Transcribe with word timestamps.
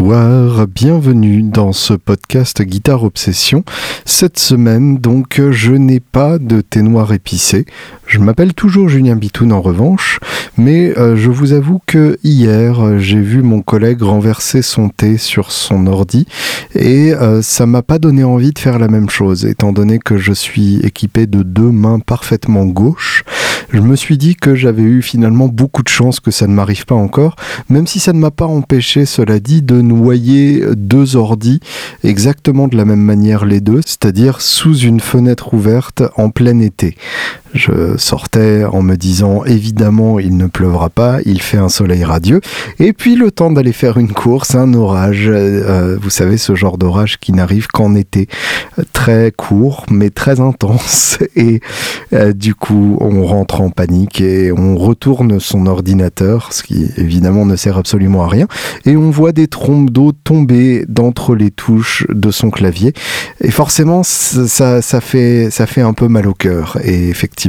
bonsoir, 0.00 0.66
bienvenue 0.66 1.42
dans 1.42 1.72
ce 1.72 1.92
podcast 1.92 2.62
Guitare 2.62 3.04
Obsession. 3.04 3.64
Cette 4.06 4.38
semaine, 4.38 4.96
donc, 4.96 5.42
je 5.50 5.72
n'ai 5.72 6.00
pas 6.00 6.38
de 6.38 6.62
thé 6.62 6.80
noir 6.80 7.12
épicé. 7.12 7.66
Je 8.06 8.18
m'appelle 8.18 8.54
toujours 8.54 8.88
Julien 8.88 9.14
Bitoun 9.14 9.52
en 9.52 9.60
revanche, 9.60 10.18
mais 10.56 10.98
euh, 10.98 11.16
je 11.16 11.30
vous 11.30 11.52
avoue 11.52 11.80
que 11.86 12.18
hier, 12.24 12.98
j'ai 12.98 13.20
vu 13.20 13.42
mon 13.42 13.60
collègue 13.60 14.00
renverser 14.00 14.62
son 14.62 14.88
thé 14.88 15.18
sur 15.18 15.52
son 15.52 15.86
ordi 15.86 16.26
et 16.74 17.12
euh, 17.12 17.42
ça 17.42 17.66
m'a 17.66 17.82
pas 17.82 17.98
donné 17.98 18.24
envie 18.24 18.52
de 18.52 18.58
faire 18.58 18.78
la 18.78 18.88
même 18.88 19.10
chose, 19.10 19.44
étant 19.44 19.72
donné 19.72 19.98
que 19.98 20.16
je 20.16 20.32
suis 20.32 20.76
équipé 20.78 21.26
de 21.26 21.42
deux 21.42 21.70
mains 21.70 22.00
parfaitement 22.00 22.64
gauches. 22.64 23.22
Je 23.72 23.78
me 23.78 23.94
suis 23.94 24.18
dit 24.18 24.34
que 24.34 24.56
j'avais 24.56 24.82
eu 24.82 25.00
finalement 25.00 25.46
beaucoup 25.46 25.84
de 25.84 25.88
chance 25.88 26.18
que 26.18 26.32
ça 26.32 26.48
ne 26.48 26.52
m'arrive 26.52 26.86
pas 26.86 26.96
encore, 26.96 27.36
même 27.68 27.86
si 27.86 28.00
ça 28.00 28.12
ne 28.12 28.18
m'a 28.18 28.32
pas 28.32 28.46
empêché, 28.46 29.06
cela 29.06 29.38
dit, 29.38 29.62
de 29.62 29.80
noyer 29.80 30.64
deux 30.76 31.14
ordis 31.14 31.60
exactement 32.02 32.66
de 32.66 32.76
la 32.76 32.84
même 32.84 33.00
manière 33.00 33.44
les 33.44 33.60
deux, 33.60 33.80
c'est-à-dire 33.86 34.40
sous 34.40 34.76
une 34.76 34.98
fenêtre 34.98 35.54
ouverte 35.54 36.02
en 36.16 36.30
plein 36.30 36.58
été. 36.58 36.96
Je 37.52 37.96
sortais 37.96 38.64
en 38.64 38.80
me 38.80 38.96
disant 38.96 39.44
évidemment 39.44 40.20
il 40.20 40.36
ne 40.36 40.46
pleuvra 40.46 40.88
pas, 40.88 41.18
il 41.24 41.42
fait 41.42 41.56
un 41.56 41.68
soleil 41.68 42.04
radieux. 42.04 42.40
Et 42.78 42.92
puis 42.92 43.16
le 43.16 43.32
temps 43.32 43.50
d'aller 43.50 43.72
faire 43.72 43.98
une 43.98 44.12
course, 44.12 44.54
un 44.54 44.72
orage, 44.72 45.26
euh, 45.28 45.98
vous 46.00 46.10
savez 46.10 46.38
ce 46.38 46.54
genre 46.54 46.78
d'orage 46.78 47.18
qui 47.18 47.32
n'arrive 47.32 47.66
qu'en 47.66 47.94
été, 47.96 48.28
très 48.92 49.32
court 49.32 49.84
mais 49.90 50.10
très 50.10 50.38
intense. 50.40 51.18
Et 51.36 51.60
euh, 52.12 52.32
du 52.32 52.54
coup 52.54 52.96
on 53.00 53.24
rentre 53.24 53.60
en 53.60 53.70
panique 53.70 54.20
et 54.20 54.52
on 54.52 54.76
retourne 54.76 55.40
son 55.40 55.66
ordinateur, 55.66 56.52
ce 56.52 56.62
qui 56.62 56.86
évidemment 56.96 57.46
ne 57.46 57.56
sert 57.56 57.78
absolument 57.78 58.22
à 58.22 58.28
rien. 58.28 58.46
Et 58.84 58.96
on 58.96 59.10
voit 59.10 59.32
des 59.32 59.48
trompes 59.48 59.90
d'eau 59.90 60.12
tomber 60.12 60.84
d'entre 60.88 61.34
les 61.34 61.50
touches 61.50 62.06
de 62.08 62.30
son 62.30 62.50
clavier. 62.50 62.92
Et 63.40 63.50
forcément 63.50 64.02
ça, 64.02 64.82
ça, 64.82 65.00
fait, 65.00 65.50
ça 65.50 65.66
fait 65.66 65.80
un 65.80 65.92
peu 65.94 66.08
mal 66.08 66.28
au 66.28 66.34
cœur. 66.34 66.78
Et 66.84 67.08
effectivement 67.08 67.39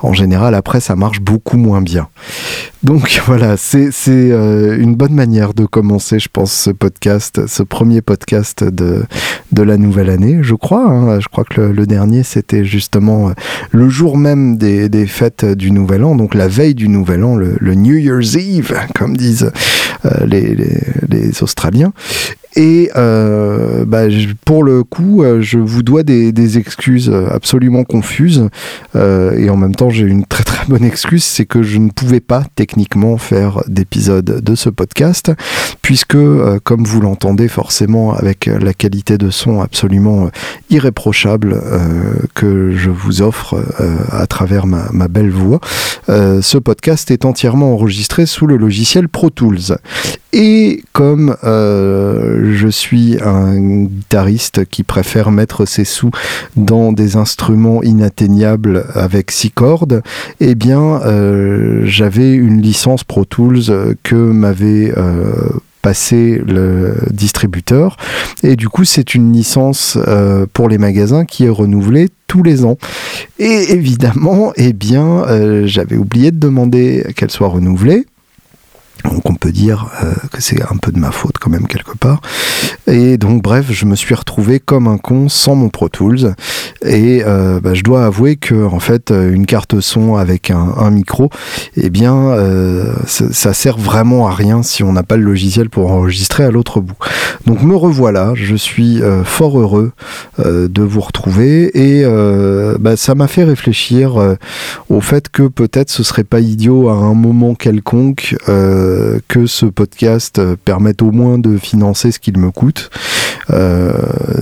en 0.00 0.12
général, 0.12 0.54
après, 0.54 0.80
ça 0.80 0.96
marche 0.96 1.20
beaucoup 1.20 1.56
moins 1.56 1.82
bien. 1.82 2.08
Donc 2.82 3.20
voilà, 3.26 3.56
c'est 3.56 3.90
euh, 4.08 4.78
une 4.78 4.94
bonne 4.94 5.14
manière 5.14 5.54
de 5.54 5.66
commencer, 5.66 6.18
je 6.18 6.28
pense, 6.32 6.52
ce 6.52 6.70
podcast, 6.70 7.46
ce 7.46 7.62
premier 7.62 8.02
podcast 8.02 8.64
de, 8.64 9.04
de 9.52 9.62
la 9.62 9.76
nouvelle 9.76 10.10
année, 10.10 10.38
je 10.42 10.54
crois. 10.54 10.84
Hein. 10.84 11.20
Je 11.20 11.28
crois 11.28 11.44
que 11.44 11.60
le, 11.60 11.86
dernier, 11.86 12.22
c'était 12.22 12.64
justement 12.64 13.30
euh, 13.30 13.32
le 13.72 13.88
jour 13.88 14.16
même 14.16 14.56
des, 14.56 14.88
des, 14.88 15.06
fêtes 15.06 15.44
du 15.44 15.70
Nouvel 15.70 16.04
An, 16.04 16.14
donc 16.14 16.34
la 16.34 16.48
veille 16.48 16.74
du 16.74 16.88
Nouvel 16.88 17.24
An, 17.24 17.36
le, 17.36 17.74
New 17.74 17.96
Year's 17.96 18.36
Eve, 18.36 18.74
comme 18.94 19.16
disent 19.16 19.50
les, 20.26 20.54
les, 20.54 21.42
Australiens. 21.42 21.92
Et 22.56 22.90
euh, 22.96 23.84
bah, 23.84 24.04
pour 24.44 24.64
le 24.64 24.82
coup, 24.82 25.22
euh, 25.22 25.40
je 25.40 25.58
vous 25.58 25.82
dois 25.82 26.02
des, 26.02 26.58
excuses 26.58 27.12
absolument 27.30 27.84
confuses. 27.84 28.48
Euh, 28.96 29.36
et 29.36 29.50
en 29.50 29.56
même 29.56 29.74
temps, 29.74 29.90
j'ai 29.90 30.06
une 30.06 30.24
très 30.24 30.44
très 30.44 30.66
bonne 30.66 30.84
excuse, 30.84 31.22
c'est 31.22 31.44
que 31.44 31.62
je 31.62 31.78
ne 31.78 31.90
pouvais 31.90 32.20
pas 32.20 32.44
techniquement 32.56 33.16
faire 33.18 33.62
d'épisode 33.68 34.42
de 34.42 34.54
ce 34.54 34.70
podcast, 34.70 35.30
puisque, 35.82 36.16
comme 36.64 36.84
vous 36.84 37.00
l'entendez 37.00 37.48
forcément 37.48 38.14
avec 38.14 38.46
la 38.46 38.72
qualité 38.72 39.18
de 39.18 39.30
son 39.30 39.60
absolument 39.60 40.30
irréprochable 40.70 41.60
que 42.34 42.72
je 42.74 42.90
vous 42.90 43.22
offre 43.22 43.62
à 44.10 44.26
travers 44.26 44.66
ma, 44.66 44.88
ma 44.92 45.08
belle 45.08 45.30
voix, 45.30 45.60
ce 46.08 46.58
podcast 46.58 47.10
est 47.10 47.24
entièrement 47.24 47.74
enregistré 47.74 48.26
sous 48.26 48.46
le 48.46 48.56
logiciel 48.56 49.08
Pro 49.08 49.30
Tools. 49.30 49.76
Et 50.32 50.82
comme 50.92 51.36
je 51.42 52.68
suis 52.68 53.18
un 53.22 53.58
guitariste 53.58 54.66
qui 54.66 54.82
préfère 54.82 55.30
mettre 55.30 55.64
ses 55.64 55.84
sous 55.84 56.10
dans 56.56 56.92
des 56.92 57.16
instruments 57.16 57.82
inatteignables 57.82 58.84
avec 58.94 59.30
six 59.30 59.50
cordes, 59.50 60.02
eh 60.40 60.54
bien, 60.54 61.00
euh, 61.04 61.82
j'avais 61.84 62.34
une 62.34 62.60
licence 62.60 63.04
Pro 63.04 63.24
Tools 63.24 63.96
que 64.02 64.14
m'avait 64.14 64.92
euh, 64.96 65.32
passé 65.82 66.40
le 66.46 66.96
distributeur. 67.10 67.96
Et 68.42 68.56
du 68.56 68.68
coup 68.68 68.84
c'est 68.84 69.14
une 69.14 69.32
licence 69.32 69.96
euh, 70.06 70.46
pour 70.52 70.68
les 70.68 70.78
magasins 70.78 71.24
qui 71.24 71.44
est 71.44 71.50
renouvelée 71.50 72.08
tous 72.26 72.42
les 72.42 72.64
ans. 72.64 72.78
Et 73.38 73.72
évidemment 73.72 74.52
eh 74.56 74.72
bien 74.72 75.24
j'avais 75.64 75.96
oublié 75.96 76.30
de 76.30 76.38
demander 76.38 77.06
qu'elle 77.16 77.30
soit 77.30 77.48
renouvelée 77.48 78.06
donc 79.04 79.28
on 79.30 79.34
peut 79.34 79.52
dire 79.52 79.90
euh, 80.02 80.12
que 80.32 80.42
c'est 80.42 80.62
un 80.62 80.76
peu 80.76 80.92
de 80.92 80.98
ma 80.98 81.10
faute 81.10 81.38
quand 81.38 81.50
même 81.50 81.66
quelque 81.66 81.96
part. 81.96 82.20
Et 82.86 83.18
donc 83.18 83.42
bref, 83.42 83.66
je 83.70 83.84
me 83.84 83.96
suis 83.96 84.14
retrouvé 84.14 84.60
comme 84.60 84.86
un 84.86 84.98
con 84.98 85.28
sans 85.28 85.54
mon 85.54 85.68
Pro 85.68 85.88
Tools. 85.88 86.34
Et 86.82 87.22
euh, 87.24 87.60
bah, 87.60 87.74
je 87.74 87.82
dois 87.82 88.04
avouer 88.04 88.36
que 88.36 88.66
en 88.66 88.80
fait 88.80 89.10
une 89.10 89.46
carte 89.46 89.80
son 89.80 90.16
avec 90.16 90.50
un, 90.50 90.90
micro, 90.90 91.30
eh 91.76 91.90
bien 91.90 92.14
euh, 92.14 92.92
ça, 93.06 93.52
sert 93.52 93.78
vraiment 93.78 94.26
à 94.26 94.32
rien 94.32 94.62
si 94.62 94.82
on 94.82 94.92
n'a 94.92 95.02
pas 95.02 95.16
le 95.16 95.24
logiciel 95.24 95.68
pour 95.68 95.90
enregistrer 95.90 96.44
à 96.44 96.50
l'autre 96.50 96.80
bout. 96.80 96.96
Donc 97.46 97.62
me 97.62 97.76
revoilà, 97.76 98.32
je 98.34 98.54
suis 98.54 99.00
fort 99.24 99.58
heureux 99.58 99.92
de 100.38 100.82
vous 100.82 101.00
retrouver 101.00 101.70
et 101.74 102.04
bah, 102.78 102.96
ça 102.96 103.14
m'a 103.14 103.28
fait 103.28 103.44
réfléchir 103.44 104.36
au 104.88 105.00
fait 105.00 105.28
que 105.28 105.44
peut-être 105.44 105.90
ce 105.90 106.02
serait 106.02 106.24
pas 106.24 106.40
idiot 106.40 106.88
à 106.88 106.94
un 106.94 107.14
moment 107.14 107.54
quelconque. 107.54 108.36
Euh, 108.48 108.87
que 109.28 109.46
ce 109.46 109.66
podcast 109.66 110.40
permette 110.64 111.02
au 111.02 111.10
moins 111.10 111.38
de 111.38 111.56
financer 111.56 112.12
ce 112.12 112.18
qu'il 112.18 112.38
me 112.38 112.50
coûte, 112.50 112.90
euh, 113.50 113.92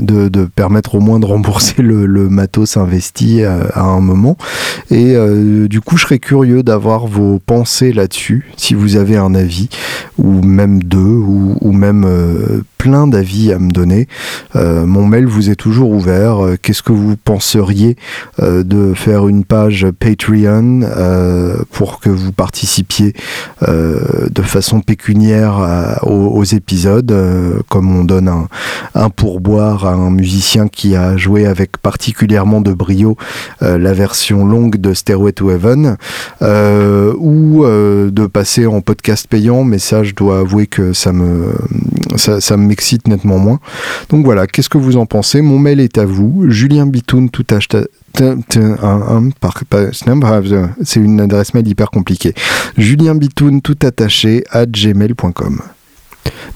de, 0.01 0.47
permettre 0.47 0.97
au 0.97 1.01
moins 1.01 1.21
de 1.21 1.27
rembourser 1.27 1.83
le, 1.83 2.29
matos 2.29 2.77
investi 2.77 3.43
à, 3.45 3.83
un 3.83 4.01
moment. 4.01 4.37
Et 4.91 5.15
euh, 5.15 5.69
du 5.69 5.81
coup, 5.81 5.97
je 5.97 6.03
serais 6.03 6.19
curieux 6.19 6.63
d'avoir 6.63 7.07
vos 7.07 7.39
pensées 7.39 7.93
là-dessus, 7.93 8.51
si 8.57 8.75
vous 8.75 8.97
avez 8.97 9.17
un 9.17 9.35
avis, 9.35 9.69
ou 10.19 10.43
même 10.43 10.83
deux, 10.83 10.99
ou 10.99 11.73
même 11.73 12.07
plein 12.79 13.07
d'avis 13.07 13.53
à 13.53 13.59
me 13.59 13.71
donner. 13.71 14.09
mon 14.55 15.07
mail 15.07 15.27
vous 15.27 15.51
est 15.51 15.57
toujours 15.57 15.91
ouvert. 15.91 16.39
Qu'est-ce 16.63 16.83
que 16.83 16.93
vous 16.93 17.17
penseriez 17.17 17.97
de 18.41 18.93
faire 18.95 19.29
une 19.29 19.45
page 19.45 19.87
Patreon 19.99 20.81
pour 21.71 22.01
que 22.01 22.11
vous 22.11 22.33
participiez 22.33 23.15
de 24.37 24.43
façon 24.43 24.81
pécuniaire 24.81 25.59
euh, 25.59 25.95
aux, 26.03 26.45
épisodes, 26.45 27.11
euh, 27.11 27.61
comme 27.69 27.97
on 27.97 28.05
donne 28.05 28.31
un, 28.95 29.11
pourboire 29.11 29.87
à 29.87 29.95
un 29.95 30.11
musicien 30.11 30.69
qui 30.69 30.95
a 30.95 31.17
joué 31.17 31.47
avec 31.47 31.79
particulièrement 31.79 32.61
de 32.61 32.73
brio 32.73 33.17
euh, 33.63 33.79
la 33.79 33.95
version 33.95 34.45
longue 34.45 34.77
de 34.77 34.93
Stairway 34.93 35.33
to 35.33 35.51
Heaven, 35.51 35.97
ou 37.19 37.65
de 37.67 38.27
passer 38.27 38.67
en 38.67 38.81
podcast 38.83 39.27
payant, 39.27 39.65
mais 39.65 39.79
ça 39.79 40.05
je 40.05 40.13
dois 40.13 40.41
avouer 40.41 40.67
que 40.67 40.93
ça 40.93 41.13
me 41.13 41.53
ça, 42.17 42.57
m'excite 42.57 43.09
nettement 43.09 43.39
moins. 43.39 43.59
Donc 44.11 44.25
voilà, 44.25 44.47
qu'est-ce 44.47 44.69
que 44.69 44.79
vous 44.79 44.97
en 44.97 45.07
pensez? 45.07 45.41
Mon 45.41 45.59
mail 45.59 45.81
est 45.81 45.99
à 45.99 46.05
vous, 46.05 46.45
Julien 46.49 46.87
Bitoun, 46.87 47.31
tout 47.31 47.47
c'est 50.85 51.01
une 51.01 51.21
adresse 51.21 51.55
mail 51.55 51.69
hyper 51.69 51.91
compliquée. 51.91 52.35
Julien 52.77 53.15
Bitoun, 53.15 53.61
tout 53.61 53.79
attaché, 53.83 54.45
à 54.51 54.67
gmail.com. 54.67 55.61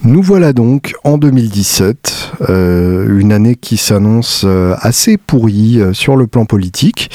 Nous 0.03 0.23
voilà 0.23 0.51
donc 0.53 0.95
en 1.03 1.17
2017, 1.17 2.31
euh, 2.49 3.19
une 3.19 3.31
année 3.31 3.55
qui 3.55 3.77
s'annonce 3.77 4.43
euh, 4.45 4.73
assez 4.79 5.17
pourrie 5.17 5.79
euh, 5.79 5.93
sur 5.93 6.15
le 6.15 6.25
plan 6.25 6.45
politique, 6.45 7.11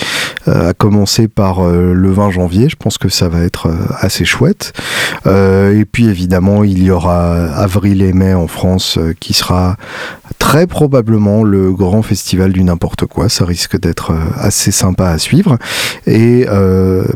à 0.46 0.72
commencer 0.75 1.28
par 1.28 1.64
le 1.64 2.10
20 2.10 2.31
janvier, 2.31 2.69
je 2.69 2.76
pense 2.76 2.98
que 2.98 3.08
ça 3.08 3.28
va 3.28 3.43
être 3.43 3.70
assez 4.00 4.25
chouette. 4.25 4.72
et 5.26 5.84
puis 5.90 6.06
évidemment, 6.06 6.64
il 6.64 6.82
y 6.82 6.90
aura 6.90 7.34
avril 7.54 8.02
et 8.02 8.12
mai 8.12 8.34
en 8.34 8.46
France 8.46 8.98
qui 9.20 9.32
sera 9.32 9.76
très 10.38 10.66
probablement 10.66 11.43
le 11.43 11.72
grand 11.72 12.02
festival 12.02 12.52
du 12.52 12.62
n'importe 12.64 13.06
quoi. 13.06 13.28
Ça 13.28 13.44
risque 13.44 13.78
d'être 13.78 14.12
assez 14.37 14.70
sympa 14.70 15.08
à 15.08 15.19
suivre. 15.19 15.58
Et 16.06 16.46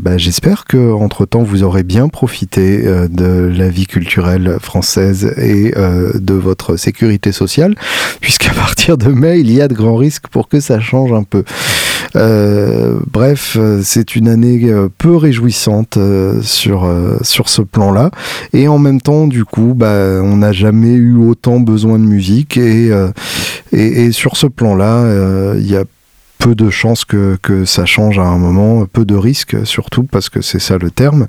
bah, 0.00 0.18
j'espère 0.18 0.64
que 0.64 0.92
entre 0.92 1.26
temps 1.26 1.42
vous 1.42 1.62
aurez 1.62 1.82
bien 1.82 2.08
profité 2.08 2.82
de 3.08 3.52
la 3.54 3.68
vie 3.68 3.86
culturelle 3.86 4.58
française 4.60 5.34
et 5.36 5.72
euh, 5.76 6.12
de 6.14 6.34
votre 6.34 6.76
sécurité 6.76 7.32
sociale, 7.32 7.74
puisqu'à 8.20 8.50
partir 8.54 8.96
de 8.96 9.08
mai, 9.08 9.40
il 9.40 9.50
y 9.50 9.60
a 9.60 9.68
de 9.68 9.74
grands 9.74 9.96
risques 9.96 10.28
pour 10.28 10.48
que 10.48 10.60
ça 10.60 10.80
change 10.80 11.12
un 11.12 11.22
peu. 11.22 11.44
Euh, 12.16 12.98
bref, 13.10 13.56
c'est 13.82 14.16
une 14.16 14.28
année 14.28 14.60
euh, 14.64 14.88
peu 14.98 15.16
réjouissante 15.16 15.98
sur, 16.42 16.90
sur 17.22 17.48
ce 17.48 17.62
plan-là. 17.62 18.10
Et 18.52 18.68
en 18.68 18.78
même 18.78 19.00
temps, 19.00 19.26
du 19.26 19.44
coup, 19.44 19.74
bah, 19.76 20.20
on 20.22 20.36
n'a 20.36 20.52
jamais 20.52 20.92
eu 20.92 21.16
autant 21.16 21.60
besoin 21.60 21.98
de 21.98 22.04
musique. 22.04 22.56
Et, 22.56 22.90
et, 23.72 24.04
et 24.04 24.12
sur 24.12 24.36
ce 24.36 24.46
plan-là, 24.46 25.54
il 25.56 25.70
y 25.70 25.76
a 25.76 25.84
peu 26.40 26.54
de 26.54 26.70
chances 26.70 27.04
que, 27.04 27.36
que, 27.42 27.64
ça 27.64 27.84
change 27.84 28.18
à 28.18 28.24
un 28.24 28.38
moment, 28.38 28.86
peu 28.86 29.04
de 29.04 29.14
risques 29.14 29.64
surtout 29.66 30.04
parce 30.04 30.30
que 30.30 30.40
c'est 30.40 30.58
ça 30.58 30.78
le 30.78 30.90
terme. 30.90 31.26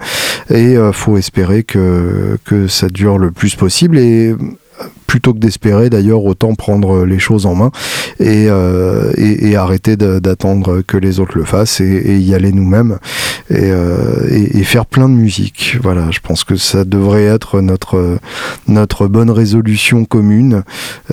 Et 0.49 0.77
euh, 0.77 0.93
faut 0.93 1.17
espérer 1.17 1.63
que, 1.63 2.39
que 2.45 2.67
ça 2.67 2.87
dure 2.87 3.17
le 3.17 3.31
plus 3.31 3.55
possible. 3.55 3.99
Et 3.99 4.33
plutôt 5.11 5.33
que 5.33 5.39
d'espérer 5.39 5.89
d'ailleurs, 5.89 6.23
autant 6.23 6.55
prendre 6.55 7.03
les 7.03 7.19
choses 7.19 7.45
en 7.45 7.53
main 7.53 7.71
et, 8.21 8.45
euh, 8.47 9.11
et, 9.17 9.57
arrêter 9.57 9.97
d'attendre 9.97 10.81
que 10.87 10.95
les 10.95 11.19
autres 11.19 11.37
le 11.37 11.43
fassent 11.43 11.81
et, 11.81 12.17
y 12.17 12.33
aller 12.33 12.53
nous-mêmes 12.53 12.97
euh, 13.51 14.25
et, 14.29 14.63
faire 14.63 14.85
plein 14.85 15.09
de 15.09 15.13
musique. 15.13 15.77
Voilà, 15.83 16.11
je 16.11 16.21
pense 16.21 16.45
que 16.45 16.55
ça 16.55 16.85
devrait 16.85 17.25
être 17.25 17.59
notre, 17.59 18.19
notre 18.69 19.07
bonne 19.07 19.29
résolution 19.29 20.05
commune 20.05 20.63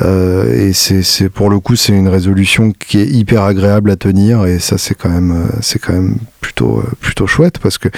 euh, 0.00 0.68
et 0.68 0.72
c'est 0.74 1.28
pour 1.28 1.50
le 1.50 1.58
coup 1.58 1.74
c'est 1.74 1.92
une 1.92 2.06
résolution 2.06 2.70
qui 2.70 3.00
est 3.00 3.08
hyper 3.08 3.42
agréable 3.42 3.90
à 3.90 3.96
tenir 3.96 4.46
et 4.46 4.60
ça 4.60 4.78
c'est 4.78 4.94
quand 4.94 5.08
même 5.08 5.48
c'est 5.60 5.80
quand 5.80 5.94
même 5.94 6.18
plutôt 6.40 6.84
plutôt 7.00 7.26
chouette 7.26 7.58
parce 7.58 7.78
que 7.78 7.88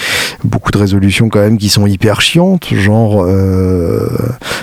beaucoup 0.45 0.71
de 0.71 0.79
résolutions 0.79 1.29
quand 1.29 1.41
même 1.41 1.59
qui 1.59 1.69
sont 1.69 1.87
hyper 1.87 2.23
chiantes 2.23 2.73
genre 2.73 3.27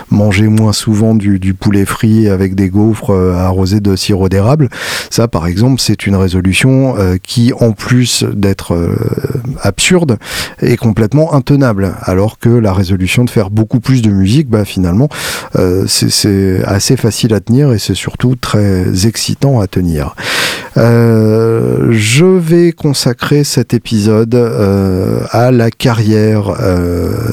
manger 0.10 0.48
moins 0.48 0.74
souvent 0.74 1.14
du 1.14 1.27
du, 1.28 1.54
poulet 1.54 1.86
frit 1.86 2.30
avec 2.30 2.56
des 2.56 2.70
gaufres 2.70 3.12
euh, 3.12 3.34
arrosés 3.34 3.80
de 3.80 3.96
sirop 3.96 4.30
d'érable. 4.30 4.70
Ça, 5.10 5.28
par 5.28 5.48
exemple, 5.48 5.82
c'est 5.82 6.08
une 6.08 6.16
résolution 6.16 6.96
euh, 6.98 7.18
qui, 7.22 7.52
en 7.60 7.72
plus 7.72 8.24
d'être 8.24 8.74
euh, 8.74 8.96
absurde, 9.62 10.18
est 10.62 10.78
complètement 10.78 11.34
intenable. 11.34 11.94
Alors 12.02 12.40
que 12.40 12.50
la 12.50 12.74
résolution 12.74 13.26
de 13.26 13.30
faire 13.30 13.50
beaucoup 13.50 13.80
plus 13.80 14.02
de 14.02 14.10
musique, 14.10 14.50
bah, 14.50 14.66
finalement, 14.66 15.10
c'est 15.88 16.64
assez 16.66 16.98
facile 16.98 17.34
à 17.34 17.40
tenir 17.40 17.72
et 17.72 17.80
c'est 17.80 17.96
surtout 17.96 18.36
très 18.36 19.08
excitant 19.08 19.60
à 19.60 19.68
tenir. 19.68 20.16
Je 20.78 22.26
vais 22.38 22.72
consacrer 22.72 23.44
cet 23.44 23.74
épisode 23.74 24.36
à 25.32 25.52
la 25.52 25.72
carrière 25.72 26.54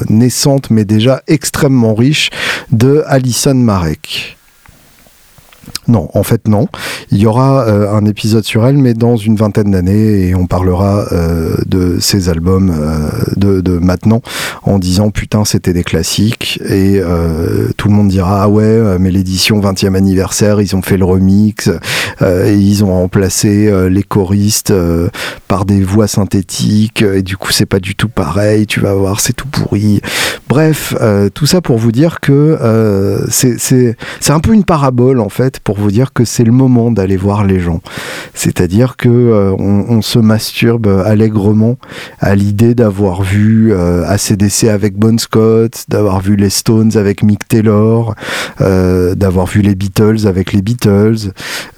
naissante 0.09 0.69
mais 0.69 0.85
déjà 0.85 1.21
extrêmement 1.27 1.95
riche 1.95 2.29
de 2.71 3.03
Alison. 3.07 3.53
Marek. 3.53 4.37
Non, 5.87 6.09
en 6.13 6.23
fait 6.23 6.47
non. 6.47 6.67
Il 7.11 7.19
y 7.19 7.27
aura 7.27 7.67
euh, 7.67 7.93
un 7.93 8.05
épisode 8.05 8.43
sur 8.43 8.65
elle, 8.65 8.77
mais 8.77 8.93
dans 8.93 9.17
une 9.17 9.35
vingtaine 9.35 9.71
d'années, 9.71 10.29
et 10.29 10.35
on 10.35 10.47
parlera 10.47 11.05
euh, 11.11 11.55
de 11.65 11.99
ses 11.99 12.29
albums 12.29 12.73
euh, 12.75 13.09
de, 13.37 13.77
maintenant, 13.77 14.21
en 14.63 14.79
disant 14.79 15.11
putain 15.11 15.45
c'était 15.45 15.73
des 15.73 15.83
classiques, 15.83 16.59
et 16.67 17.01
tout 17.77 17.87
le 17.87 17.93
monde 17.93 18.07
dira 18.07 18.43
ah 18.43 18.49
ouais, 18.49 18.97
mais 18.99 19.11
l'édition 19.11 19.59
20e 19.59 19.95
anniversaire, 19.95 20.61
ils 20.61 20.75
ont 20.75 20.81
fait 20.81 20.97
le 20.97 21.05
remix, 21.05 21.69
et 22.21 22.53
ils 22.53 22.83
ont 22.83 22.93
remplacé 22.93 23.71
les 23.89 24.03
choristes 24.03 24.73
par 25.47 25.65
des 25.65 25.81
voix 25.83 26.07
synthétiques, 26.07 27.01
et 27.01 27.21
du 27.21 27.37
coup 27.37 27.51
c'est 27.51 27.65
pas 27.65 27.79
du 27.79 27.95
tout 27.95 28.09
pareil, 28.09 28.65
tu 28.65 28.79
vas 28.79 28.93
voir, 28.93 29.19
c'est 29.19 29.33
tout 29.33 29.47
pourri. 29.47 30.01
Bref, 30.47 30.95
tout 31.33 31.45
ça 31.45 31.61
pour 31.61 31.77
vous 31.77 31.91
dire 31.91 32.19
que 32.19 32.57
c'est 33.29 33.95
un 34.29 34.39
peu 34.39 34.53
une 34.53 34.63
parabole 34.63 35.19
en 35.19 35.29
fait 35.29 35.59
pour 35.59 35.74
vous 35.75 35.91
dire 35.91 36.13
que 36.13 36.25
c'est 36.25 36.43
le 36.43 36.51
moment 36.51 36.91
d'aller 36.91 37.17
voir 37.17 37.45
les 37.45 37.59
gens. 37.59 37.81
C'est-à-dire 38.33 38.97
que 38.97 39.09
euh, 39.09 39.55
on, 39.57 40.01
se 40.01 40.19
masturbe 40.19 40.87
allègrement 41.05 41.77
à 42.19 42.35
l'idée 42.35 42.75
d'avoir 42.75 43.23
vu 43.23 43.71
euh, 43.71 44.05
ACDC 44.07 44.65
avec 44.65 44.97
Bon 44.97 45.17
Scott, 45.17 45.85
d'avoir 45.87 46.21
vu 46.21 46.35
les 46.35 46.49
Stones 46.49 46.95
avec 46.95 47.23
Mick 47.23 47.47
Taylor, 47.47 48.13
euh, 48.61 49.15
d'avoir 49.15 49.47
vu 49.47 49.61
les 49.61 49.73
Beatles 49.73 50.27
avec 50.27 50.53
les 50.53 50.61
Beatles 50.61 51.31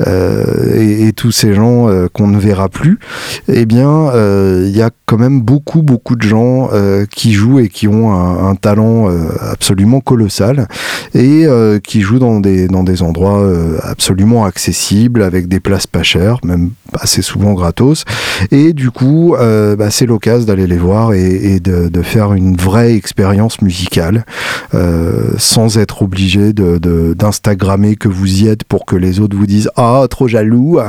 et, 0.05 1.13
tous 1.15 1.31
ces 1.31 1.53
gens 1.53 1.87
qu'on 2.13 2.27
ne 2.27 2.37
verra 2.37 2.69
plus. 2.69 2.99
Eh 3.47 3.65
bien, 3.65 4.11
il 4.13 4.75
y 4.75 4.81
a 4.81 4.91
quand 5.05 5.17
même 5.17 5.41
beaucoup 5.41 5.81
beaucoup 5.81 6.15
de 6.15 6.21
gens 6.21 6.69
qui 7.09 7.33
jouent 7.33 7.59
et 7.59 7.69
qui 7.69 7.87
ont 7.87 8.11
un, 8.11 8.49
un 8.49 8.55
talent 8.55 9.09
absolument 9.39 10.01
colossal 10.01 10.67
et 11.13 11.47
qui 11.83 12.01
jouent 12.01 12.19
dans 12.19 12.39
des 12.39 12.67
dans 12.67 12.83
des 12.83 13.01
endroits 13.01 13.47
absolument 13.87 14.45
accessible 14.45 15.23
avec 15.23 15.47
des 15.47 15.59
places 15.59 15.87
pas 15.87 16.03
chères, 16.03 16.39
même 16.43 16.71
assez 16.93 17.21
souvent 17.21 17.53
gratos. 17.53 18.05
Et 18.51 18.73
du 18.73 18.91
coup, 18.91 19.35
euh, 19.35 19.75
bah, 19.75 19.89
c'est 19.89 20.05
l'occasion 20.05 20.45
d'aller 20.45 20.67
les 20.67 20.77
voir 20.77 21.13
et, 21.13 21.59
de, 21.59 22.01
faire 22.03 22.33
une 22.33 22.55
vraie 22.55 22.93
expérience 22.93 23.61
musicale 23.61 24.23
euh, 24.73 25.31
sans 25.37 25.77
être 25.77 26.03
obligé 26.03 26.53
d'instagrammer 26.53 27.95
que 27.95 28.07
vous 28.07 28.43
y 28.43 28.47
êtes 28.47 28.63
pour 28.63 28.85
que 28.85 28.95
les 28.95 29.19
autres 29.19 29.35
vous 29.35 29.47
disent 29.47 29.69
ah 29.75 30.05
trop 30.09 30.27
jaloux 30.27 30.79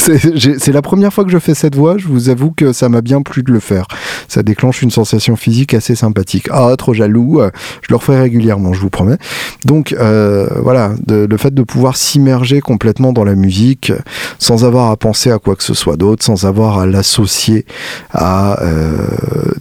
c'est 0.00 0.72
la 0.72 0.82
première 0.82 1.12
fois 1.12 1.24
que 1.24 1.30
je 1.30 1.38
fais 1.38 1.54
cette 1.54 1.76
voix, 1.76 1.98
je 1.98 2.08
vous 2.08 2.28
avoue 2.28 2.50
que 2.50 2.72
ça 2.72 2.88
m'a 2.88 3.00
bien 3.00 3.22
plu 3.22 3.42
de 3.42 3.52
le 3.52 3.60
faire. 3.60 3.86
Ça 4.28 4.42
déclenche 4.42 4.82
une 4.82 4.90
sensation 4.90 5.36
physique 5.36 5.74
assez 5.74 5.94
sympathique. 5.94 6.48
Ah, 6.50 6.74
trop 6.76 6.94
jaloux, 6.94 7.40
euh, 7.40 7.50
je 7.82 7.88
le 7.90 7.96
referai 7.96 8.20
régulièrement, 8.20 8.72
je 8.72 8.80
vous 8.80 8.90
promets. 8.90 9.18
Donc 9.64 9.94
euh, 9.98 10.48
voilà, 10.62 10.92
le 11.08 11.36
fait 11.36 11.52
de 11.52 11.62
pouvoir 11.62 11.96
s'immerger 11.96 12.60
complètement 12.60 13.12
dans 13.12 13.24
la 13.24 13.34
musique 13.34 13.92
sans 14.38 14.64
avoir 14.64 14.90
à 14.90 14.96
penser 14.96 15.30
à 15.30 15.38
quoi 15.38 15.56
que 15.56 15.62
ce 15.62 15.74
soit 15.74 15.96
d'autre, 15.96 16.24
sans 16.24 16.46
avoir 16.46 16.78
à 16.78 16.86
l'associer 16.86 17.66
à 18.12 18.62
euh, 18.62 19.06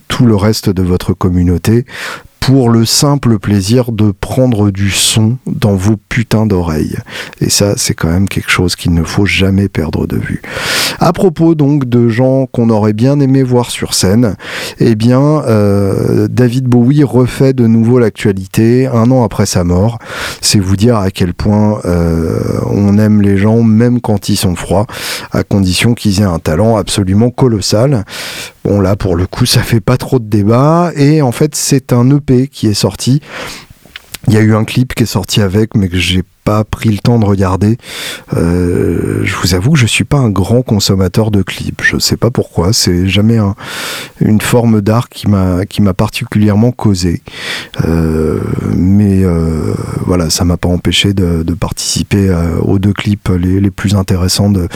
tout 0.07 0.25
le 0.25 0.35
reste 0.35 0.69
de 0.69 0.83
votre 0.83 1.13
communauté, 1.13 1.85
pour 2.39 2.69
le 2.69 2.85
simple 2.85 3.37
plaisir 3.39 3.91
de 3.91 4.11
prendre 4.11 4.71
du 4.71 4.89
son 4.89 5.37
dans 5.45 5.75
vos 5.75 5.97
putains 5.97 6.45
d'oreilles. 6.45 6.97
Et 7.41 7.49
ça, 7.49 7.73
c'est 7.77 7.93
quand 7.93 8.09
même 8.09 8.27
quelque 8.27 8.49
chose 8.49 8.75
qu'il 8.75 8.93
ne 8.93 9.03
faut 9.03 9.25
jamais 9.25 9.69
perdre 9.69 10.07
de 10.07 10.17
vue. 10.17 10.41
À 10.99 11.13
propos 11.13 11.55
donc 11.55 11.87
de 11.87 12.09
gens 12.09 12.45
qu'on 12.47 12.69
aurait 12.69 12.93
bien 12.93 13.19
aimé 13.19 13.43
voir 13.43 13.69
sur 13.69 13.93
scène, 13.93 14.35
eh 14.79 14.95
bien, 14.95 15.43
euh, 15.47 16.27
David 16.29 16.65
Bowie 16.65 17.03
refait 17.03 17.53
de 17.53 17.67
nouveau 17.67 17.99
l'actualité 17.99 18.87
un 18.87 19.11
an 19.11 19.23
après 19.23 19.45
sa 19.45 19.63
mort. 19.63 19.99
C'est 20.41 20.59
vous 20.59 20.75
dire 20.75 20.97
à 20.97 21.11
quel 21.11 21.33
point 21.33 21.79
euh, 21.85 22.39
on 22.65 22.97
aime 22.97 23.21
les 23.21 23.37
gens 23.37 23.61
même 23.61 24.01
quand 24.01 24.29
ils 24.29 24.37
sont 24.37 24.55
froids, 24.55 24.87
à 25.31 25.43
condition 25.43 25.93
qu'ils 25.93 26.21
aient 26.21 26.25
un 26.25 26.39
talent 26.39 26.77
absolument 26.77 27.29
colossal. 27.29 28.05
Bon 28.69 28.81
là 28.81 28.95
pour 28.95 29.15
le 29.15 29.25
coup 29.25 29.47
ça 29.47 29.63
fait 29.63 29.79
pas 29.79 29.97
trop 29.97 30.19
de 30.19 30.29
débat 30.29 30.91
et 30.95 31.23
en 31.23 31.31
fait 31.31 31.55
c'est 31.55 31.91
un 31.91 32.07
EP 32.15 32.47
qui 32.47 32.67
est 32.67 32.75
sorti. 32.75 33.19
Il 34.27 34.35
y 34.35 34.37
a 34.37 34.41
eu 34.41 34.53
un 34.53 34.63
clip 34.63 34.93
qui 34.93 35.03
est 35.03 35.07
sorti 35.07 35.41
avec 35.41 35.73
mais 35.73 35.89
que 35.89 35.97
j'ai 35.97 36.21
pris 36.69 36.89
le 36.89 36.99
temps 36.99 37.19
de 37.19 37.25
regarder. 37.25 37.77
Euh, 38.35 39.21
je 39.23 39.35
vous 39.35 39.55
avoue 39.55 39.71
que 39.71 39.79
je 39.79 39.85
suis 39.85 40.03
pas 40.03 40.17
un 40.17 40.29
grand 40.29 40.61
consommateur 40.61 41.31
de 41.31 41.41
clips. 41.41 41.81
Je 41.83 41.97
sais 41.97 42.17
pas 42.17 42.31
pourquoi. 42.31 42.73
C'est 42.73 43.07
jamais 43.07 43.37
une 44.19 44.41
forme 44.41 44.81
d'art 44.81 45.09
qui 45.09 45.27
m'a 45.27 45.65
qui 45.65 45.81
m'a 45.81 45.93
particulièrement 45.93 46.71
causé. 46.71 47.21
Euh, 47.85 48.39
mais 48.75 49.23
euh, 49.23 49.73
voilà, 50.05 50.29
ça 50.29 50.45
m'a 50.45 50.57
pas 50.57 50.69
empêché 50.69 51.13
de, 51.13 51.43
participer 51.59 52.33
aux 52.61 52.79
deux 52.79 52.93
clips 52.93 53.29
les, 53.29 53.59
les 53.59 53.71
plus 53.71 53.95
intéressants 53.95 54.49
de, 54.49 54.67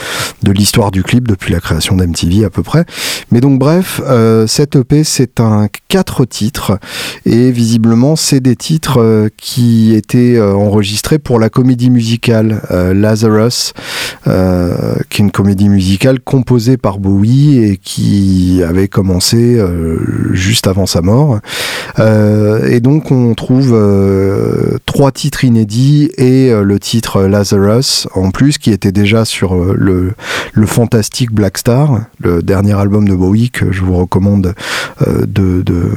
de 0.42 0.52
l'histoire 0.52 0.90
du 0.90 1.02
clip 1.02 1.26
depuis 1.26 1.52
la 1.52 1.60
création 1.60 1.96
d'MTV 1.96 2.44
à 2.44 2.50
peu 2.50 2.62
près. 2.62 2.84
Mais 3.30 3.40
donc 3.40 3.58
bref, 3.58 4.00
cette 4.46 4.76
EP 4.76 5.04
c'est 5.04 5.40
un 5.40 5.68
quatre 5.88 6.24
titres 6.24 6.78
et 7.24 7.50
visiblement 7.50 8.16
c'est 8.16 8.40
des 8.40 8.56
titres 8.56 9.30
qui 9.36 9.94
étaient 9.94 10.40
enregistrés 10.40 11.18
pour 11.18 11.38
la 11.38 11.48
comédie 11.64 11.88
musicale 11.88 12.60
euh, 12.72 12.92
Lazarus, 12.92 13.72
euh, 14.26 14.96
qui 15.08 15.22
est 15.22 15.24
une 15.24 15.30
comédie 15.30 15.70
musicale 15.70 16.20
composée 16.20 16.76
par 16.76 16.98
Bowie 16.98 17.56
et 17.56 17.78
qui 17.78 18.62
avait 18.62 18.86
commencé 18.86 19.56
euh, 19.58 19.96
juste 20.34 20.66
avant 20.66 20.84
sa 20.84 21.00
mort. 21.00 21.38
et 21.98 22.80
donc 22.80 23.10
on 23.10 23.34
trouve 23.34 23.74
trois 24.84 25.10
titres 25.10 25.44
inédits 25.44 26.10
et 26.18 26.52
le 26.52 26.78
titre 26.78 27.22
Lazarus 27.22 28.08
en 28.14 28.30
plus, 28.30 28.58
qui 28.58 28.70
était 28.70 28.92
déjà 28.92 29.24
sur 29.24 29.54
le, 29.54 30.12
fantastique 30.66 31.32
Black 31.32 31.56
Star, 31.56 32.00
le 32.20 32.42
dernier 32.42 32.74
album 32.74 33.08
de 33.08 33.14
Bowie 33.14 33.50
que 33.50 33.72
je 33.72 33.82
vous 33.82 33.96
recommande 33.96 34.54
de, 35.00 35.62
de, 35.62 35.90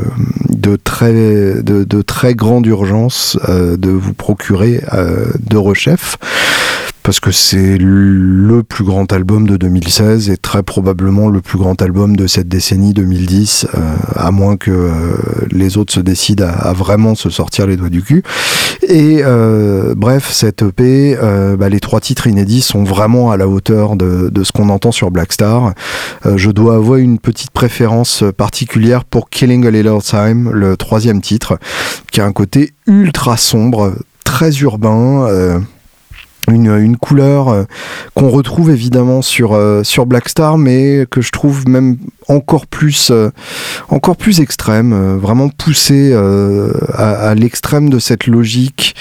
de, 0.68 0.76
très, 0.76 1.14
de, 1.14 2.02
très 2.02 2.36
grande 2.36 2.66
urgence 2.66 3.38
de 3.48 3.90
vous 3.90 4.14
procurer 4.14 4.82
de 5.40 5.58
Rechef 5.58 6.18
parce 7.08 7.22
que 7.22 7.32
c'est 7.32 7.78
le 7.78 8.64
plus 8.64 8.84
grand 8.84 9.14
album 9.14 9.48
de 9.48 9.56
2016 9.56 10.30
et 10.30 10.36
très 10.36 10.62
probablement 10.62 11.30
le 11.30 11.40
plus 11.40 11.58
grand 11.58 11.82
album 11.82 12.18
de 12.18 12.28
cette 12.28 12.50
décennie 12.50 12.94
2010, 12.94 13.66
euh, 13.74 13.96
à 14.14 14.30
moins 14.32 14.58
que 14.58 14.72
euh, 14.72 15.16
les 15.50 15.78
autres 15.78 15.94
se 15.94 16.02
décident 16.02 16.46
à, 16.46 16.74
vraiment 16.74 17.16
se 17.16 17.30
sortir 17.30 17.66
les 17.66 17.78
doigts 17.78 17.88
du 17.88 18.04
cul. 18.04 18.24
Et 18.90 19.22
euh, 19.24 19.94
bref, 19.96 20.30
cette 20.34 20.64
EP, 20.64 21.18
bah, 21.58 21.70
les 21.70 21.80
trois 21.80 22.02
titres 22.02 22.28
inédits 22.28 22.60
sont 22.60 22.84
vraiment 22.84 23.32
à 23.32 23.38
la 23.38 23.48
hauteur 23.48 23.96
de, 23.96 24.28
de 24.30 24.44
ce 24.44 24.52
qu'on 24.52 24.68
entend 24.68 24.92
sur 24.92 25.10
Black 25.10 25.32
Star. 25.32 25.76
je 26.26 26.52
dois 26.52 26.76
avoir 26.76 26.98
une 26.98 27.20
petite 27.20 27.52
préférence 27.52 28.26
particulière 28.36 29.06
pour 29.06 29.30
Killing 29.30 29.66
a 29.66 29.72
Little 29.72 30.02
Time, 30.04 30.52
le 30.52 30.76
troisième 30.76 31.22
titre, 31.22 31.58
qui 32.12 32.20
a 32.20 32.26
un 32.26 32.34
côté 32.34 32.74
ultra 32.86 33.38
sombre, 33.38 33.94
très 34.26 34.58
urbain 34.58 35.64
une, 36.54 36.98
couleur 36.98 37.50
euh, 37.50 37.64
qu'on 38.14 38.30
retrouve 38.30 38.70
évidemment 38.70 39.22
sur, 39.22 39.54
euh, 39.54 39.84
sur 39.84 40.06
Blackstar, 40.06 40.58
mais 40.58 41.06
que 41.10 41.22
je 41.22 41.32
trouve 41.32 41.68
même 41.68 41.98
encore 42.28 42.68
plus, 42.68 43.12
euh, 43.12 43.30
extrême, 44.40 45.18
vraiment 45.18 45.50
poussé 45.50 46.14
à, 46.94 47.34
l'extrême 47.36 47.90
de 47.90 48.00
cette 48.00 48.28
logique 48.28 48.96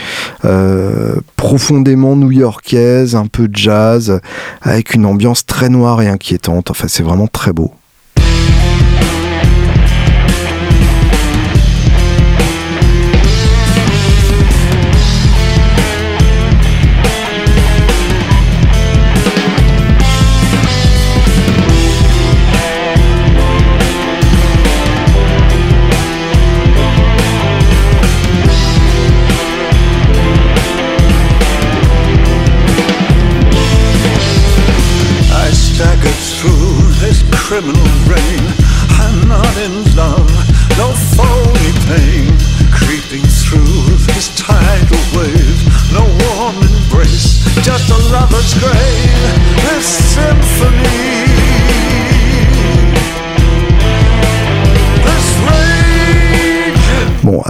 profondément 1.37 2.17
new-yorkaise, 2.17 3.15
un 3.15 3.26
peu 3.26 3.49
jazz, 3.53 4.21
avec 4.62 4.95
une 4.95 5.07
ambiance 5.07 5.45
très 5.45 5.69
noire 5.69 6.03
et 6.03 6.09
inquiétante. 6.09 6.71
Enfin, 6.71 6.87
c'est 6.88 7.03
vraiment 7.03 7.26
très 7.26 7.53
beau. 7.53 7.73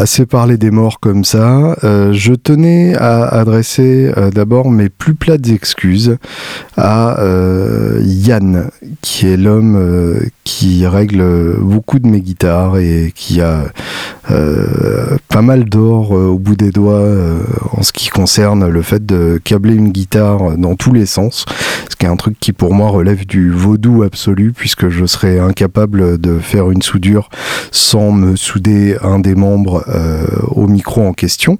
Assez 0.06 0.24
parlé 0.24 0.56
des 0.56 0.70
morts 0.70 1.00
comme 1.00 1.24
ça. 1.24 1.76
Euh, 1.82 2.12
je 2.12 2.32
tenais 2.32 2.94
à 2.94 3.26
adresser 3.26 4.12
euh, 4.16 4.30
d'abord 4.30 4.70
mes 4.70 4.88
plus 4.88 5.16
plates 5.16 5.48
excuses 5.48 6.16
à 6.76 7.18
euh, 7.18 8.00
Yann, 8.04 8.70
qui 9.02 9.26
est 9.26 9.36
l'homme 9.36 10.20
qui 10.44 10.86
règle 10.86 11.56
beaucoup 11.58 11.98
de 11.98 12.06
mes 12.06 12.20
guitares 12.20 12.78
et 12.78 13.12
qui 13.16 13.40
a 13.40 13.64
pas 14.28 15.42
mal 15.42 15.64
d'or 15.64 16.10
au 16.12 16.38
bout 16.38 16.56
des 16.56 16.70
doigts 16.70 17.06
en 17.72 17.82
ce 17.82 17.92
qui 17.92 18.08
concerne 18.08 18.66
le 18.68 18.82
fait 18.82 19.04
de 19.04 19.40
câbler 19.42 19.74
une 19.74 19.90
guitare 19.90 20.56
dans 20.56 20.74
tous 20.74 20.92
les 20.92 21.06
sens, 21.06 21.44
ce 21.88 21.96
qui 21.96 22.06
est 22.06 22.08
un 22.08 22.16
truc 22.16 22.38
qui 22.40 22.52
pour 22.52 22.74
moi 22.74 22.88
relève 22.88 23.26
du 23.26 23.50
vaudou 23.50 24.02
absolu 24.02 24.52
puisque 24.52 24.88
je 24.88 25.06
serais 25.06 25.38
incapable 25.38 26.18
de 26.18 26.38
faire 26.38 26.70
une 26.70 26.82
soudure 26.82 27.28
sans 27.70 28.12
me 28.12 28.36
souder 28.36 28.96
un 29.02 29.18
des 29.18 29.34
membres 29.34 29.84
euh, 29.88 30.26
au 30.48 30.66
micro 30.66 31.02
en 31.02 31.12
question 31.12 31.58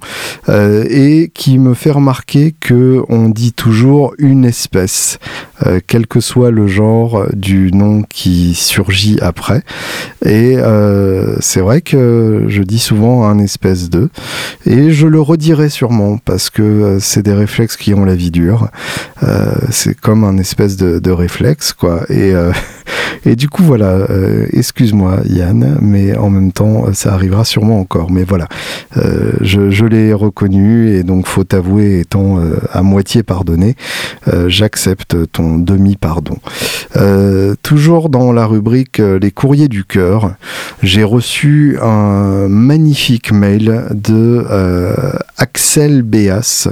euh, 0.49 0.85
et 0.89 1.31
qui 1.33 1.59
me 1.59 1.75
fait 1.75 1.91
remarquer 1.91 2.55
que 2.59 3.03
on 3.09 3.29
dit 3.29 3.53
toujours 3.53 4.15
une 4.19 4.45
espèce, 4.45 5.19
euh, 5.67 5.81
quel 5.87 6.07
que 6.07 6.21
soit 6.21 6.51
le 6.51 6.67
genre 6.67 7.27
du 7.33 7.71
nom 7.73 8.03
qui 8.03 8.55
surgit 8.55 9.19
après. 9.21 9.63
Et 10.25 10.57
c'est 11.41 11.61
vrai 11.61 11.81
que 11.81 12.45
je 12.57 12.63
dis 12.63 12.79
souvent 12.79 13.25
un 13.29 13.39
espèce 13.39 13.91
de, 13.91 14.09
et 14.65 14.91
je 14.91 15.07
le 15.07 15.21
redirai 15.21 15.69
sûrement 15.69 16.19
parce 16.19 16.51
que 16.51 16.99
c'est 17.01 17.23
des 17.23 17.35
réflexes 17.35 17.77
qui 17.77 17.95
ont 17.95 18.05
la 18.05 18.15
vie 18.15 18.31
dure. 18.31 18.69
c'est 19.71 19.99
comme 19.99 20.25
un 20.25 20.39
espèce 20.39 20.77
de, 20.77 21.11
réflexe, 21.11 21.73
quoi. 21.73 22.03
Et 22.11 22.35
et 23.25 23.37
du 23.37 23.49
coup, 23.49 23.63
voilà, 23.63 23.91
euh, 23.91 24.47
excuse-moi 24.53 25.19
Yann, 25.29 25.79
mais 25.81 26.17
en 26.17 26.31
même 26.31 26.53
temps, 26.53 26.93
ça 26.93 27.13
arrivera 27.13 27.45
sûrement 27.45 27.81
encore. 27.81 28.11
Mais 28.11 28.25
voilà, 28.25 28.49
euh, 28.97 29.33
je, 29.41 29.85
l'ai 29.85 30.13
reconnu 30.13 30.91
et 30.91 31.03
donc, 31.03 31.27
faut 31.27 31.45
avouer, 31.53 32.01
étant 32.01 32.39
euh, 32.39 32.57
à 32.73 32.83
moitié 32.83 33.23
pardonné, 33.23 33.77
j'accepte 34.47 35.17
ton 35.33 35.59
demi-pardon. 35.59 36.37
toujours 37.63 38.09
dans 38.09 38.33
la 38.33 38.47
rubrique 38.47 38.99
Les 38.99 39.31
courriers 39.31 39.69
du 39.69 39.85
cœur, 39.85 40.35
j'ai 40.83 41.05
reçu 41.05 41.79
un 41.81 42.46
magnifique 42.49 43.33
mail 43.33 43.85
de 43.93 44.45
Axel 45.37 46.03
Béas 46.03 46.69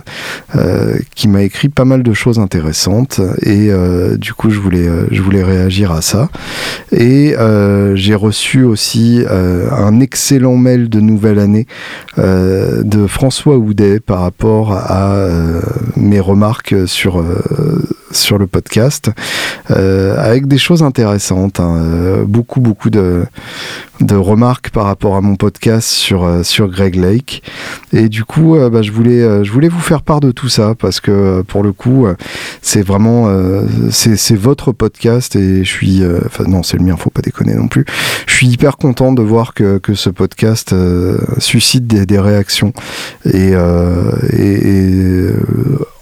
qui 1.14 1.28
m'a 1.28 1.42
écrit 1.42 1.68
pas 1.68 1.84
mal 1.84 2.02
de 2.02 2.12
choses 2.12 2.38
intéressantes 2.38 3.20
et 3.42 3.70
du 4.16 4.32
coup, 4.34 4.50
je 4.50 4.58
voulais, 4.58 4.88
je 5.10 5.22
voulais 5.22 5.42
réagir 5.42 5.92
à 5.92 6.02
ça. 6.02 6.28
Et 6.92 7.34
euh, 7.36 7.96
j'ai 7.96 8.14
reçu 8.14 8.62
aussi 8.64 9.24
euh, 9.30 9.70
un 9.70 10.00
excellent 10.00 10.56
mail 10.56 10.88
de 10.88 11.00
nouvelle 11.00 11.38
année 11.38 11.66
euh, 12.18 12.82
de 12.82 13.06
François 13.06 13.56
Houdet 13.56 14.00
par 14.00 14.20
rapport 14.20 14.72
à 14.72 15.14
mes 15.96 16.20
remarques 16.20 16.74
sur 16.86 17.24
sur 18.10 18.38
le 18.38 18.46
podcast, 18.46 19.10
avec 19.68 20.46
des 20.46 20.58
choses 20.58 20.82
intéressantes, 20.82 21.60
hein. 21.60 22.24
beaucoup 22.26 22.60
beaucoup 22.60 22.90
de, 22.90 23.24
de 24.00 24.14
remarques 24.14 24.70
par 24.70 24.84
rapport 24.84 25.16
à 25.16 25.20
mon 25.20 25.36
podcast 25.36 25.88
sur 25.88 26.44
sur 26.44 26.68
Greg 26.68 26.96
Lake, 26.96 27.42
et 27.92 28.08
du 28.08 28.24
coup, 28.24 28.56
bah, 28.70 28.82
je 28.82 28.92
voulais 28.92 29.44
je 29.44 29.50
voulais 29.50 29.68
vous 29.68 29.80
faire 29.80 30.02
part 30.02 30.20
de 30.20 30.30
tout 30.30 30.48
ça 30.48 30.74
parce 30.78 31.00
que 31.00 31.42
pour 31.42 31.62
le 31.62 31.72
coup, 31.72 32.06
c'est 32.62 32.82
vraiment 32.82 33.28
c'est 33.90 34.36
votre 34.36 34.72
podcast 34.72 35.36
et 35.36 35.64
je 35.64 35.70
suis 35.70 36.02
enfin 36.26 36.44
non, 36.44 36.62
c'est 36.62 36.76
le 36.76 36.84
mien, 36.84 36.96
faut 36.96 37.10
pas 37.10 37.22
déconner 37.22 37.54
non 37.54 37.68
plus. 37.68 37.84
Je 38.26 38.34
suis 38.34 38.48
hyper 38.48 38.76
content 38.76 39.12
de 39.12 39.22
voir 39.22 39.54
que, 39.54 39.78
que 39.78 39.94
ce 39.94 40.10
podcast 40.10 40.72
euh, 40.72 41.18
suscite 41.38 41.86
des, 41.86 42.06
des, 42.06 42.18
réactions 42.18 42.72
euh, 43.26 44.12
et 44.32 45.30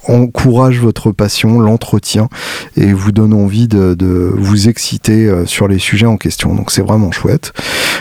encourage 0.08 0.80
votre 0.80 1.12
passion, 1.12 1.60
l'entretien 1.60 2.28
et 2.76 2.92
vous 2.92 3.12
donne 3.12 3.32
envie 3.32 3.68
de, 3.68 4.32
vous 4.36 4.68
exciter 4.68 5.26
euh, 5.26 5.46
sur 5.46 5.68
les 5.68 5.78
sujets 5.78 6.06
en 6.06 6.16
question. 6.16 6.54
Donc 6.54 6.70
c'est 6.70 6.82
vraiment 6.82 7.12
chouette. 7.12 7.52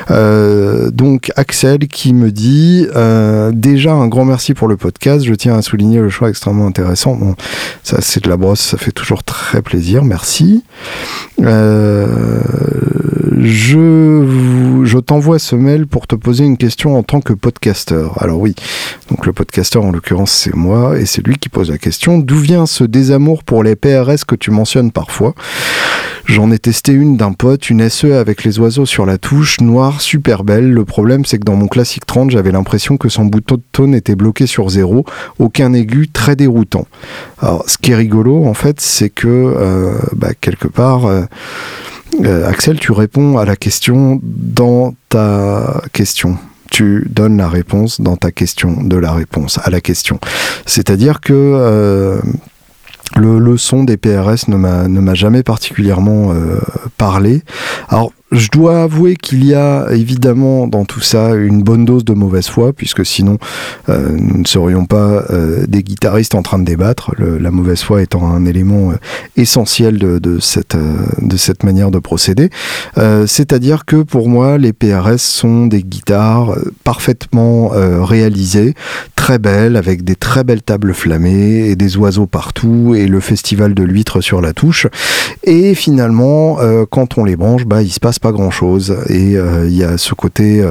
Euh, 0.09 0.89
donc 0.91 1.31
Axel 1.35 1.87
qui 1.87 2.13
me 2.13 2.31
dit 2.31 2.87
euh, 2.95 3.51
déjà 3.53 3.93
un 3.93 4.07
grand 4.07 4.25
merci 4.25 4.53
pour 4.53 4.67
le 4.67 4.77
podcast. 4.77 5.23
Je 5.25 5.33
tiens 5.33 5.57
à 5.57 5.61
souligner 5.61 5.99
le 5.99 6.09
choix 6.09 6.29
extrêmement 6.29 6.67
intéressant. 6.67 7.19
Ça 7.83 7.97
c'est 8.01 8.23
de 8.23 8.29
la 8.29 8.37
brosse, 8.37 8.61
ça 8.61 8.77
fait 8.77 8.91
toujours 8.91 9.23
très 9.23 9.61
plaisir. 9.61 10.03
Merci. 10.03 10.63
je 11.39 11.61
je 14.83 14.97
t'envoie 14.97 15.39
ce 15.39 15.55
mail 15.55 15.87
pour 15.87 16.07
te 16.07 16.15
poser 16.15 16.43
une 16.45 16.57
question 16.57 16.97
en 16.97 17.03
tant 17.03 17.21
que 17.21 17.33
podcasteur. 17.33 18.21
Alors 18.21 18.39
oui, 18.39 18.55
donc 19.09 19.25
le 19.25 19.33
podcasteur 19.33 19.83
en 19.83 19.91
l'occurrence 19.91 20.31
c'est 20.31 20.55
moi 20.55 20.97
et 20.99 21.05
c'est 21.05 21.25
lui 21.25 21.37
qui 21.37 21.49
pose 21.49 21.69
la 21.69 21.77
question 21.77 21.90
d'où 22.19 22.37
vient 22.37 22.65
ce 22.65 22.83
désamour 22.83 23.43
pour 23.43 23.63
les 23.63 23.75
PRS 23.75 24.25
que 24.27 24.35
tu 24.35 24.51
mentionnes 24.51 24.91
parfois? 24.91 25.33
J'en 26.25 26.51
ai 26.51 26.59
testé 26.59 26.93
une 26.93 27.17
d'un 27.17 27.33
pote, 27.33 27.69
une 27.69 27.89
SE 27.89 28.13
avec 28.13 28.43
les 28.43 28.59
oiseaux 28.59 28.85
sur 28.85 29.05
la 29.05 29.17
touche, 29.17 29.59
noire, 29.59 30.01
super 30.01 30.43
belle. 30.43 30.71
Le 30.71 30.85
problème, 30.85 31.25
c'est 31.25 31.39
que 31.39 31.43
dans 31.43 31.55
mon 31.55 31.67
classique 31.67 32.05
30, 32.05 32.31
j'avais 32.31 32.51
l'impression 32.51 32.97
que 32.97 33.09
son 33.09 33.25
bouton 33.25 33.55
de 33.55 33.63
tone 33.71 33.95
était 33.95 34.15
bloqué 34.15 34.45
sur 34.45 34.69
zéro, 34.69 35.05
aucun 35.39 35.73
aigu, 35.73 36.07
très 36.07 36.35
déroutant. 36.35 36.87
Alors, 37.39 37.63
ce 37.67 37.77
qui 37.77 37.91
est 37.91 37.95
rigolo, 37.95 38.45
en 38.45 38.53
fait, 38.53 38.79
c'est 38.79 39.09
que, 39.09 39.27
euh, 39.27 39.93
bah, 40.15 40.29
quelque 40.39 40.67
part, 40.67 41.05
euh, 41.05 41.23
euh, 42.23 42.47
Axel, 42.47 42.79
tu 42.79 42.91
réponds 42.91 43.37
à 43.37 43.45
la 43.45 43.55
question 43.55 44.19
dans 44.23 44.93
ta 45.09 45.81
question 45.91 46.37
tu 46.71 47.05
donnes 47.09 47.37
la 47.37 47.49
réponse 47.49 48.01
dans 48.01 48.15
ta 48.15 48.31
question 48.31 48.81
de 48.81 48.95
la 48.95 49.11
réponse 49.11 49.59
à 49.63 49.69
la 49.69 49.81
question. 49.81 50.19
C'est-à-dire 50.65 51.19
que 51.19 51.33
euh, 51.33 52.19
le, 53.17 53.57
son 53.57 53.83
des 53.83 53.97
PRS 53.97 54.47
ne 54.47 54.55
m'a 54.55 55.13
jamais 55.13 55.43
particulièrement 55.43 56.31
euh, 56.33 56.59
parlé. 56.97 57.43
Alors 57.89 58.13
je 58.31 58.47
dois 58.49 58.83
avouer 58.83 59.15
qu'il 59.15 59.45
y 59.45 59.53
a 59.53 59.87
évidemment 59.91 60.67
dans 60.67 60.85
tout 60.85 61.01
ça 61.01 61.33
une 61.33 61.63
bonne 61.63 61.83
dose 61.83 62.05
de 62.05 62.13
mauvaise 62.13 62.47
foi, 62.47 62.71
puisque 62.71 63.05
sinon 63.05 63.37
euh, 63.89 64.15
nous 64.17 64.39
ne 64.39 64.47
serions 64.47 64.85
pas 64.85 65.25
euh, 65.29 65.65
des 65.67 65.83
guitaristes 65.83 66.33
en 66.33 66.41
train 66.41 66.57
de 66.57 66.63
débattre, 66.63 67.13
la 67.17 67.51
mauvaise 67.51 67.81
foi 67.81 68.01
étant 68.01 68.25
un 68.25 68.45
élément 68.45 68.91
euh, 68.91 68.95
essentiel 69.35 69.97
de, 69.97 70.39
cette, 70.39 70.77
de 71.21 71.37
cette 71.37 71.63
manière 71.63 71.91
de 71.91 71.99
procéder. 71.99 72.49
C'est-à-dire 72.95 73.85
que 73.85 73.97
pour 73.97 74.29
moi, 74.29 74.57
les 74.57 74.73
PRS 74.73 75.17
sont 75.17 75.67
des 75.67 75.83
guitares 75.83 76.55
parfaitement 76.83 77.69
réalisées, 77.69 78.75
très 79.15 79.39
belles, 79.39 79.75
avec 79.75 80.03
des 80.03 80.15
très 80.15 80.43
belles 80.43 80.61
tables 80.61 80.93
flammées 80.93 81.67
et 81.67 81.75
des 81.75 81.97
oiseaux 81.97 82.27
partout, 82.27 82.93
et 82.95 83.07
le 83.07 83.19
festival 83.19 83.73
de 83.73 83.83
l'huître 83.83 84.21
sur 84.21 84.41
la 84.41 84.53
touche. 84.53 84.87
Et 85.43 85.75
finalement, 85.75 86.57
quand 86.89 87.17
on 87.17 87.25
les 87.25 87.35
branche, 87.35 87.65
bah, 87.65 87.81
il 87.81 87.91
se 87.91 87.99
passe 87.99 88.19
pas 88.21 88.31
grand 88.31 88.51
chose. 88.51 88.95
Et 89.09 89.33
il 89.33 89.75
y 89.75 89.83
a 89.83 89.97
ce 89.97 90.13
côté 90.13 90.63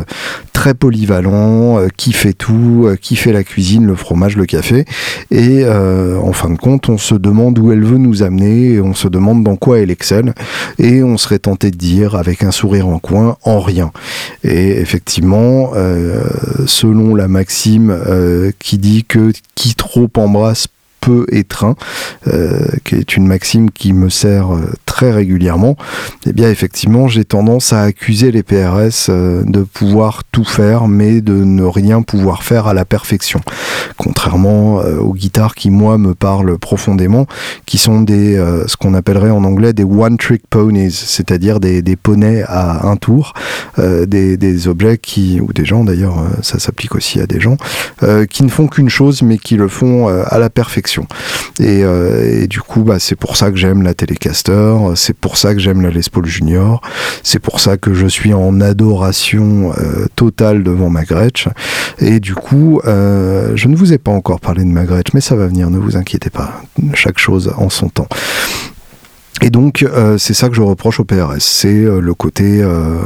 très 0.53 0.75
polyvalent, 0.75 1.81
qui 1.97 2.13
fait 2.13 2.33
tout, 2.33 2.89
qui 3.01 3.17
fait 3.17 3.33
la 3.33 3.45
cuisine, 3.45 3.87
le 3.87 3.95
fromage, 3.95 4.37
le 4.37 4.47
café. 4.47 4.85
Et 5.31 5.67
en 5.67 6.33
fin 6.33 6.51
de 6.51 6.57
compte, 6.57 6.89
on 6.89 6.99
se 6.99 7.15
demande 7.15 7.59
où 7.59 7.73
elle 7.73 7.85
veut 7.85 7.99
nous 7.99 8.23
amener, 8.23 8.75
et 8.75 8.81
on 8.81 8.95
se 8.95 9.09
demande 9.09 9.45
dans 9.45 9.57
quoi 9.57 9.81
elle 9.81 9.91
excelle. 9.91 10.35
Et 10.79 11.03
on 11.03 11.19
serait 11.19 11.41
tenté 11.41 11.71
de 11.71 11.77
dire, 11.77 12.15
avec 12.15 12.43
un 12.43 12.51
sourire 12.53 12.89
en 12.89 12.99
coin, 12.99 13.37
en 13.43 13.61
rien. 13.61 13.91
Et 14.45 14.81
effectivement, 14.81 15.73
selon 16.67 17.15
la 17.15 17.29
maxime 17.29 17.99
qui 18.59 18.79
dit 18.79 19.05
que 19.05 19.33
qui 19.55 19.75
trop 19.75 20.09
embrasse 20.17 20.69
peu 21.01 21.27
étreint, 21.33 21.77
euh, 22.29 22.67
qui 22.85 22.97
est 22.97 23.17
une 23.17 23.27
maxime 23.27 23.71
qui 23.71 23.93
me 23.93 24.09
sert 24.09 24.55
euh, 24.55 24.73
très 24.87 25.11
régulièrement, 25.11 25.77
eh 26.27 26.33
bien 26.33 26.51
effectivement 26.51 27.09
j'ai 27.09 27.25
tendance 27.25 27.73
à 27.73 27.83
accuser 27.83 28.31
les 28.31 28.43
PRS 28.43 29.09
euh, 29.09 29.43
de 29.45 29.63
pouvoir 29.63 30.23
tout 30.31 30.45
faire 30.45 30.89
mais 30.89 31.21
de 31.21 31.33
ne 31.33 31.65
rien 31.65 32.03
pouvoir 32.03 32.43
faire 32.43 32.67
à 32.67 32.75
la 32.75 32.85
perfection. 32.85 33.41
Contrairement 33.97 34.77
aux 34.77 35.15
guitares 35.15 35.55
qui 35.55 35.71
moi 35.71 35.99
me 35.99 36.15
parlent 36.15 36.59
profondément, 36.59 37.27
qui 37.67 37.79
sont 37.79 38.01
des 38.01 38.37
ce 38.67 38.77
qu'on 38.77 38.95
appellerait 38.95 39.31
en 39.31 39.45
anglais 39.45 39.73
des 39.73 39.85
one 39.85 40.17
trick 40.17 40.43
ponies, 40.49 40.91
c'est-à-dire 40.91 41.61
des, 41.61 41.97
poneys 41.97 42.43
à 42.47 42.87
un 42.87 42.97
tour, 42.97 43.35
des, 43.79 44.69
objets 44.69 44.99
qui 44.99 45.41
ou 45.41 45.53
des 45.53 45.65
gens 45.65 45.85
d'ailleurs, 45.85 46.25
ça 46.43 46.59
s'applique 46.59 46.95
aussi 46.95 47.21
à 47.21 47.27
des 47.27 47.41
gens 47.41 47.57
qui 48.31 48.43
ne 48.43 48.49
font 48.49 48.69
qu'une 48.69 48.89
chose 48.89 49.23
mais 49.23 49.39
qui 49.39 49.57
le 49.57 49.69
font 49.69 50.09
à 50.09 50.39
la 50.39 50.51
perfection 50.51 50.90
euh, 51.61 52.43
et, 52.43 52.47
du 52.47 52.61
coup, 52.61 52.83
bah, 52.83 52.99
c'est 52.99 53.17
pour 53.17 53.37
ça 53.37 53.51
que 53.51 53.57
j'aime 53.57 53.83
la 53.83 53.95
Telecaster, 53.95 54.75
c'est 54.95 55.17
pour 55.17 55.37
ça 55.37 55.55
que 55.55 55.61
j'aime 55.61 55.83
la 55.83 55.91
Les 55.91 56.03
Paul 56.11 56.27
Junior, 56.27 56.81
c'est 57.23 57.39
pour 57.39 57.61
ça 57.61 57.77
que 57.77 57.95
je 57.95 58.07
suis 58.07 58.33
en 58.33 58.61
adoration 58.61 59.73
euh, 59.79 60.07
totale 60.17 60.63
devant 60.63 60.91
ma 60.91 61.05
Gretsch. 61.05 61.49
Et 61.99 62.21
du 62.21 62.35
coup, 62.35 62.81
euh, 62.87 63.53
je 63.55 63.69
ne 63.69 63.77
vous 63.77 63.93
ai 63.93 63.99
pas 63.99 64.13
encore 64.13 64.41
parlé 64.41 64.65
de 64.65 64.71
ma 64.71 64.85
Gretsch, 64.85 65.13
mais 65.15 65.21
ça 65.21 65.37
va 65.37 65.47
venir, 65.47 65.71
ne 65.71 65.79
vous 65.79 65.97
inquiétez 65.97 66.31
pas. 66.31 66.63
Chaque 66.95 67.19
chose 67.19 67.53
en 67.57 67.69
son 67.69 67.89
temps. 67.89 68.09
Et 69.43 69.49
donc, 69.49 69.83
euh, 69.83 70.19
c'est 70.19 70.35
ça 70.35 70.49
que 70.49 70.55
je 70.55 70.61
reproche 70.61 71.01
au 71.01 71.05
PRS, 71.05 71.39
c'est 71.39 71.69
euh, 71.69 72.01
le 72.01 72.13
côté 72.13 72.63
euh, 72.63 72.99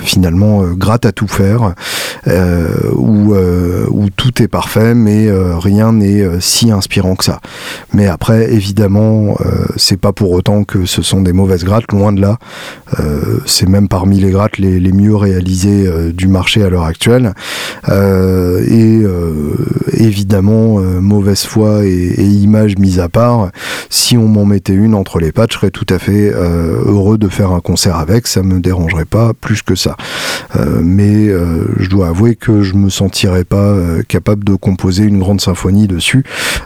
finalement 0.00 0.62
gratte 0.68 1.04
à 1.04 1.12
tout 1.12 1.28
faire, 1.28 1.74
où, 2.92 3.34
où 3.34 4.10
tout 4.16 4.42
est 4.42 4.48
parfait, 4.48 4.94
mais 4.94 5.28
rien 5.30 5.92
n'est 5.92 6.40
si 6.40 6.70
inspirant 6.70 7.16
que 7.16 7.24
ça. 7.24 7.40
Mais 7.92 8.06
après, 8.06 8.52
évidemment, 8.52 9.36
c'est 9.76 9.98
pas 9.98 10.12
pour 10.12 10.30
autant 10.32 10.64
que 10.64 10.86
ce 10.86 11.02
sont 11.02 11.20
des 11.20 11.32
mauvaises 11.32 11.64
grattes, 11.64 11.92
loin 11.92 12.12
de 12.12 12.20
là. 12.20 12.38
c'est 13.46 13.68
même 13.68 13.88
parmi 13.88 14.20
les 14.20 14.30
grattes 14.30 14.58
les, 14.58 14.80
les 14.80 14.92
mieux 14.92 15.14
réalisées 15.14 16.12
du 16.12 16.28
marché 16.28 16.62
à 16.62 16.70
l'heure 16.70 16.84
actuelle. 16.84 17.34
et 17.90 19.02
évidemment, 19.92 20.78
mauvaise 21.00 21.44
foi 21.44 21.84
et, 21.84 21.88
et, 21.88 22.24
image 22.24 22.76
mise 22.78 23.00
à 23.00 23.08
part, 23.08 23.50
si 23.90 24.16
on 24.16 24.28
m'en 24.28 24.46
mettait 24.46 24.72
une 24.72 24.94
entre 24.94 25.18
les 25.18 25.32
pattes, 25.32 25.52
je 25.52 25.58
serais 25.58 25.70
tout 25.74 25.86
à 25.90 25.98
fait 25.98 26.32
euh, 26.32 26.84
heureux 26.86 27.18
de 27.18 27.28
faire 27.28 27.50
un 27.50 27.60
concert 27.60 27.96
avec, 27.96 28.28
ça 28.28 28.42
me 28.42 28.60
dérangerait 28.60 29.04
pas 29.04 29.32
plus 29.34 29.60
que 29.60 29.74
ça. 29.74 29.96
Euh, 30.56 30.80
mais 30.82 31.28
euh, 31.28 31.66
je 31.78 31.90
dois 31.90 32.08
avouer 32.08 32.36
que 32.36 32.62
je 32.62 32.74
me 32.74 32.88
sentirais 32.88 33.44
pas 33.44 33.74
capable 34.06 34.44
de 34.44 34.54
composer 34.54 35.02
une 35.02 35.18
grande 35.18 35.40
symphonie 35.40 35.88
dessus. 35.88 36.24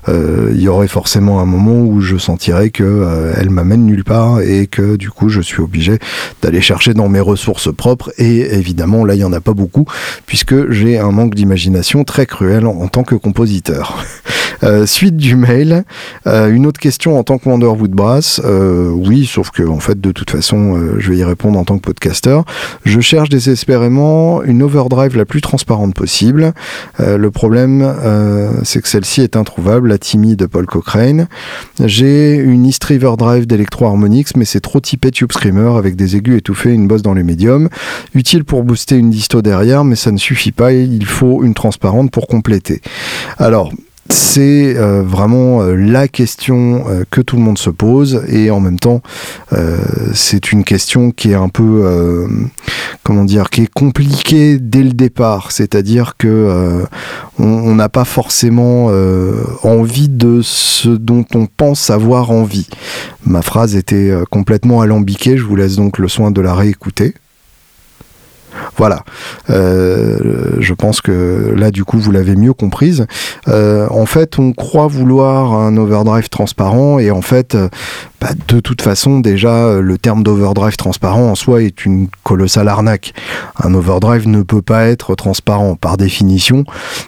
Il 0.09 0.61
y 0.61 0.69
aurait 0.69 0.89
forcément 0.89 1.41
un 1.41 1.47
moment 1.47 1.81
où 1.81 2.01
je 2.01 2.17
sentirais 2.17 2.71
que 2.71 3.33
elle 3.37 3.51
m'amène 3.51 3.87
nulle 3.87 4.05
part 4.05 4.41
et 4.41 4.67
que 4.67 4.97
du 4.97 5.11
coup 5.11 5.29
je 5.29 5.41
suis 5.41 5.63
obligé 5.63 5.99
d'aller 6.43 6.61
chercher 6.61 6.93
dans 6.93 7.09
mes 7.09 7.21
ressources 7.21 7.75
propres 7.75 8.13
et 8.19 8.55
évidemment 8.55 9.05
là 9.05 9.15
il 9.15 9.21
y 9.21 9.25
en 9.25 9.33
a 9.33 9.41
pas 9.41 9.55
beaucoup 9.55 9.87
puisque 10.27 10.71
j'ai 10.71 10.99
un 10.99 11.13
manque 11.13 11.35
d'imagination 11.35 12.05
très 12.05 12.27
cruel 12.27 12.67
en, 12.67 12.89
tant 12.89 13.05
que 13.05 13.15
compositeur. 13.15 14.05
suite 14.87 15.17
du 15.17 15.37
mail, 15.37 15.85
une 16.27 16.67
autre 16.67 16.81
question 16.81 17.19
en 17.19 17.25
tant 17.25 17.39
que 17.39 17.49
Wonderwood 17.49 17.93
Brass 17.93 18.41
oui, 19.07 19.27
sauf 19.27 19.51
que 19.51 19.63
en 19.63 19.81
fait, 19.81 20.01
de 20.01 20.13
toute 20.13 20.31
façon, 20.31 20.77
euh, 20.77 20.97
je 20.99 21.11
vais 21.11 21.19
y 21.19 21.25
répondre 21.25 21.59
en 21.59 21.65
tant 21.65 21.77
que 21.77 21.83
podcaster. 21.83 22.41
Je 22.85 23.01
cherche 23.01 23.29
désespérément 23.29 24.43
une 24.43 24.63
overdrive 24.63 25.17
la 25.17 25.25
plus 25.25 25.41
transparente 25.41 25.95
possible. 25.95 26.53
Euh, 27.01 27.17
le 27.17 27.31
problème, 27.31 27.83
euh, 27.83 28.51
c'est 28.65 28.83
que 28.83 28.89
celle-ci 28.89 29.23
est 29.23 29.37
introuvable, 29.37 29.89
la 29.89 29.99
Timmy 29.99 30.37
de 30.37 30.47
Paul 30.47 30.67
Cochrane. 30.67 31.29
J'ai 31.85 32.35
une 32.35 32.67
East 32.67 32.83
River 32.85 33.13
Drive 33.17 33.47
d'Electro 33.47 33.87
Harmonix, 33.87 34.37
mais 34.37 34.45
c'est 34.45 34.61
trop 34.61 34.81
typé 34.81 35.11
Tube 35.11 35.33
Screamer 35.33 35.77
avec 35.77 35.97
des 35.97 36.17
aigus 36.17 36.39
étouffés 36.39 36.73
une 36.73 36.89
bosse 36.89 37.03
dans 37.03 37.15
les 37.15 37.23
médiums. 37.23 37.69
Utile 38.15 38.45
pour 38.45 38.65
booster 38.65 38.97
une 38.97 39.11
disto 39.11 39.43
derrière, 39.43 39.85
mais 39.85 39.97
ça 39.97 40.13
ne 40.13 40.19
suffit 40.19 40.53
pas. 40.53 40.73
Il 40.73 41.07
faut 41.07 41.43
une 41.45 41.55
transparente 41.55 42.11
pour 42.11 42.27
compléter. 42.27 42.81
Alors, 43.39 43.73
c'est 44.11 44.77
euh, 44.77 45.03
vraiment 45.03 45.63
euh, 45.63 45.75
la 45.75 46.09
question 46.09 46.85
euh, 46.89 47.05
que 47.11 47.21
tout 47.21 47.37
le 47.37 47.43
monde 47.43 47.59
se 47.59 47.71
pose. 47.71 48.25
Et 48.29 48.51
en 48.51 48.61
même 48.61 48.79
temps 48.79 49.03
c'est 50.15 50.53
une 50.53 50.65
question 50.65 51.11
qui 51.11 51.33
est 51.33 51.35
un 51.35 51.49
peu 51.49 52.29
comment 53.03 53.25
dire 53.25 53.51
qui 53.51 53.63
est 53.63 53.73
compliquée 53.73 54.59
dès 54.59 54.83
le 54.83 54.93
départ. 54.93 55.53
C'est-à-dire 55.53 56.17
que 56.17 56.85
on 57.39 57.75
n'a 57.75 57.89
pas 57.89 58.05
forcément 58.05 58.87
envie 59.63 60.09
de 60.09 60.41
ce 60.43 60.89
dont 60.89 61.25
on 61.35 61.47
pense 61.47 61.91
avoir 61.91 62.31
envie. 62.31 62.69
Ma 63.25 63.43
phrase 63.43 63.77
était 63.77 64.13
complètement 64.31 64.81
alambiquée. 64.81 65.37
Je 65.37 65.45
vous 65.45 65.57
laisse 65.57 65.77
donc 65.77 65.99
le 65.99 66.09
soin 66.09 66.31
de 66.31 66.41
la 66.41 66.55
réécouter 66.55 67.15
voilà. 68.77 69.03
Euh, 69.51 70.57
je 70.59 70.75
pense 70.75 71.01
que 71.01 71.55
là, 71.57 71.71
du 71.71 71.85
coup, 71.85 71.99
vous 71.99 72.11
l'avez 72.11 72.37
mieux 72.37 72.53
comprise. 72.53 73.07
Euh, 73.49 73.87
en 73.91 74.07
fait, 74.07 74.39
on 74.39 74.53
croit 74.53 74.87
vouloir 74.87 75.53
un 75.53 75.77
overdrive 75.77 76.29
transparent 76.29 76.99
et 76.99 77.11
en 77.11 77.23
fait, 77.23 77.55
euh, 77.55 77.69
bah, 78.21 78.31
de 78.49 78.61
toute 78.61 78.83
façon, 78.83 79.21
déjà, 79.21 79.81
le 79.81 79.99
terme 79.99 80.23
d'overdrive 80.23 80.77
transparent 80.77 81.31
en 81.31 81.35
soi 81.35 81.63
est 81.63 81.85
une 81.85 82.09
colossale 82.25 82.69
arnaque. 82.69 83.15
Un 83.63 83.75
overdrive 83.75 84.29
ne 84.29 84.43
peut 84.43 84.63
pas 84.63 84.87
être 84.87 85.15
transparent 85.15 85.77
par 85.77 85.97
définition, 85.97 86.65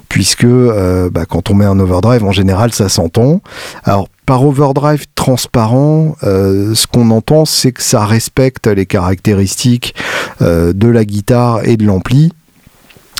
puisque 0.08 0.46
bah, 0.46 1.24
quand 1.28 1.50
on 1.50 1.54
met 1.54 1.64
un 1.64 1.78
overdrive, 1.80 2.24
en 2.24 2.32
général, 2.32 2.72
ça 2.72 2.88
s'entend. 2.88 3.40
Alors, 3.84 4.08
par 4.30 4.44
overdrive 4.44 5.06
transparent, 5.16 6.14
euh, 6.22 6.72
ce 6.76 6.86
qu'on 6.86 7.10
entend, 7.10 7.44
c'est 7.44 7.72
que 7.72 7.82
ça 7.82 8.06
respecte 8.06 8.68
les 8.68 8.86
caractéristiques 8.86 9.92
euh, 10.40 10.72
de 10.72 10.86
la 10.86 11.04
guitare 11.04 11.64
et 11.64 11.76
de 11.76 11.84
l'ampli 11.84 12.30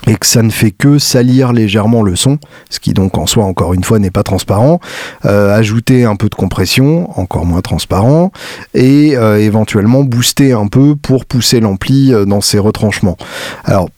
et 0.07 0.15
que 0.15 0.25
ça 0.25 0.41
ne 0.41 0.49
fait 0.49 0.71
que 0.71 0.99
salir 0.99 1.51
légèrement 1.51 2.01
le 2.01 2.15
son, 2.15 2.39
ce 2.69 2.79
qui 2.79 2.93
donc 2.93 3.17
en 3.17 3.27
soi 3.27 3.43
encore 3.43 3.73
une 3.73 3.83
fois 3.83 3.99
n'est 3.99 4.09
pas 4.09 4.23
transparent, 4.23 4.79
euh, 5.25 5.53
ajouter 5.53 6.05
un 6.05 6.15
peu 6.15 6.29
de 6.29 6.35
compression, 6.35 7.09
encore 7.19 7.45
moins 7.45 7.59
transparent, 7.59 8.31
et 8.73 9.09
éventuellement 9.09 10.05
booster 10.05 10.53
un 10.53 10.67
peu 10.67 10.95
pour 10.95 11.25
pousser 11.25 11.59
l'ampli 11.59 12.13
dans 12.25 12.39
ses 12.39 12.57
retranchements. 12.57 13.17
Alors 13.65 13.89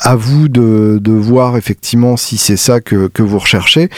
à 0.00 0.16
vous 0.16 0.48
de, 0.48 1.00
voir 1.10 1.56
effectivement 1.56 2.16
si 2.16 2.38
c'est 2.38 2.56
ça 2.56 2.80
que, 2.80 3.10
vous 3.18 3.38
recherchez. 3.38 3.90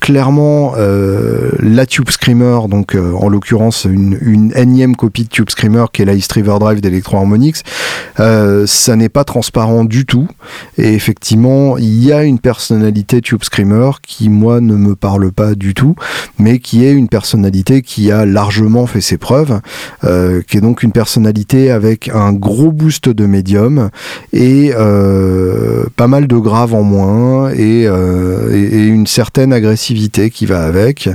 Clairement, 0.00 0.74
euh, 0.76 1.50
la 1.60 1.86
Tube 1.86 2.10
Screamer, 2.10 2.68
donc 2.68 2.94
euh, 2.94 3.12
en 3.14 3.28
l'occurrence 3.28 3.84
une, 3.84 4.52
énième 4.54 4.96
copie 4.96 5.24
de 5.24 5.28
Tube 5.28 5.48
Screamer 5.50 5.86
qui 5.92 6.02
est 6.02 6.04
la 6.04 6.14
East 6.14 6.32
River 6.32 6.56
Drive 6.60 6.80
d'Electro 6.80 7.16
Harmonix, 7.16 7.62
euh, 8.20 8.66
ça 8.66 8.96
n'est 8.96 9.08
pas 9.08 9.24
transparent 9.24 9.84
du 9.84 10.04
tout. 10.04 10.28
Et 10.76 10.94
effectivement, 10.94 11.78
il 11.78 12.04
y 12.04 12.12
a 12.12 12.22
une 12.22 12.38
personnalité 12.38 13.20
Tube 13.20 13.42
Screamer 13.42 13.92
qui, 14.06 14.28
moi, 14.28 14.60
ne 14.60 14.74
me 14.74 14.94
parle 14.94 15.32
pas 15.32 15.54
du 15.54 15.74
tout, 15.74 15.96
mais 16.38 16.58
qui 16.58 16.84
est 16.84 16.92
une 16.92 17.08
personnalité 17.08 17.82
qui 17.82 18.12
a 18.12 18.26
largement 18.26 18.86
fait 18.86 19.00
ses 19.00 19.18
preuves, 19.18 19.60
qui 20.02 20.56
est 20.56 20.60
donc 20.60 20.82
une 20.82 20.92
personnalité 20.92 21.70
avec 21.70 22.10
un 22.12 22.32
gros 22.32 22.72
boost 22.72 23.08
de 23.08 23.26
médium 23.26 23.90
et 24.32 24.72
pas 25.96 26.06
mal 26.06 26.26
de 26.26 26.36
graves 26.36 26.74
en 26.74 26.82
moins 26.82 27.50
euh, 27.50 28.52
et, 28.52 28.76
et, 28.76 28.86
une 28.86 29.06
certaine 29.06 29.52
agressivité 29.52 30.30
qui 30.30 30.46
va 30.46 30.62
avec, 30.62 31.08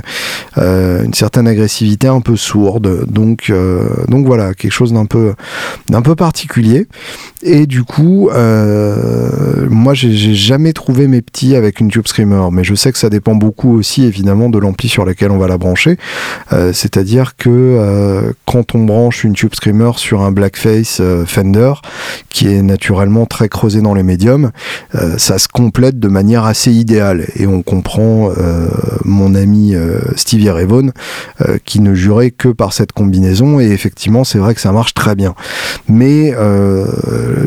euh, 0.58 1.04
une 1.04 1.14
certaine 1.14 1.48
agressivité 1.48 2.08
un 2.08 2.20
peu 2.20 2.36
sourde. 2.36 3.04
Donc, 3.10 3.52
donc 4.08 4.26
voilà, 4.26 4.54
quelque 4.54 4.72
chose 4.72 4.92
d'un 4.92 5.06
peu, 5.06 5.34
d'un 5.88 6.02
peu 6.02 6.14
particulier. 6.14 6.86
Et 7.42 7.66
du 7.66 7.82
coup, 7.82 8.30
moi, 9.68 9.94
j'ai 9.94 10.34
jamais 10.34 10.72
trouvé 10.72 11.08
mes 11.08 11.22
petits 11.22 11.56
avec 11.56 11.80
une 11.80 11.88
Tube 11.88 12.06
Screamer, 12.06 12.50
mais 12.52 12.64
je 12.64 12.74
sais 12.74 12.92
que 12.92 12.98
ça 12.98 13.10
dépend 13.10 13.34
beaucoup 13.34 13.76
aussi, 13.76 14.04
évidemment, 14.04 14.48
de 14.48 14.58
l'ampli 14.58 14.88
sur 14.88 15.04
lequel 15.04 15.30
on 15.30 15.38
va 15.38 15.48
la 15.48 15.58
brancher. 15.58 15.96
C'est-à-dire 16.50 17.36
que 17.36 18.32
quand 18.46 18.74
on 18.74 18.84
branche 18.84 19.24
une 19.24 19.32
Tube 19.32 19.54
Screamer 19.54 19.92
sur 19.96 20.22
un 20.22 20.30
Blackface 20.30 21.02
Fender, 21.26 21.72
qui 22.28 22.48
est 22.48 22.62
naturellement 22.62 23.26
très 23.26 23.48
creusé 23.48 23.80
dans 23.80 23.94
les 23.94 24.02
médias, 24.02 24.21
médium, 24.22 24.50
ça 25.16 25.38
se 25.38 25.48
complète 25.48 25.98
de 25.98 26.08
manière 26.08 26.44
assez 26.44 26.70
idéale. 26.72 27.26
Et 27.36 27.46
on 27.46 27.62
comprend 27.62 28.30
mon 29.04 29.34
ami 29.34 29.74
Stevie 30.16 30.50
Ray 30.50 30.66
qui 31.64 31.80
ne 31.80 31.94
jurait 31.94 32.30
que 32.30 32.48
par 32.48 32.72
cette 32.72 32.92
combinaison. 32.92 33.58
Et 33.58 33.66
effectivement, 33.66 34.24
c'est 34.24 34.38
vrai 34.38 34.54
que 34.54 34.60
ça 34.60 34.72
marche 34.72 34.94
très 34.94 35.14
bien. 35.14 35.34
Mais 35.88 36.32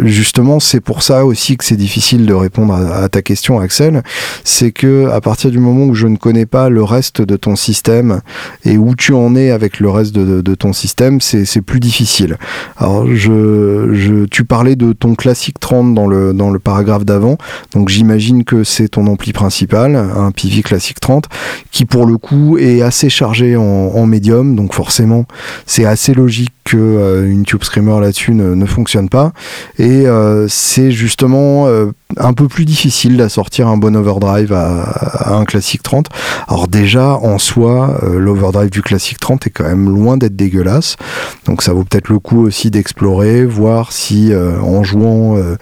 justement, 0.04 0.60
c'est 0.60 0.82
pour 0.82 1.04
ça 1.04 1.26
aussi 1.26 1.58
que 1.58 1.64
c'est 1.64 1.78
difficile 1.78 2.26
de 2.26 2.34
répondre 2.34 2.74
à, 2.74 3.08
ta 3.10 3.22
question, 3.22 3.60
Axel. 3.60 4.04
C'est 4.44 4.72
que 4.72 5.10
à 5.10 5.22
partir 5.22 5.52
du 5.52 5.60
moment 5.60 5.86
où 5.86 5.96
je 5.96 6.08
ne 6.08 6.18
connais 6.18 6.46
pas 6.46 6.70
le 6.70 6.84
reste 6.84 7.22
de 7.22 7.38
ton 7.38 7.56
système 7.56 8.22
et 8.64 8.78
où 8.78 8.96
tu 8.96 9.14
en 9.14 9.36
es 9.36 9.52
avec 9.52 9.80
le 9.80 9.90
reste 9.90 10.14
de, 10.14 10.56
ton 10.56 10.74
système, 10.74 11.22
c'est 11.22 11.62
plus 11.62 11.80
difficile. 11.80 12.38
Alors, 12.78 13.08
je, 13.14 14.26
tu 14.26 14.46
parlais 14.46 14.76
de 14.76 14.94
ton 14.94 15.16
classique 15.16 15.60
30 15.60 15.94
dans 15.94 16.08
le, 16.08 16.34
dans 16.34 16.50
le 16.50 16.60
paragraphe 16.66 17.06
d'avant, 17.06 17.38
donc 17.74 17.88
j'imagine 17.90 18.44
que 18.44 18.66
c'est 18.66 18.90
ton 18.90 19.08
ampli 19.08 19.32
principal, 19.32 19.96
un 19.96 20.32
PV 20.32 20.64
classique 20.64 21.00
30, 21.00 21.30
qui 21.72 21.86
pour 21.86 22.06
le 22.06 22.18
coup 22.18 22.58
est 22.58 22.82
assez 22.82 23.10
chargé 23.10 23.56
en, 23.56 24.06
médium, 24.06 24.56
donc 24.56 24.74
forcément 24.74 25.26
c'est 25.66 25.86
assez 25.86 26.14
logique 26.14 26.52
que 26.66 26.78
euh, 26.78 27.30
une 27.30 27.44
Tube 27.44 27.64
Screamer 27.64 28.00
là-dessus 28.02 28.34
ne, 28.34 28.66
fonctionne 28.66 29.08
pas. 29.08 29.32
Et 29.78 30.08
euh, 30.08 30.48
c'est 30.48 30.92
justement 30.92 31.68
euh, 31.68 31.92
un 32.18 32.34
peu 32.34 32.48
plus 32.48 32.66
difficile 32.66 33.18
d'assortir 33.18 33.68
un 33.68 33.78
bon 33.78 33.96
overdrive 33.96 34.54
à, 34.54 35.34
un 35.34 35.44
classique 35.44 35.84
30. 35.84 36.08
Alors 36.48 36.68
déjà, 36.68 37.16
en 37.16 37.40
soi, 37.40 38.00
euh, 38.04 38.20
l'overdrive 38.20 38.70
du 38.70 38.82
classique 38.82 39.20
30 39.20 39.48
est 39.48 39.50
quand 39.50 39.64
même 39.64 39.90
loin 39.90 40.16
d'être 40.16 40.36
dégueulasse. 40.36 40.98
Donc 41.46 41.64
ça 41.64 41.74
vaut 41.74 41.84
peut-être 41.84 42.10
le 42.10 42.20
coup 42.20 42.46
aussi 42.46 42.70
d'explorer, 42.70 43.46
voir 43.46 43.92
si 43.92 44.32
euh, 44.32 44.60
en 44.62 44.84
jouant 44.84 45.38
euh, 45.38 45.56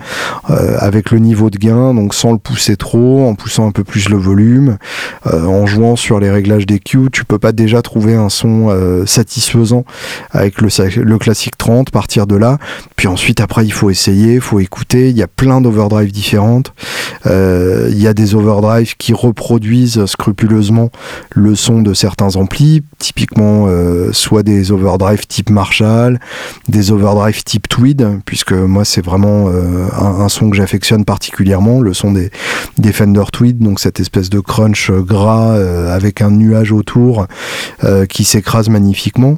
avec 0.80 1.12
le 1.12 1.20
niveau 1.20 1.50
de 1.50 1.58
gain, 1.58 1.94
donc 1.94 2.14
sans 2.14 2.34
le 2.34 2.38
pousser 2.38 2.76
trop, 2.76 3.26
en 3.28 3.36
poussant 3.36 3.68
un 3.68 3.72
peu 3.72 3.84
plus 3.84 4.10
le 4.10 4.18
volume, 4.18 4.78
en 5.26 5.66
jouant 5.66 5.96
sur 5.96 6.20
les 6.20 6.30
réglages 6.30 6.66
des 6.66 6.80
Q, 6.80 7.10
tu 7.12 7.26
peux 7.26 7.40
pas 7.40 7.52
déjà 7.52 7.82
trouver 7.82 8.16
un 8.16 8.30
son 8.30 9.04
satisfaisant 9.06 9.86
avec 10.32 10.62
le, 10.62 10.70
le 11.02 11.18
classique 11.18 11.58
30, 11.58 11.92
partir 11.92 12.28
de 12.28 12.36
là. 12.36 12.58
Puis 12.96 13.08
ensuite, 13.08 13.40
après, 13.40 13.66
il 13.66 13.74
faut 13.74 13.90
essayer, 13.90 14.36
il 14.36 14.42
faut 14.42 14.60
écouter. 14.60 15.10
Il 15.10 15.18
y 15.18 15.24
a 15.24 15.28
plein 15.28 15.62
d'overdrive 15.62 16.12
différents 16.12 16.33
euh, 17.26 17.88
il 17.92 18.02
y 18.02 18.08
a 18.08 18.14
des 18.14 18.36
overdrives 18.36 18.96
qui 18.98 19.14
reproduisent 19.14 20.06
scrupuleusement 20.06 20.90
le 21.32 21.56
son 21.56 21.82
de 21.82 21.94
certains 21.94 22.36
amplis, 22.36 22.84
typiquement 23.00 23.66
euh, 23.68 24.12
soit 24.12 24.44
des 24.44 24.72
overdrives 24.72 25.26
type 25.28 25.50
Marshall, 25.50 26.20
des 26.68 26.92
overdrives 26.92 27.44
type 27.44 27.68
Tweed, 27.68 28.20
puisque 28.26 28.54
moi 28.54 28.86
c'est 28.86 29.04
vraiment 29.04 29.48
euh, 29.48 29.88
un, 29.98 30.30
son 30.30 30.50
que 30.50 30.56
j'affectionne 30.56 31.06
particulièrement, 31.06 31.82
le 31.82 31.94
son 31.94 32.12
des, 32.12 32.32
des 32.78 32.92
Fender 32.92 33.26
Tweed, 33.32 33.60
donc 33.60 33.80
cette 33.80 34.00
espèce 34.00 34.30
de 34.30 34.40
crunch 34.40 34.92
gras 34.92 35.54
avec 35.94 36.22
un 36.22 36.32
nuage 36.32 36.72
autour 36.72 37.28
qui 38.10 38.24
s'écrase 38.24 38.70
magnifiquement. 38.70 39.38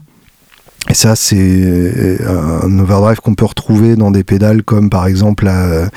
Et 0.89 0.93
ça, 0.93 1.15
c'est 1.15 1.35
euh, 1.39 2.61
un 2.63 2.79
overdrive 2.79 3.19
qu'on 3.19 3.33
peut 3.33 3.45
retrouver 3.45 3.95
dans 3.95 4.11
des 4.11 4.23
pédales 4.23 4.61
comme 4.61 4.91
par 4.91 5.07
exemple 5.07 5.45
la, 5.45 5.89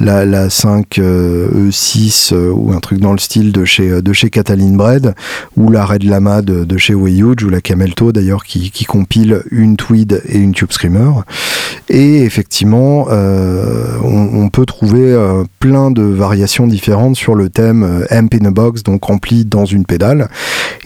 la, 0.00 0.26
la 0.26 0.50
5 0.50 0.98
E6 0.98 2.34
euh, 2.34 2.50
ou 2.50 2.72
un 2.72 2.80
truc 2.80 3.00
dans 3.00 3.12
le 3.12 3.18
style 3.18 3.52
de 3.52 3.64
chez, 3.64 4.02
de 4.02 4.12
chez 4.12 4.28
Cataline 4.28 4.76
Bread 4.76 5.14
ou 5.56 5.70
la 5.70 5.86
Red 5.86 6.04
Lama 6.04 6.42
de, 6.42 6.64
de 6.64 6.76
chez 6.76 6.94
Wayhuge 6.94 7.42
ou 7.42 7.48
la 7.48 7.62
Camelto 7.62 8.12
d'ailleurs 8.12 8.44
qui, 8.44 8.70
qui 8.70 8.84
compile 8.84 9.42
une 9.50 9.76
Tweed 9.76 10.22
et 10.28 10.36
une 10.36 10.52
Tube 10.52 10.72
Screamer. 10.72 11.22
Et 11.88 12.22
effectivement, 12.22 13.06
euh, 13.10 13.96
on, 14.02 14.42
on, 14.42 14.48
peut 14.50 14.66
trouver 14.66 15.12
euh, 15.12 15.44
plein 15.58 15.90
de 15.90 16.02
variations 16.02 16.66
différentes 16.66 17.16
sur 17.16 17.34
le 17.34 17.48
thème 17.48 18.04
Amp 18.10 18.34
in 18.34 18.44
a 18.44 18.50
Box, 18.50 18.82
donc 18.82 19.04
rempli 19.04 19.44
dans 19.44 19.64
une 19.64 19.84
pédale. 19.84 20.28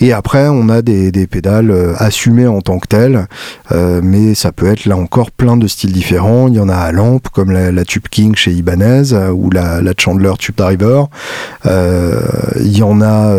Et 0.01 0.13
après, 0.13 0.49
on 0.49 0.69
a 0.69 0.83
des, 0.83 1.11
des 1.11 1.27
pédales 1.27 1.75
assumées 1.99 2.47
en 2.47 2.61
tant 2.61 2.79
que 2.79 2.87
telles. 2.87 3.27
Euh, 3.73 4.01
mais 4.03 4.35
ça 4.35 4.53
peut 4.53 4.67
être 4.67 4.87
là 4.87 4.97
encore 4.97 5.31
plein 5.31 5.57
de 5.57 5.67
styles 5.67 5.93
différents. 5.93 6.49
Il 6.49 6.55
y 6.55 6.61
en 6.61 6.69
a 6.69 6.77
à 6.77 6.93
lampe, 6.93 7.29
comme 7.29 7.51
la, 7.51 7.85
Tube 7.85 8.09
King 8.11 8.35
chez 8.35 8.53
Ibanez, 8.53 9.13
euh, 9.13 9.31
ou 9.31 9.51
la, 9.51 9.81
Chandler 9.99 10.33
Tube 10.39 10.55
Driver. 10.57 11.09
Euh, 11.67 12.21
il 12.61 12.77
y 12.77 12.83
en 12.83 13.01
a 13.01 13.35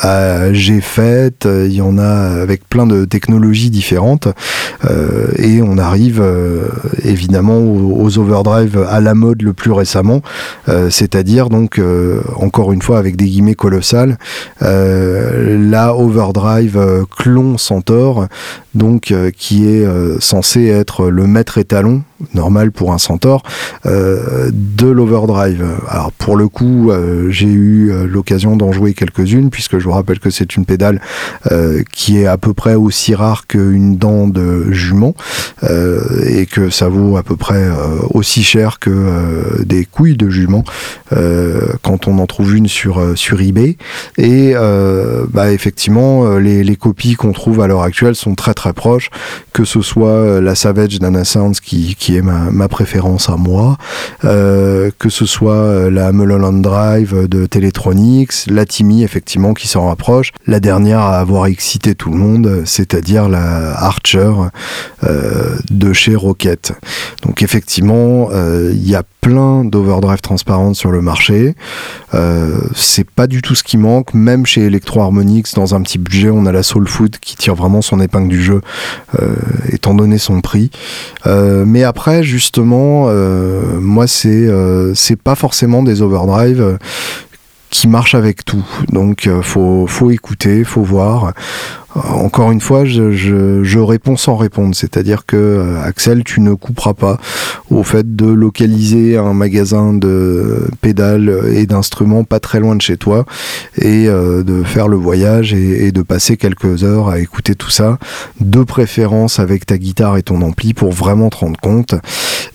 à 0.00 0.52
GFET, 0.52 1.44
il 1.44 1.72
y 1.72 1.80
en 1.80 1.98
a 1.98 2.42
avec 2.42 2.68
plein 2.68 2.86
de 2.86 3.04
technologies 3.04 3.70
différentes. 3.70 4.28
et 5.38 5.62
on 5.62 5.78
arrive 5.78 6.22
évidemment 7.02 7.58
aux, 7.58 8.18
overdrive 8.18 8.84
à 8.88 9.00
la 9.00 9.14
mode 9.14 9.42
le 9.42 9.52
plus 9.52 9.72
récemment, 9.72 10.22
c'est-à-dire 10.90 11.48
donc 11.48 11.80
encore 12.36 12.72
une 12.72 12.82
fois 12.82 12.98
avec 12.98 13.16
des 13.16 13.26
guillemets 13.26 13.54
colossales, 13.54 14.18
la 14.60 15.94
overdrive 15.94 17.06
clon 17.16 17.58
Centaur 17.58 18.28
donc 18.74 18.83
euh, 18.84 19.30
qui 19.34 19.66
est 19.66 19.84
euh, 19.84 20.18
censé 20.20 20.66
être 20.66 21.08
le 21.08 21.26
maître 21.26 21.56
étalon 21.56 22.02
normal 22.34 22.70
pour 22.70 22.92
un 22.92 22.98
Centaur 22.98 23.42
euh, 23.86 24.50
de 24.52 24.86
l'overdrive. 24.86 25.64
Alors 25.88 26.12
pour 26.12 26.36
le 26.36 26.48
coup, 26.48 26.90
j'ai 27.28 27.48
eu 27.48 27.92
l'occasion 28.06 28.56
d'en 28.56 28.72
jouer 28.72 28.94
quelques-unes 28.94 29.50
puisque 29.50 29.78
je 29.78 29.84
vous 29.84 29.92
rappelle 29.92 30.20
que 30.20 30.30
c'est 30.30 30.56
une 30.56 30.64
pédale 30.64 31.00
qui 31.92 32.18
est 32.18 32.26
à 32.26 32.38
peu 32.38 32.54
près 32.54 32.74
aussi 32.76 33.14
rare 33.14 33.46
qu'une 33.46 33.96
dent 33.96 34.26
de 34.26 34.72
jument 34.72 35.14
et 35.62 36.46
que 36.46 36.70
ça 36.70 36.88
vaut 36.88 37.18
à 37.18 37.22
peu 37.22 37.36
près 37.36 37.68
aussi 38.10 38.42
cher 38.42 38.78
que 38.78 39.62
des 39.62 39.84
couilles 39.84 40.16
de 40.16 40.30
jument 40.30 40.64
quand 41.82 42.08
on 42.08 42.18
en 42.18 42.26
trouve 42.26 42.56
une 42.56 42.68
sur 42.68 43.02
sur 43.16 43.40
eBay. 43.42 43.76
Et 44.16 44.54
bah 45.30 45.52
effectivement, 45.52 46.38
les, 46.38 46.64
les 46.64 46.76
copies 46.76 47.16
qu'on 47.16 47.32
trouve 47.32 47.60
à 47.60 47.66
l'heure 47.66 47.82
actuelle 47.82 48.14
sont 48.14 48.34
très 48.34 48.54
très 48.54 48.73
proche, 48.74 49.10
que 49.52 49.64
ce 49.64 49.80
soit 49.80 50.08
euh, 50.08 50.40
la 50.40 50.54
Savage 50.54 50.98
d'Anna 50.98 51.24
Sounds 51.24 51.54
qui, 51.62 51.94
qui 51.94 52.16
est 52.16 52.22
ma, 52.22 52.68
préférence 52.68 53.28
à 53.28 53.36
moi, 53.36 53.78
euh, 54.24 54.90
que 54.98 55.08
ce 55.08 55.26
soit 55.26 55.54
euh, 55.54 55.90
la 55.90 56.12
Mulholland 56.12 56.60
Drive 56.60 57.28
de 57.28 57.46
Teletronics, 57.46 58.46
la 58.48 58.66
Timmy 58.66 59.02
effectivement 59.02 59.54
qui 59.54 59.68
s'en 59.68 59.86
rapproche, 59.86 60.32
la 60.46 60.60
dernière 60.60 61.00
à 61.00 61.18
avoir 61.18 61.46
excité 61.46 61.94
tout 61.94 62.10
le 62.10 62.16
monde, 62.16 62.62
c'est-à-dire 62.64 63.28
la 63.28 63.78
Archer 63.78 64.32
de 65.70 65.92
chez 65.92 66.16
Rocket. 66.16 66.72
Donc 67.22 67.42
effectivement, 67.42 68.30
il 68.32 68.88
y 68.88 68.94
a 68.94 69.02
plein 69.24 69.64
d'overdrive 69.64 70.20
transparentes 70.20 70.76
sur 70.76 70.90
le 70.90 71.00
marché. 71.00 71.54
Euh, 72.12 72.58
c'est 72.74 73.08
pas 73.08 73.26
du 73.26 73.40
tout 73.40 73.54
ce 73.54 73.62
qui 73.62 73.78
manque, 73.78 74.12
même 74.12 74.44
chez 74.44 74.66
Electro 74.66 75.00
Harmonix, 75.00 75.54
dans 75.54 75.74
un 75.74 75.80
petit 75.80 75.96
budget, 75.96 76.28
on 76.28 76.44
a 76.44 76.52
la 76.52 76.62
Soul 76.62 76.86
Food 76.86 77.16
qui 77.18 77.34
tire 77.34 77.54
vraiment 77.54 77.80
son 77.80 78.00
épingle 78.00 78.28
du 78.28 78.42
jeu, 78.42 78.60
euh, 79.18 79.34
étant 79.72 79.94
donné 79.94 80.18
son 80.18 80.42
prix. 80.42 80.70
Euh, 81.26 81.64
mais 81.66 81.84
après, 81.84 82.22
justement, 82.22 83.08
moi, 83.80 84.06
c'est 84.06 84.46
c'est 84.94 85.16
pas 85.16 85.34
forcément 85.34 85.82
des 85.82 86.02
overdrive 86.02 86.78
qui 87.70 87.88
marchent 87.88 88.14
avec 88.14 88.44
tout. 88.44 88.64
Donc, 88.92 89.28
faut, 89.40 89.86
faut 89.86 90.10
écouter, 90.10 90.64
faut 90.64 90.82
voir 90.82 91.32
encore 91.94 92.50
une 92.50 92.60
fois, 92.60 92.84
je, 92.84 93.78
réponds 93.78 94.16
sans 94.16 94.36
répondre. 94.36 94.74
C'est-à-dire 94.74 95.26
que, 95.26 95.36
euh, 95.36 95.82
Axel, 95.82 96.24
tu 96.24 96.40
ne 96.40 96.54
couperas 96.54 96.94
pas 96.94 97.18
au 97.70 97.82
fait 97.82 98.16
de 98.16 98.26
localiser 98.26 99.16
un 99.16 99.32
magasin 99.34 99.92
de 99.92 100.68
pédales 100.80 101.32
et 101.52 101.66
d'instruments 101.66 102.24
pas 102.24 102.40
très 102.40 102.60
loin 102.60 102.76
de 102.76 102.82
chez 102.82 102.96
toi 102.96 103.26
et 103.76 104.08
euh, 104.08 104.42
de 104.42 104.62
faire 104.62 104.88
le 104.88 104.96
voyage 104.96 105.52
et, 105.54 105.92
de 105.92 106.02
passer 106.02 106.36
quelques 106.36 106.82
heures 106.82 107.08
à 107.08 107.20
écouter 107.20 107.54
tout 107.54 107.70
ça, 107.70 107.98
de 108.40 108.62
préférence 108.62 109.38
avec 109.38 109.66
ta 109.66 109.78
guitare 109.78 110.16
et 110.16 110.22
ton 110.22 110.40
ampli 110.42 110.74
pour 110.74 110.92
vraiment 110.92 111.30
te 111.30 111.36
rendre 111.36 111.60
compte. 111.60 111.94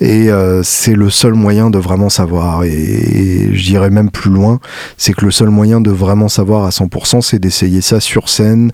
Et 0.01 0.31
euh, 0.31 0.61
c'est 0.63 0.95
le 0.95 1.09
seul 1.09 1.33
moyen 1.33 1.69
de 1.69 1.77
vraiment 1.77 2.09
savoir. 2.09 2.63
Et, 2.63 2.69
et 2.69 3.55
je 3.55 3.63
dirais 3.63 3.89
même 3.89 4.09
plus 4.09 4.31
loin, 4.31 4.59
c'est 4.97 5.13
que 5.13 5.25
le 5.25 5.31
seul 5.31 5.49
moyen 5.49 5.79
de 5.79 5.91
vraiment 5.91 6.27
savoir 6.27 6.65
à 6.65 6.69
100%, 6.69 7.21
c'est 7.21 7.39
d'essayer 7.39 7.81
ça 7.81 7.99
sur 7.99 8.29
scène, 8.29 8.71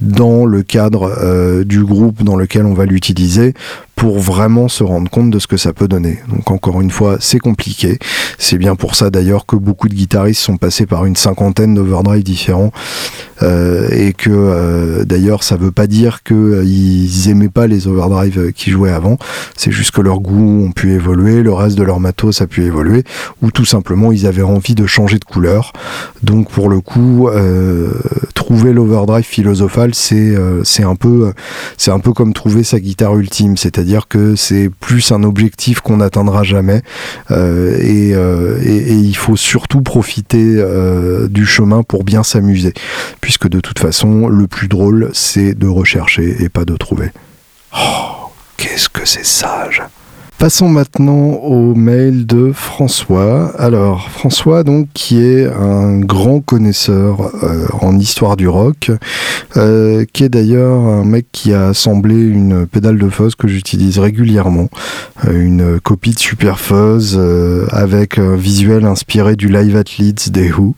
dans 0.00 0.44
le 0.44 0.62
cadre 0.62 1.12
euh, 1.22 1.64
du 1.64 1.84
groupe 1.84 2.22
dans 2.22 2.36
lequel 2.36 2.66
on 2.66 2.74
va 2.74 2.84
l'utiliser 2.84 3.54
pour 3.96 4.20
vraiment 4.20 4.68
se 4.68 4.84
rendre 4.84 5.10
compte 5.10 5.30
de 5.30 5.38
ce 5.38 5.46
que 5.46 5.56
ça 5.56 5.72
peut 5.72 5.88
donner. 5.88 6.18
Donc 6.28 6.50
encore 6.50 6.82
une 6.82 6.90
fois, 6.90 7.16
c'est 7.18 7.38
compliqué. 7.38 7.98
C'est 8.38 8.58
bien 8.58 8.76
pour 8.76 8.94
ça 8.94 9.08
d'ailleurs 9.08 9.46
que 9.46 9.56
beaucoup 9.56 9.88
de 9.88 9.94
guitaristes 9.94 10.42
sont 10.42 10.58
passés 10.58 10.84
par 10.84 11.06
une 11.06 11.16
cinquantaine 11.16 11.74
d'overdrive 11.74 12.22
différents 12.22 12.72
euh, 13.42 13.88
et 13.90 14.12
que 14.12 14.30
euh, 14.30 15.04
d'ailleurs 15.04 15.42
ça 15.42 15.56
veut 15.56 15.70
pas 15.70 15.86
dire 15.86 16.22
qu'ils 16.22 16.36
euh, 16.36 17.30
aimaient 17.30 17.48
pas 17.48 17.66
les 17.66 17.88
overdrive 17.88 18.52
qui 18.52 18.70
jouaient 18.70 18.92
avant. 18.92 19.16
C'est 19.56 19.72
juste 19.72 19.92
que 19.92 20.02
leurs 20.02 20.20
goûts 20.20 20.66
ont 20.66 20.72
pu 20.72 20.92
évoluer, 20.92 21.42
le 21.42 21.54
reste 21.54 21.78
de 21.78 21.82
leur 21.82 21.98
matos 21.98 22.42
a 22.42 22.46
pu 22.46 22.64
évoluer 22.64 23.02
ou 23.40 23.50
tout 23.50 23.64
simplement 23.64 24.12
ils 24.12 24.26
avaient 24.26 24.42
envie 24.42 24.74
de 24.74 24.86
changer 24.86 25.18
de 25.18 25.24
couleur. 25.24 25.72
Donc 26.22 26.50
pour 26.50 26.68
le 26.68 26.80
coup, 26.80 27.30
trouver 28.34 28.74
l'overdrive 28.74 29.24
philosophal, 29.24 29.94
c'est 29.94 30.34
c'est 30.64 30.82
un 30.82 30.96
peu 30.96 31.32
c'est 31.78 31.90
un 31.90 32.00
peu 32.00 32.12
comme 32.12 32.34
trouver 32.34 32.62
sa 32.62 32.78
guitare 32.78 33.16
ultime, 33.16 33.56
c'est-à-dire 33.56 33.85
c'est-à-dire 33.86 34.08
que 34.08 34.34
c'est 34.34 34.68
plus 34.80 35.12
un 35.12 35.22
objectif 35.22 35.80
qu'on 35.80 35.98
n'atteindra 35.98 36.42
jamais 36.42 36.82
et, 37.30 38.14
il 38.16 39.16
faut 39.16 39.36
surtout 39.36 39.80
profiter 39.80 40.60
du 41.30 41.46
chemin 41.46 41.84
pour 41.84 42.02
bien 42.02 42.24
s'amuser, 42.24 42.74
puisque 43.20 43.48
de 43.48 43.60
toute 43.60 43.78
façon, 43.78 44.26
le 44.26 44.48
plus 44.48 44.66
drôle, 44.66 45.10
c'est 45.12 45.54
de 45.54 45.68
rechercher 45.68 46.42
et 46.42 46.48
pas 46.48 46.64
de 46.64 46.76
trouver. 46.76 47.12
Oh, 47.72 48.32
qu'est-ce 48.56 48.88
que 48.88 49.06
c'est 49.06 49.24
sage 49.24 49.82
Passons 50.38 50.68
maintenant 50.68 51.30
au 51.42 51.74
mail 51.74 52.26
de 52.26 52.52
François. 52.52 53.52
Alors 53.58 54.10
François 54.10 54.64
donc 54.64 54.88
qui 54.92 55.22
est 55.22 55.46
un 55.46 55.98
grand 56.00 56.40
connaisseur 56.40 57.32
euh, 57.42 57.66
en 57.80 57.98
histoire 57.98 58.36
du 58.36 58.46
rock, 58.46 58.90
euh, 59.56 60.04
qui 60.12 60.24
est 60.24 60.28
d'ailleurs 60.28 60.78
un 60.78 61.04
mec 61.04 61.26
qui 61.32 61.54
a 61.54 61.68
assemblé 61.68 62.14
une 62.14 62.66
pédale 62.66 62.98
de 62.98 63.08
fuzz 63.08 63.34
que 63.34 63.48
j'utilise 63.48 63.98
régulièrement, 63.98 64.68
euh, 65.26 65.40
une 65.40 65.80
copie 65.80 66.12
de 66.12 66.18
Super 66.18 66.60
Fuzz 66.60 67.18
avec 67.70 68.18
un 68.18 68.36
visuel 68.36 68.84
inspiré 68.84 69.36
du 69.36 69.48
Live 69.48 69.74
at 69.74 69.84
Leeds 69.98 70.30
des 70.30 70.52
Who, 70.52 70.74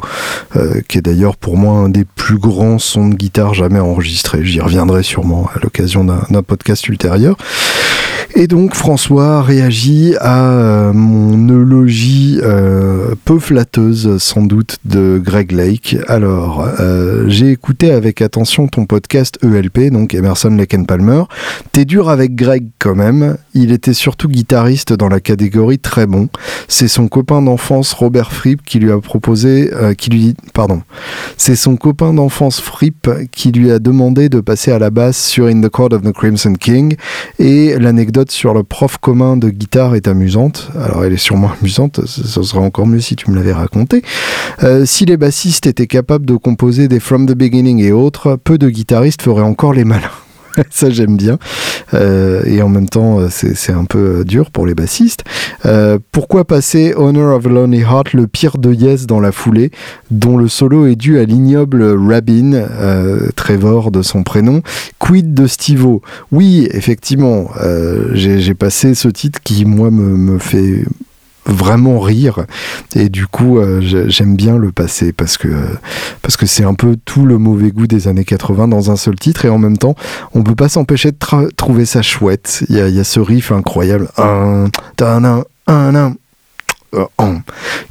qui 0.89 0.99
est 0.99 1.03
d'ailleurs 1.03 1.37
pour 1.37 1.57
moi 1.57 1.79
un 1.79 1.89
des 1.89 2.05
plus 2.05 2.39
grands 2.39 2.79
sons 2.79 3.09
de 3.09 3.17
guitare 3.17 3.55
jamais 3.55 3.81
enregistrés. 3.81 4.45
J'y 4.45 4.61
reviendrai 4.61 5.03
sûrement 5.03 5.51
à 5.53 5.59
l'occasion 5.59 6.05
d'un 6.05 6.43
podcast 6.43 6.87
ultérieur. 6.89 7.37
Et 8.35 8.47
donc 8.47 8.75
François 8.75 9.43
réagit 9.49 10.15
à 10.21 10.51
euh, 10.51 10.93
mon 10.93 11.49
eulogie 11.49 12.39
euh, 12.43 13.15
peu 13.25 13.39
flatteuse 13.39 14.19
sans 14.19 14.43
doute 14.43 14.77
de 14.85 15.19
Greg 15.25 15.53
Lake. 15.53 15.97
Alors, 16.07 16.69
euh, 16.81 17.25
j'ai 17.29 17.51
écouté 17.51 17.91
avec 17.91 18.21
attention 18.21 18.69
ton 18.69 18.85
podcast 18.85 19.39
ELP, 19.43 19.91
donc 19.91 20.13
Emerson 20.13 20.51
Lake 20.51 20.77
Palmer. 20.87 21.23
T'es 21.73 21.87
dur 21.87 22.11
avec 22.11 22.35
Greg 22.35 22.67
quand 22.79 22.95
même. 22.95 23.39
Il 23.55 23.73
était 23.73 23.95
surtout 23.95 24.29
guitariste 24.29 24.93
dans 24.93 25.09
la 25.09 25.19
catégorie 25.19 25.79
très 25.79 26.07
bon. 26.07 26.29
C'est 26.69 26.89
son 26.89 27.09
copain 27.09 27.41
d'enfance 27.41 27.95
Robert 27.95 28.33
Fripp 28.33 28.61
qui 28.63 28.79
lui 28.79 28.93
a 28.93 29.01
proposé, 29.01 29.71
qui 29.97 30.11
lui, 30.11 30.35
pardon, 30.53 30.83
c'est 31.39 31.57
son 31.57 31.77
copain 31.77 32.13
d'enfance 32.13 32.61
Fripp 32.61 33.09
qui 33.33 33.51
lui 33.51 33.71
a 33.71 33.79
demandé 33.79 34.29
de 34.29 34.41
passer 34.41 34.73
à 34.73 34.79
la 34.79 34.91
basse 34.91 35.17
sur 35.17 35.47
In 35.47 35.63
the 35.63 35.71
Court 35.71 35.93
of 35.93 36.03
the 36.03 36.13
Crimson 36.13 36.53
King. 36.53 36.97
Et 37.39 37.79
l'anecdote 37.79 38.31
sur 38.31 38.53
le 38.53 38.63
prof 38.63 38.99
commun 38.99 39.38
de 39.39 39.51
guitare 39.51 39.95
est 39.95 40.09
amusante. 40.09 40.71
Alors 40.79 41.05
elle 41.05 41.13
est 41.13 41.17
sûrement 41.17 41.51
amusante, 41.61 42.01
ce 42.07 42.43
serait 42.43 42.61
encore 42.61 42.87
mieux 42.87 43.01
si 43.01 43.17
tu 43.17 43.31
me 43.31 43.37
l'avais 43.37 43.53
raconté. 43.53 44.03
Euh, 44.63 44.85
si 44.85 45.05
les 45.05 45.17
bassistes 45.17 45.67
étaient 45.67 45.87
capables 45.87 46.27
de 46.27 46.37
composer 46.37 46.89
des 46.89 47.01
From 47.01 47.27
the 47.27 47.35
Beginning 47.35 47.81
et 47.81 47.93
autres, 47.93 48.37
peu 48.37 48.59
de 48.59 48.69
guitaristes 48.69 49.23
feraient 49.23 49.43
encore 49.43 49.73
les 49.73 49.85
malins. 49.85 50.11
ça 50.71 50.91
j'aime 50.91 51.17
bien. 51.17 51.39
Euh, 51.95 52.43
et 52.45 52.63
en 52.63 52.69
même 52.69 52.89
temps, 52.89 53.21
euh, 53.21 53.29
c'est 53.31 53.73
un 53.73 53.85
peu 53.85 54.25
dur 54.25 54.51
pour 54.51 54.67
les 54.67 54.75
bassistes. 54.75 55.25
Euh, 55.67 55.99
pourquoi 56.13 56.45
passer 56.45 56.95
Honor 56.97 57.37
of 57.37 57.47
Lonely 57.47 57.81
Heart, 57.81 58.13
le 58.13 58.27
pire 58.27 58.59
de 58.59 58.73
Yes 58.73 59.07
dans 59.07 59.21
la 59.21 59.33
foulée, 59.33 59.71
dont 60.11 60.37
le 60.37 60.49
solo 60.49 60.87
est 60.87 60.97
dû 60.97 61.19
à 61.19 61.25
l'ignoble 61.25 61.83
Rabin, 61.83 62.67
Trevor 63.37 63.91
de 63.91 64.03
son 64.03 64.23
prénom, 64.23 64.63
quid 64.99 65.35
de 65.35 65.47
Stivo 65.47 66.03
Oui, 66.33 66.69
effectivement, 66.73 67.49
j'ai 68.13 68.55
passé 68.55 68.95
ce 68.95 69.09
titre 69.09 69.41
qui, 69.43 69.65
moi, 69.65 69.91
me 69.91 70.39
fait 70.39 70.85
vraiment 71.49 71.99
rire. 71.99 72.45
Et 72.95 73.09
du 73.09 73.27
coup 73.27 73.59
euh, 73.59 73.81
j'aime 74.09 74.37
bien 74.37 74.57
le 74.57 74.71
passer 74.71 75.13
parce 75.13 75.37
que 75.39 75.49
parce 76.23 76.37
que 76.37 76.47
c'est 76.47 76.65
un 76.65 76.75
peu 76.75 76.97
tout 77.05 77.25
le 77.25 77.39
mauvais 77.39 77.71
goût 77.71 77.87
des 77.87 78.07
années 78.09 78.25
80 78.25 78.69
dans 78.69 78.91
un 78.91 78.97
seul 78.97 79.17
titre. 79.17 79.45
Et 79.45 79.49
en 79.49 79.59
même 79.59 79.79
temps 79.79 79.95
on 80.35 80.43
peut 80.43 80.55
pas 80.55 80.69
s'empêcher 80.69 81.11
de 81.11 81.51
trouver 81.57 81.85
ça 81.85 82.03
chouette. 82.03 82.65
Il 82.69 82.77
y 82.77 82.81
a, 82.81 82.89
y 82.89 83.01
a, 83.01 83.05
ce 83.05 83.21
riff 83.21 83.51
incroyable. 83.53 84.09
Un, 84.19 84.67
un, 85.01 85.25
un, 85.25 85.45
un 85.67 86.15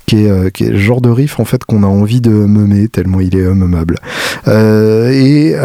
qui, 0.06 0.24
est, 0.24 0.30
euh, 0.30 0.50
qui 0.50 0.66
est 0.66 0.70
le 0.70 0.78
genre 0.78 1.02
de 1.02 1.10
riff 1.10 1.40
en 1.40 1.46
fait 1.46 1.64
qu'on 1.66 1.84
a 1.84 1.88
envie 1.88 2.22
de 2.22 2.32
meumer 2.32 2.88
tellement 2.88 3.20
il 3.20 3.36
est 3.38 3.44
meumable. 3.54 3.98
Euh, 4.48 5.12
et 5.12 5.56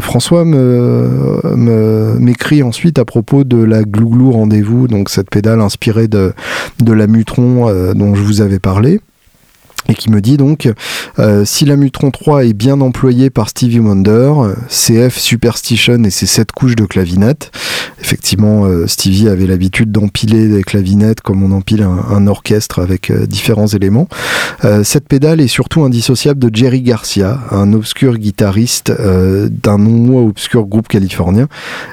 François 0.00 0.44
m'écrit 2.18 2.62
ensuite 2.62 2.98
à 2.98 3.04
propos 3.04 3.44
de 3.44 3.62
la 3.62 3.82
Glouglou 3.82 4.32
Rendez-vous, 4.32 4.88
donc 4.88 5.08
cette 5.10 5.30
pédale 5.30 5.60
inspirée 5.60 6.08
de 6.08 6.32
la 6.86 7.06
Mutron 7.06 7.72
dont 7.94 8.14
je 8.14 8.22
vous 8.22 8.40
avais 8.40 8.58
parlé 8.58 9.00
et 9.88 9.94
qui 9.94 10.10
me 10.10 10.20
dit 10.20 10.36
donc 10.36 10.68
euh, 11.18 11.44
si 11.44 11.64
la 11.64 11.76
Mutron 11.76 12.10
3 12.10 12.44
est 12.44 12.52
bien 12.52 12.80
employée 12.80 13.30
par 13.30 13.48
Stevie 13.48 13.80
Wonder, 13.80 14.32
CF 14.68 15.18
Superstition 15.18 16.04
et 16.04 16.10
ses 16.10 16.26
7 16.26 16.52
couches 16.52 16.76
de 16.76 16.84
clavinette. 16.84 17.50
Effectivement, 18.00 18.64
euh, 18.64 18.86
Stevie 18.86 19.28
avait 19.28 19.46
l'habitude 19.46 19.90
d'empiler 19.90 20.48
des 20.48 20.62
clavinettes 20.62 21.20
comme 21.22 21.42
on 21.42 21.52
empile 21.52 21.82
un, 21.82 22.26
orchestre 22.26 22.80
avec 22.80 23.10
euh, 23.10 23.26
différents 23.26 23.66
éléments. 23.66 24.08
cette 24.82 25.08
pédale 25.08 25.40
est 25.40 25.48
surtout 25.48 25.82
indissociable 25.84 26.38
de 26.38 26.54
Jerry 26.54 26.82
Garcia, 26.82 27.40
un 27.50 27.72
obscur 27.72 28.18
guitariste 28.18 28.92
d'un 28.92 29.78
non 29.78 29.90
moins 29.90 30.22
obscur 30.22 30.66
groupe 30.66 30.88
californien. 30.88 31.48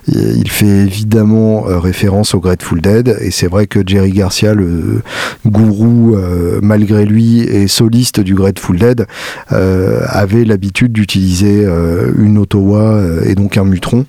Il 0.07 0.49
fait 0.49 0.65
évidemment 0.65 1.61
référence 1.61 2.33
au 2.33 2.39
Grateful 2.39 2.81
Dead 2.81 3.17
et 3.21 3.31
c'est 3.31 3.47
vrai 3.47 3.67
que 3.67 3.79
Jerry 3.85 4.11
Garcia, 4.11 4.53
le 4.53 5.01
gourou 5.45 6.17
malgré 6.61 7.05
lui, 7.05 7.41
est 7.41 7.67
du 7.89 8.35
Grateful 8.35 8.77
Dead 8.77 9.05
euh, 9.51 10.01
avait 10.07 10.45
l'habitude 10.45 10.91
d'utiliser 10.91 11.63
euh, 11.65 12.11
une 12.17 12.37
Ottawa 12.37 12.81
euh, 12.81 13.23
et 13.25 13.35
donc 13.35 13.57
un 13.57 13.63
Mutron, 13.63 14.05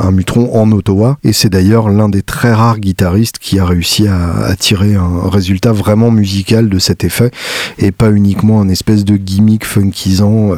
un 0.00 0.10
Mutron 0.10 0.54
en 0.54 0.70
Ottawa. 0.72 1.18
Et 1.24 1.32
c'est 1.32 1.48
d'ailleurs 1.48 1.88
l'un 1.88 2.08
des 2.08 2.22
très 2.22 2.52
rares 2.52 2.78
guitaristes 2.78 3.38
qui 3.38 3.58
a 3.58 3.64
réussi 3.64 4.06
à, 4.08 4.54
tirer 4.58 4.94
un 4.94 5.28
résultat 5.28 5.72
vraiment 5.72 6.10
musical 6.10 6.68
de 6.68 6.78
cet 6.78 7.04
effet 7.04 7.30
et 7.78 7.92
pas 7.92 8.10
uniquement 8.10 8.60
un 8.60 8.68
espèce 8.68 9.04
de 9.04 9.16
gimmick 9.16 9.64
funkisant 9.64 10.52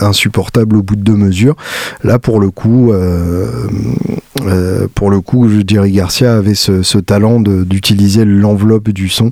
insupportable 0.00 0.76
au 0.76 0.82
bout 0.82 0.96
de 0.96 1.02
deux 1.02 1.16
mesures. 1.16 1.56
Là, 2.02 2.18
pour 2.18 2.40
le 2.40 2.50
coup, 2.50 2.92
pour 4.94 5.10
le 5.10 5.20
coup, 5.20 5.48
Jerry 5.66 5.92
Garcia 5.92 6.36
avait 6.36 6.54
ce, 6.54 6.98
talent 6.98 7.40
d'utiliser 7.40 8.24
l'enveloppe 8.24 8.90
du 8.90 9.08
son 9.08 9.30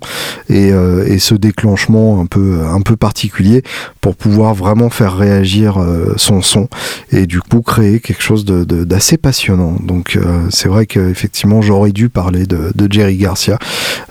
et, 0.49 0.69
et, 0.69 1.19
ce 1.19 1.35
déclenchement 1.35 2.21
un 2.21 2.27
peu, 2.27 2.34
un 2.41 2.81
peu 2.81 2.97
particulier 2.97 3.63
pour 4.01 4.17
pouvoir 4.17 4.55
vraiment 4.55 4.91
faire 4.91 5.17
réagir 5.17 5.81
euh, 5.81 6.15
son 6.17 6.43
son 6.43 6.69
et 7.11 7.27
du 7.27 7.41
coup 7.41 7.63
créer 7.63 8.01
quelque 8.01 8.23
chose 8.23 8.45
d'assez 8.45 9.17
passionnant. 9.17 9.77
Donc 9.83 10.17
euh, 10.17 10.47
c'est 10.51 10.69
vrai 10.69 10.87
qu'effectivement 10.87 11.63
j'aurais 11.63 11.93
dû 11.93 12.09
parler 12.09 12.47
de, 12.47 12.73
Jerry 12.91 13.17
Garcia. 13.17 13.59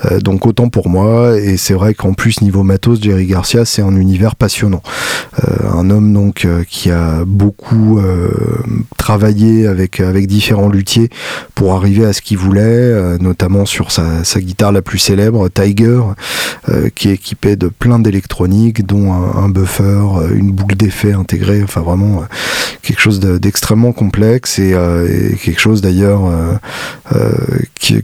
Euh, 0.06 0.20
donc 0.20 0.48
autant 0.48 0.70
pour 0.70 0.90
moi 0.90 1.38
et 1.38 1.58
c'est 1.58 1.76
vrai 1.76 1.94
qu'en 1.94 2.14
plus 2.14 2.42
niveau 2.42 2.64
matos 2.64 3.02
Jerry 3.02 3.28
Garcia 3.28 3.66
c'est 3.66 3.82
un 3.82 3.96
univers 3.96 4.36
passionnant. 4.36 4.82
un 5.72 5.90
homme 5.90 6.12
donc 6.14 6.48
qui 6.68 6.90
a 6.90 7.24
beaucoup 7.26 8.00
travaillé 8.98 9.68
avec, 9.68 10.00
avec 10.00 10.28
différents 10.28 10.70
luthiers 10.70 11.10
pour 11.56 11.74
arriver 11.76 12.06
à 12.06 12.14
ce 12.14 12.22
qu'il 12.22 12.38
voulait, 12.38 13.18
notamment 13.20 13.66
sur 13.66 13.92
sa, 13.92 14.24
sa, 14.24 14.40
guitare 14.40 14.72
la 14.72 14.82
plus 14.82 15.00
célèbre, 15.00 15.50
Tiger, 15.50 16.02
qui 16.96 17.10
est 17.10 17.14
équipée 17.14 17.56
de 17.56 17.68
plein 17.68 18.00
d'électronique, 18.13 18.86
dont 18.86 19.12
un, 19.12 19.49
buffer, 19.49 19.84
euh, 19.84 20.36
une 20.36 20.52
boucle 20.52 20.76
d'effet 20.76 21.13
intégrée, 21.13 21.63
enfin 21.63 21.82
vraiment 21.82 22.21
euh, 22.21 22.26
quelque 22.84 23.02
chose 23.02 23.19
d'extrêmement 23.19 23.91
complexe 23.91 24.60
et, 24.60 24.73
euh, 24.76 25.32
quelque 25.43 25.60
chose 25.60 25.82
d'ailleurs 25.82 26.21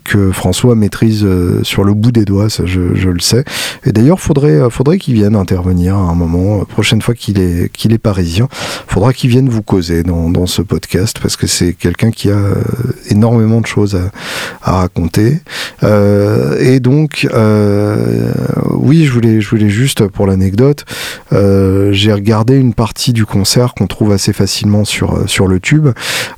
que 0.04 0.32
François 0.32 0.76
maîtrise 0.76 1.26
sur 1.64 1.84
le 1.84 1.94
bout 1.94 2.12
des 2.12 2.26
doigts, 2.26 2.48
je, 2.48 2.80
le 3.10 3.20
sais. 3.20 3.44
Et 3.86 3.92
d'ailleurs, 3.92 4.20
faudrait, 4.20 4.70
faudrait 4.70 4.98
qu'il 4.98 5.14
vienne 5.14 5.36
intervenir 5.36 5.96
à 5.96 6.00
un 6.00 6.16
moment, 6.16 6.64
prochaine 6.66 7.02
fois 7.02 7.14
qu'il 7.14 7.40
est, 7.40 7.72
qu'il 7.72 7.94
est 7.94 7.98
parisien, 8.00 8.48
faudra 8.88 9.14
qu'il 9.14 9.30
vienne 9.30 9.50
vous 9.50 9.62
causer 9.62 10.04
dans, 10.04 10.46
ce 10.46 10.62
podcast 10.62 11.20
parce 11.22 11.36
que 11.36 11.48
c'est 11.48 11.74
quelqu'un 11.74 12.12
qui 12.12 12.32
a 12.32 12.40
énormément 13.10 13.62
de 13.62 13.68
choses 13.68 13.96
à, 13.96 14.12
à 14.64 14.78
raconter. 14.78 15.40
et 15.84 16.80
donc, 16.80 17.28
oui, 18.72 19.06
je 19.06 19.12
voulais, 19.12 19.42
je 19.42 19.50
voulais 19.50 19.70
juste 19.70 19.89
pour 19.96 20.28
l'anecdote, 20.28 20.86
euh, 21.34 21.92
j'ai 21.92 22.14
regardé 22.14 22.56
une 22.56 22.74
partie 22.74 23.14
du 23.14 23.26
concert 23.26 23.74
qu'on 23.74 23.88
trouve 23.88 24.12
assez 24.12 24.34
facilement 24.34 24.86
sur, 24.86 25.14
euh, 25.14 25.24
sur 25.28 25.48
le 25.48 25.60
tube 25.60 25.90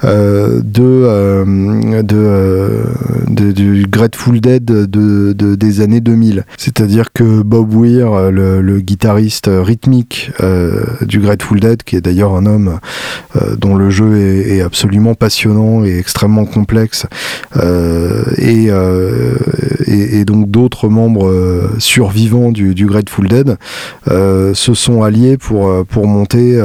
euh, 0.04 0.62
de, 0.62 1.44
de, 3.28 3.52
du 3.52 3.86
Grateful 3.90 4.42
Dead 4.42 4.64
de, 4.64 5.34
des 5.34 5.82
années 5.82 6.02
2000. 6.02 6.46
C'est-à-dire 6.58 7.14
que 7.14 7.42
Bob 7.42 7.74
Weir, 7.74 8.32
le, 8.32 8.80
guitariste 8.82 9.50
rythmique 9.52 10.32
du 11.02 11.20
Grateful 11.20 11.60
Dead, 11.60 11.84
qui 11.84 11.96
est 11.96 12.02
d'ailleurs 12.02 12.36
un 12.36 12.46
homme 12.46 12.80
dont 13.58 13.76
le 13.76 13.90
jeu 13.90 14.18
est, 14.18 14.62
absolument 14.62 15.14
passionnant 15.14 15.84
et 15.84 15.98
extrêmement 15.98 16.46
complexe, 16.46 16.62
complexe 16.62 17.06
et, 18.38 18.70
et, 19.88 20.26
donc 20.26 20.50
d'autres 20.50 20.90
membres 20.90 21.72
survivants 21.80 22.52
du, 22.52 22.76
du, 22.76 22.86
Grateful 22.86 23.28
Dead 23.28 23.41
se 24.08 24.74
sont 24.74 25.04
alliés 25.04 25.38
pour, 25.38 25.86
pour 25.86 26.08
monter 26.08 26.62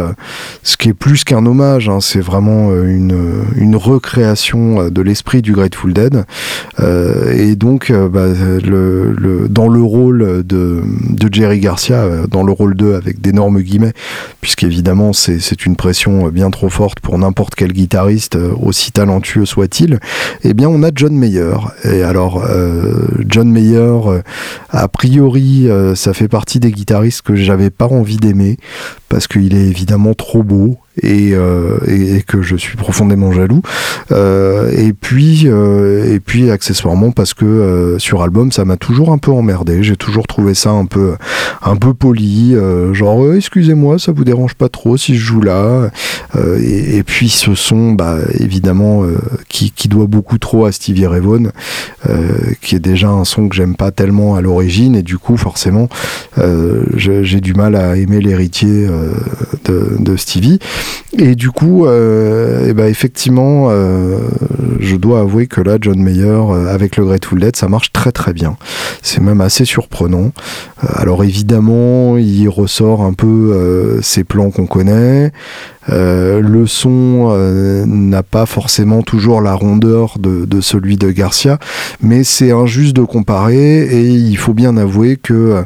ce 0.62 0.76
qui 0.76 0.90
est 0.90 0.94
plus 0.94 1.24
qu'un 1.24 1.44
hommage, 1.46 1.88
hein, 1.88 1.98
c'est 2.00 2.20
vraiment 2.20 2.74
une, 2.74 3.44
une 3.56 3.76
recréation 3.76 4.90
de 4.90 5.02
l'esprit 5.02 5.42
du 5.42 5.52
Grateful 5.52 5.92
Dead. 5.92 6.24
et 7.32 7.56
donc, 7.56 7.92
bah, 7.92 8.26
dans 9.48 9.68
le 9.68 9.82
rôle 9.82 10.44
de, 10.44 10.82
de 11.10 11.28
Jerry 11.32 11.60
Garcia, 11.60 12.26
dans 12.30 12.42
le 12.42 12.52
rôle 12.52 12.74
2 12.74 12.94
avec 12.94 13.20
d'énormes 13.20 13.60
guillemets, 13.60 13.92
puisqu'évidemment 14.40 15.12
c'est 15.12 15.66
une 15.66 15.76
pression 15.76 16.28
bien 16.28 16.50
trop 16.50 16.70
forte 16.70 17.00
pour 17.00 17.18
n'importe 17.18 17.54
quel 17.54 17.72
guitariste, 17.72 18.36
euh, 18.36 18.52
aussi 18.60 18.92
talentueux 18.92 19.44
soit-il, 19.44 19.98
eh 20.42 20.54
bien 20.54 20.68
on 20.68 20.82
a 20.82 20.90
John 20.94 21.14
Mayer. 21.14 21.56
Et 21.84 22.02
alors, 22.02 22.44
euh, 22.44 23.06
John 23.28 23.50
Mayer, 23.50 23.78
euh, 23.78 24.22
a 24.70 24.88
priori, 24.88 25.68
ça 25.94 26.12
fait 26.12 26.28
partie 26.28 26.60
des 26.60 26.65
guitaristes 26.72 27.22
que 27.22 27.36
j'avais 27.36 27.70
pas 27.70 27.86
envie 27.86 28.16
d'aimer, 28.16 28.58
parce 29.08 29.26
qu'il 29.26 29.54
est 29.54 29.66
évidemment 29.66 30.14
trop 30.14 30.42
beau, 30.42 30.78
euh, 31.04 31.78
et, 31.86 32.16
et, 32.16 32.22
que 32.22 32.42
je 32.42 32.56
suis 32.56 32.76
profondément 32.76 33.32
jaloux. 33.32 33.60
Euh, 34.12 34.70
et 34.72 34.92
puis 34.92 35.42
euh, 35.46 36.14
et 36.14 36.20
puis 36.20 36.50
accessoirement 36.50 37.10
parce 37.10 37.34
que 37.34 37.96
sur 37.98 38.22
album 38.22 38.52
ça 38.52 38.64
m'a 38.64 38.76
toujours 38.76 39.12
un 39.12 39.18
peu 39.18 39.30
emmerdé. 39.30 39.82
J'ai 39.82 39.96
toujours 39.96 40.26
trouvé 40.26 40.54
ça 40.54 40.70
un 40.70 40.86
peu 40.86 41.16
un 41.62 41.76
peu 41.76 41.92
poli, 41.94 42.56
genre 42.92 43.34
excusez-moi 43.34 43.98
ça 43.98 44.12
vous 44.12 44.24
dérange 44.24 44.54
pas 44.54 44.68
trop 44.68 44.96
si 44.96 45.16
je 45.16 45.24
joue 45.24 45.40
là. 45.40 45.90
Et, 46.60 46.98
et, 46.98 47.02
puis 47.02 47.28
ce 47.28 47.54
son 47.54 47.92
bah 47.92 48.18
évidemment 48.38 49.04
qui, 49.48 49.70
qui, 49.70 49.88
doit 49.88 50.06
beaucoup 50.06 50.38
trop 50.38 50.66
à 50.66 50.72
Stevie 50.72 51.06
Ray 51.06 51.20
Vaughan, 51.20 51.50
qui 52.60 52.74
est 52.74 52.80
déjà 52.80 53.08
un 53.08 53.24
son 53.24 53.48
que 53.48 53.56
j'aime 53.56 53.76
pas 53.76 53.90
tellement 53.90 54.36
à 54.36 54.40
l'origine 54.40 54.94
et 54.96 55.02
du 55.02 55.18
coup 55.18 55.36
forcément 55.36 55.88
j'ai 56.96 57.40
du 57.40 57.54
mal 57.54 57.76
à 57.76 57.96
aimer 57.96 58.20
l'héritier 58.20 58.86
de, 59.64 59.96
de 59.98 60.16
Stevie. 60.16 60.58
Et 61.18 61.34
du 61.34 61.50
coup, 61.50 61.86
euh, 61.86 62.68
et 62.68 62.74
ben 62.74 62.86
effectivement, 62.86 63.68
euh, 63.70 64.18
je 64.80 64.96
dois 64.96 65.20
avouer 65.20 65.46
que 65.46 65.60
là, 65.62 65.78
John 65.80 65.98
Mayer, 65.98 66.24
euh, 66.24 66.66
avec 66.66 66.96
le 66.96 67.06
Grateful 67.06 67.40
Dead, 67.40 67.56
ça 67.56 67.68
marche 67.68 67.90
très 67.92 68.12
très 68.12 68.34
bien. 68.34 68.56
C'est 69.02 69.22
même 69.22 69.40
assez 69.40 69.64
surprenant. 69.64 70.32
Alors 70.82 71.24
évidemment, 71.24 72.18
il 72.18 72.48
ressort 72.48 73.02
un 73.02 73.14
peu 73.14 73.98
ces 74.02 74.24
plans 74.24 74.50
qu'on 74.50 74.66
connaît. 74.66 75.32
Euh, 75.90 76.40
le 76.40 76.66
son 76.66 77.28
euh, 77.30 77.84
n'a 77.86 78.22
pas 78.22 78.46
forcément 78.46 79.02
toujours 79.02 79.40
la 79.40 79.54
rondeur 79.54 80.16
de, 80.18 80.60
celui 80.60 80.96
de 80.96 81.10
Garcia, 81.10 81.58
mais 82.00 82.24
c'est 82.24 82.50
injuste 82.50 82.96
de 82.96 83.02
comparer 83.02 83.82
et 83.82 84.08
il 84.08 84.36
faut 84.36 84.54
bien 84.54 84.76
avouer 84.76 85.16
que 85.16 85.62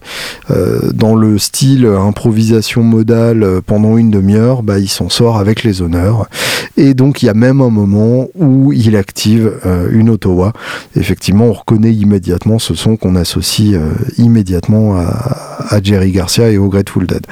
euh, 0.50 0.80
dans 0.92 1.14
le 1.14 1.38
style 1.38 1.87
improvisation 1.87 2.83
modale 2.83 3.61
pendant 3.64 3.96
une 3.96 4.11
demi-heure, 4.11 4.62
bah, 4.62 4.78
il 4.78 4.88
s'en 4.88 5.09
sort 5.09 5.38
avec 5.38 5.62
les 5.62 5.80
honneurs. 5.80 6.28
Et 6.76 6.94
donc 6.94 7.22
il 7.22 7.26
y 7.26 7.28
a 7.28 7.35
même 7.35 7.61
un 7.61 7.70
moment 7.70 8.28
où 8.35 8.72
il 8.72 8.96
active 8.96 9.52
une 9.90 10.11
Ottawa. 10.11 10.52
Effectivement, 10.96 11.46
on 11.46 11.52
reconnaît 11.52 11.92
immédiatement 11.92 12.59
ce 12.59 12.74
son 12.74 12.96
qu'on 12.96 13.16
associe 13.16 13.78
immédiatement 14.18 14.96
à, 14.96 15.80
Jerry 15.83 16.11
Garcia 16.11 16.50
et 16.50 16.59
au 16.59 16.68
Grateful 16.68 17.06
Dead. 17.06 17.24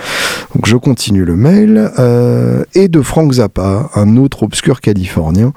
Donc 0.55 0.67
je 0.67 0.77
continue 0.77 1.25
le 1.25 1.35
mail 1.35 1.91
de 2.87 3.03
Frank 3.03 3.33
Zappa, 3.33 3.91
un 3.97 4.17
autre 4.17 4.45
obscur 4.45 4.81
californien, 4.81 5.53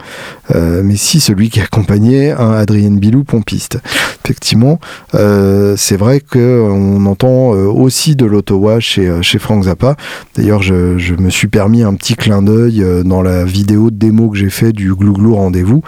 euh, 0.56 0.82
mais 0.84 0.96
si 0.96 1.20
celui 1.20 1.52
qui 1.52 1.60
accompagnait 1.60 2.32
un 2.32 2.52
Adrien 2.52 2.92
Bilou 2.92 3.24
pompiste. 3.24 3.78
Effectivement, 4.26 4.80
euh, 5.14 5.76
c'est 5.78 5.98
vrai 5.98 6.22
qu'on 6.22 7.06
entend 7.06 7.54
euh, 7.54 7.66
aussi 7.68 8.16
de 8.16 8.26
l'Ottawa 8.26 8.80
chez, 8.80 9.12
chez 9.22 9.38
Frank 9.38 9.66
Zappa. 9.66 9.96
D'ailleurs, 10.36 10.64
je, 10.64 10.98
je, 10.98 11.14
me 11.14 11.30
suis 11.30 11.48
permis 11.48 11.84
un 11.84 11.94
petit 11.94 12.16
clin 12.16 12.42
d'œil 12.42 12.84
dans 13.04 13.22
la 13.22 13.44
vidéo 13.44 13.92
de 13.92 13.98
démo 13.98 14.30
que 14.30 14.38
j'ai 14.38 14.50
fait 14.50 14.72
du 14.72 14.96
Glouglou 14.96 15.36
Rendez-vous, 15.36 15.84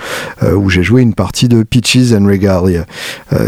où 0.56 0.70
j'ai 0.70 0.84
joué 0.84 1.02
une 1.02 1.14
partie 1.14 1.48
de 1.48 1.64
Peaches 1.64 2.12
and 2.12 2.26
Regalia. 2.26 2.86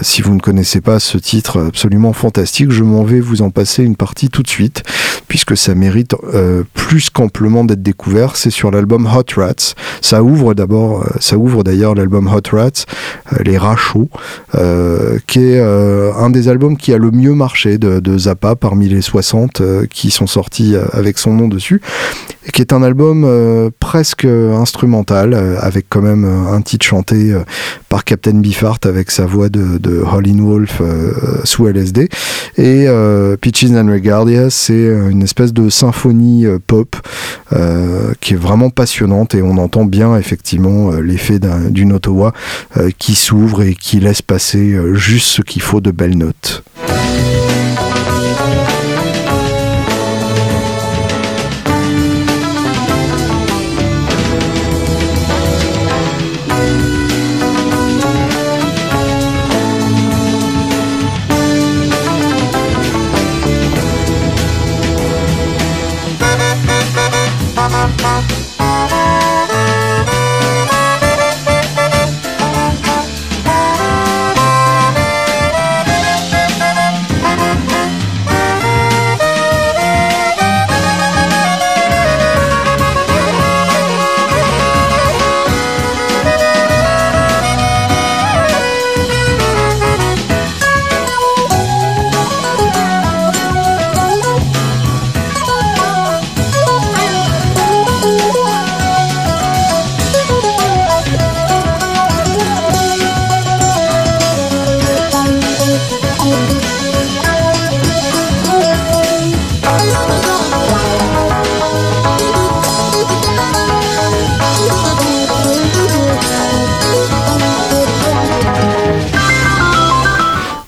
si 0.02 0.22
vous 0.22 0.34
ne 0.34 0.40
connaissez 0.40 0.82
pas 0.82 1.00
ce 1.00 1.18
titre 1.18 1.66
absolument 1.68 2.14
fantastique, 2.14 2.72
je 2.72 2.84
m'en 2.84 3.04
vais 3.04 3.20
vous 3.20 3.42
en 3.42 3.50
passer 3.50 3.84
une 3.84 3.96
partie 3.96 4.30
tout 4.30 4.44
de 4.44 4.48
suite, 4.48 4.84
puisque 5.28 5.58
ça 5.58 5.76
mérite 5.76 6.16
plus 6.74 7.10
qu'amplement 7.10 7.66
d'être 7.66 7.75
découvert, 7.82 8.36
c'est 8.36 8.50
sur 8.50 8.72
l'album 8.72 9.08
Hot 9.08 9.40
Rats. 9.40 9.76
Ça 10.02 10.24
ouvre 10.24 10.54
d'abord, 10.54 11.02
euh, 11.02 11.08
ça 11.20 11.38
ouvre 11.38 11.64
d'ailleurs 11.64 11.96
l'album 11.96 12.28
Hot 12.28 12.56
Rats, 12.56 12.86
euh, 13.34 13.44
les 13.44 13.58
rats 13.58 13.76
chauds, 13.76 14.10
euh, 14.56 15.18
qui 15.28 15.40
est 15.40 15.60
un 15.60 16.30
des 16.30 16.48
albums 16.48 16.78
qui 16.78 16.94
a 16.94 16.98
le 16.98 17.12
mieux 17.12 17.34
marché 17.34 17.78
de, 17.78 18.18
Zappa 18.18 18.56
parmi 18.56 18.88
les 18.88 19.02
60 19.02 19.62
qui 19.90 20.10
sont 20.10 20.28
sortis 20.28 20.76
avec 20.94 21.18
son 21.18 21.34
nom 21.34 21.48
dessus, 21.48 21.82
et 22.46 22.52
qui 22.52 22.62
est 22.62 22.72
un 22.72 22.82
album 22.82 23.28
presque 23.80 24.26
instrumental 24.26 25.34
avec 25.60 25.88
quand 25.90 26.02
même 26.02 26.26
un 26.26 26.62
titre 26.62 26.86
chanté 26.86 27.36
par 27.90 28.04
Captain 28.04 28.36
Beefheart 28.36 28.86
avec 28.86 29.12
sa 29.12 29.26
voix 29.26 29.50
de, 29.50 29.78
de 29.78 30.04
Wolf 30.42 30.82
sous 31.44 31.68
LSD 31.68 32.10
et 32.58 32.88
Peaches 33.42 33.72
and 33.72 33.88
Regalia 33.92 34.50
c'est 34.50 34.86
une 34.86 35.24
espèce 35.24 35.54
de 35.54 35.70
symphonie 35.70 36.46
pop 36.68 36.96
euh, 37.66 38.14
qui 38.22 38.34
est 38.34 38.38
vraiment 38.38 38.70
passionnante 38.70 39.36
et 39.36 39.42
on 39.42 39.58
entend 39.58 39.86
bien 39.86 40.18
effectivement 40.18 40.92
euh, 40.92 41.00
l'effet 41.00 41.40
d'une 41.70 41.94
Ottawa 41.94 42.34
euh, 42.78 42.90
qui 42.98 43.16
s'ouvre 43.16 43.64
et 43.64 43.74
qui 43.74 44.00
laisse 44.00 44.22
passer 44.22 44.78
juste 44.94 45.28
ce 45.28 45.42
qu'il 45.42 45.62
faut 45.62 45.82
de 45.82 45.92
belles 45.92 46.18
notes. 46.18 46.64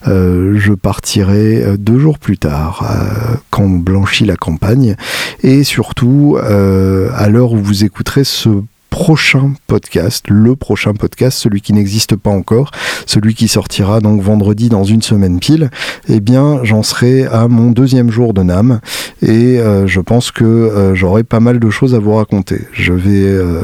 je 0.07 0.73
partirai 0.73 1.77
deux 1.79 1.99
jours 1.99 2.19
plus 2.19 2.39
tard, 2.39 3.39
quand 3.51 3.69
blanchit 3.69 4.25
la 4.25 4.37
campagne, 4.37 4.97
et 5.43 5.65
surtout 5.65 6.39
à 6.41 7.29
l'heure 7.29 7.53
où 7.53 7.59
vous 7.59 7.85
écouterez 7.85 8.25
ce 8.25 8.49
prochain 8.91 9.53
podcast, 9.67 10.27
le 10.29 10.57
prochain 10.57 10.93
podcast, 10.95 11.39
celui 11.39 11.61
qui 11.61 11.73
n'existe 11.73 12.17
pas 12.17 12.31
encore, 12.31 12.71
celui 13.07 13.35
qui 13.35 13.49
sortira 13.49 14.01
donc 14.01 14.23
vendredi 14.23 14.69
dans 14.69 14.85
une 14.85 15.03
semaine 15.03 15.41
pile, 15.41 15.71
eh 16.09 16.21
bien 16.21 16.61
j'en 16.65 16.83
serai 16.83 17.27
à 17.27 17.49
mon 17.49 17.71
deuxième 17.71 18.11
jour 18.11 18.35
de 18.35 18.43
NAM 18.43 18.81
et 19.23 19.59
euh, 19.59 19.87
je 19.87 20.01
pense 20.01 20.31
que 20.31 20.45
euh, 20.45 20.95
j'aurai 20.95 21.25
pas 21.25 21.41
mal 21.41 21.61
de 21.61 21.71
choses 21.71 21.95
à 21.95 21.99
vous 21.99 22.15
raconter. 22.15 22.61
Je 22.73 22.93
vais 22.93 23.25
euh, 23.25 23.61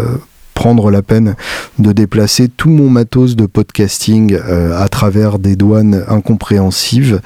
prendre 0.54 0.90
la 0.90 1.02
peine 1.02 1.34
de 1.78 1.92
déplacer 1.92 2.48
tout 2.48 2.70
mon 2.70 2.88
matos 2.88 3.36
de 3.36 3.46
podcasting 3.46 4.38
à 4.38 4.88
travers 4.88 5.38
des 5.38 5.56
douanes 5.56 6.04
incompréhensives 6.08 7.20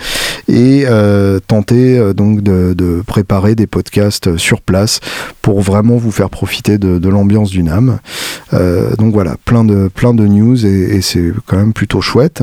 et 0.49 0.85
euh, 0.87 1.41
tenter 1.47 1.99
euh, 1.99 2.13
donc 2.13 2.43
de, 2.43 3.03
préparer 3.07 3.55
des 3.55 3.67
podcasts 3.67 4.37
sur 4.37 4.61
place 4.61 5.01
pour 5.43 5.61
vraiment 5.61 5.97
vous 5.97 6.11
faire 6.11 6.31
profiter 6.31 6.79
de, 6.79 7.09
l'ambiance 7.09 7.51
du 7.51 7.63
NAM. 7.63 7.99
donc 8.53 9.13
voilà, 9.13 9.37
plein 9.45 9.65
de, 9.65 9.89
plein 9.89 10.13
de 10.15 10.27
news 10.27 10.67
et, 10.67 11.01
c'est 11.01 11.33
quand 11.47 11.57
même 11.57 11.73
plutôt 11.73 12.01
chouette. 12.01 12.43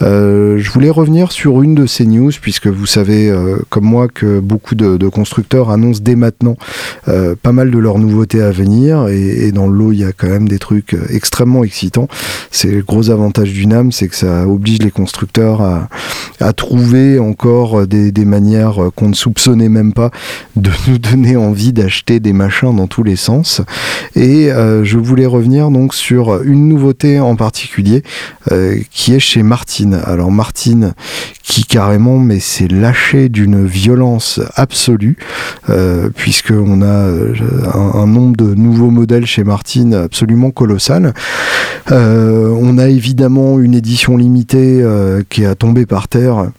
je 0.00 0.70
voulais 0.70 0.90
revenir 0.90 1.32
sur 1.32 1.62
une 1.62 1.74
de 1.74 1.86
ces 1.86 2.06
news 2.06 2.32
puisque 2.40 2.66
vous 2.66 2.86
savez 2.86 3.34
comme 3.68 3.84
moi 3.84 4.08
que 4.08 4.40
beaucoup 4.40 4.74
de, 4.74 5.08
constructeurs 5.08 5.70
annoncent 5.70 6.00
dès 6.02 6.16
maintenant 6.16 6.56
pas 7.04 7.52
mal 7.52 7.70
de 7.70 7.78
leurs 7.78 7.98
nouveautés 7.98 8.42
à 8.42 8.50
venir 8.50 9.08
et, 9.08 9.46
et 9.46 9.52
dans 9.52 9.66
le 9.66 9.76
lot 9.76 9.92
il 9.92 10.00
y 10.00 10.04
a 10.04 10.12
quand 10.12 10.28
même 10.28 10.48
des 10.48 10.58
trucs 10.58 10.94
euh, 10.94 11.06
extrêmement 11.10 11.64
excitants. 11.64 12.08
C'est 12.50 12.70
le 12.70 12.82
gros 12.82 13.10
avantage 13.10 13.52
du 13.52 13.66
NAM, 13.66 13.92
c'est 13.92 14.08
que 14.08 14.16
ça 14.16 14.46
oblige 14.46 14.78
les 14.80 14.90
constructeurs 14.90 15.60
à, 15.60 15.88
à 16.40 16.52
trouver 16.52 17.18
encore 17.18 17.45
euh, 17.46 17.86
des, 17.86 18.24
manières 18.24 18.82
euh, 18.82 18.90
qu'on 18.94 19.08
ne 19.08 19.14
soupçonnait 19.14 19.68
même 19.68 19.92
pas 19.92 20.10
de 20.56 20.70
nous 20.88 20.98
donner 20.98 21.36
envie 21.36 21.72
d'acheter 21.72 22.20
des 22.20 22.32
machins 22.32 22.74
dans 22.74 22.86
tous 22.86 23.02
les 23.02 23.16
sens. 23.16 23.62
Et 24.14 24.48
je 24.48 24.98
voulais 24.98 25.26
revenir 25.26 25.70
donc 25.70 25.94
sur 25.94 26.42
une 26.42 26.68
nouveauté 26.68 27.20
en 27.20 27.36
particulier 27.36 28.02
qui 28.90 29.14
est 29.14 29.20
chez 29.20 29.42
Martine. 29.42 30.00
Alors 30.04 30.30
Martine 30.30 30.94
qui 31.42 31.64
carrément 31.64 32.18
mais 32.18 32.40
c'est 32.40 32.68
lâché 32.68 33.28
d'une 33.28 33.66
violence 33.66 34.40
absolue 34.54 35.16
puisqu'on 36.14 36.82
a 36.82 37.10
un, 37.74 38.06
nombre 38.06 38.36
de 38.36 38.54
nouveaux 38.54 38.90
modèles 38.90 39.26
chez 39.26 39.44
Martine 39.44 39.94
absolument 39.94 40.50
colossal. 40.50 41.12
Euh, 41.92 42.56
on 42.58 42.78
a 42.78 42.88
évidemment 42.88 43.60
une 43.60 43.74
édition 43.74 44.16
limitée 44.16 44.80
euh, 44.82 45.22
qui 45.28 45.44
à 45.44 45.54
tomber 45.54 45.86
par 45.86 46.08
terre 46.08 46.50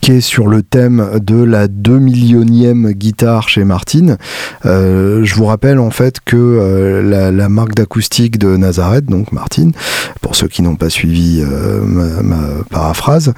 qui 0.00 0.12
est 0.12 0.20
sur 0.20 0.46
le 0.46 0.62
thème 0.62 1.18
de 1.20 1.42
la 1.42 1.68
2 1.68 1.98
millionième 1.98 2.92
guitare 2.92 3.48
chez 3.48 3.64
Martin. 3.64 4.16
Euh, 4.64 5.24
je 5.24 5.34
vous 5.34 5.46
rappelle 5.46 5.78
en 5.78 5.90
fait 5.90 6.20
que 6.24 6.36
euh, 6.36 7.32
la, 7.32 7.48
marque 7.48 7.74
d'acoustique 7.74 8.38
de 8.38 8.56
Nazareth, 8.56 9.06
donc 9.06 9.32
Martin, 9.32 9.70
pour 10.20 10.36
ceux 10.36 10.48
qui 10.48 10.62
n'ont 10.62 10.76
pas 10.76 10.90
suivi 10.90 11.40
euh, 11.40 11.80
ma, 11.84 12.36
paraphrase, 12.70 13.34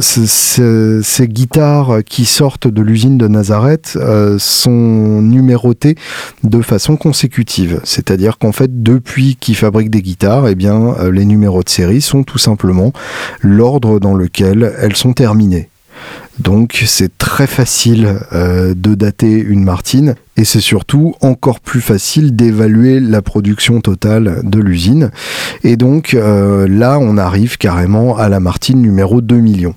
ces 0.00 1.28
guitares 1.28 1.98
qui 2.04 2.24
sortent 2.24 2.68
de 2.68 2.82
l'usine 2.82 3.18
de 3.18 3.28
Nazareth 3.28 3.98
sont 4.38 5.22
numérotées 5.22 5.96
de 6.44 6.62
façon 6.62 6.96
consécutive. 6.96 7.80
C'est-à-dire 7.84 8.38
qu'en 8.38 8.52
fait, 8.52 8.82
depuis 8.82 9.36
qu'ils 9.36 9.56
fabriquent 9.56 9.90
des 9.90 10.02
guitares, 10.02 10.48
eh 10.48 10.54
bien, 10.54 10.94
les 11.10 11.24
numéros 11.24 11.62
de 11.62 11.68
série 11.68 12.00
sont 12.00 12.22
tout 12.22 12.38
simplement 12.38 12.92
l'ordre 13.40 13.98
dans 13.98 14.14
lequel 14.14 14.72
elles 14.78 14.96
sont 14.96 15.12
terminées. 15.12 15.68
Donc 16.38 16.82
c'est 16.86 17.16
très 17.16 17.46
facile 17.46 18.20
euh, 18.32 18.74
de 18.76 18.94
dater 18.94 19.32
une 19.32 19.64
Martine 19.64 20.14
et 20.36 20.44
c'est 20.44 20.60
surtout 20.60 21.14
encore 21.20 21.60
plus 21.60 21.80
facile 21.80 22.36
d'évaluer 22.36 23.00
la 23.00 23.22
production 23.22 23.80
totale 23.80 24.40
de 24.44 24.60
l'usine. 24.60 25.10
Et 25.64 25.76
donc 25.76 26.14
euh, 26.14 26.66
là, 26.68 26.98
on 27.00 27.16
arrive 27.16 27.56
carrément 27.56 28.16
à 28.16 28.28
la 28.28 28.40
Martine 28.40 28.80
numéro 28.80 29.20
2 29.20 29.36
millions. 29.36 29.74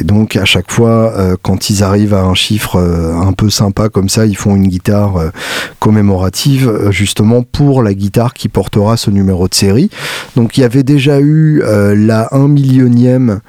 Et 0.00 0.04
donc 0.04 0.36
à 0.36 0.44
chaque 0.44 0.72
fois, 0.72 1.12
euh, 1.16 1.36
quand 1.42 1.68
ils 1.68 1.82
arrivent 1.82 2.14
à 2.14 2.22
un 2.22 2.34
chiffre 2.34 2.76
euh, 2.76 3.14
un 3.14 3.32
peu 3.32 3.50
sympa 3.50 3.88
comme 3.88 4.08
ça, 4.08 4.24
ils 4.24 4.36
font 4.36 4.56
une 4.56 4.68
guitare 4.68 5.30
commémorative 5.78 6.90
justement 6.90 7.42
pour 7.42 7.82
la 7.82 7.94
guitare 7.94 8.34
qui 8.34 8.48
portera 8.48 8.96
ce 8.96 9.10
numéro 9.10 9.48
de 9.48 9.54
série. 9.54 9.90
Donc 10.36 10.56
il 10.56 10.62
y 10.62 10.64
avait 10.64 10.82
déjà 10.82 11.20
eu 11.20 11.62
la 11.62 12.28
1 12.32 12.48
millionième 12.48 13.40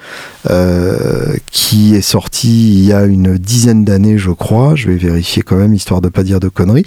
qui 1.52 1.96
est 1.96 2.02
sortie 2.02 2.80
il 2.80 2.86
y 2.86 2.94
a 2.94 3.06
une 3.06 3.38
dizaine 3.38 3.84
d'années, 3.84 4.18
je 4.18 4.32
crois. 4.32 4.76
Je 4.76 4.88
vais 4.88 4.96
vérifier 4.96 5.44
quand 5.44 5.56
même, 5.56 5.74
histoire 5.74 6.02
de 6.02 6.10
pas 6.10 6.24
dire 6.24 6.40
de 6.40 6.49
conneries. 6.50 6.86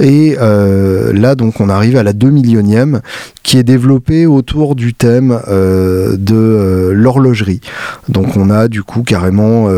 Et 0.00 0.36
euh, 0.40 1.12
là, 1.12 1.34
donc, 1.34 1.60
on 1.60 1.68
arrive 1.68 1.96
à 1.96 2.02
la 2.02 2.12
2 2.12 2.30
millionième 2.30 3.00
qui 3.42 3.58
est 3.58 3.62
développée 3.62 4.26
autour 4.26 4.74
du 4.74 4.94
thème 4.94 5.38
euh, 5.48 6.16
de 6.16 6.34
euh, 6.34 6.92
l'horlogerie. 6.94 7.60
Donc, 8.08 8.36
on 8.36 8.50
a 8.50 8.68
du 8.68 8.82
coup 8.82 9.02
carrément 9.02 9.68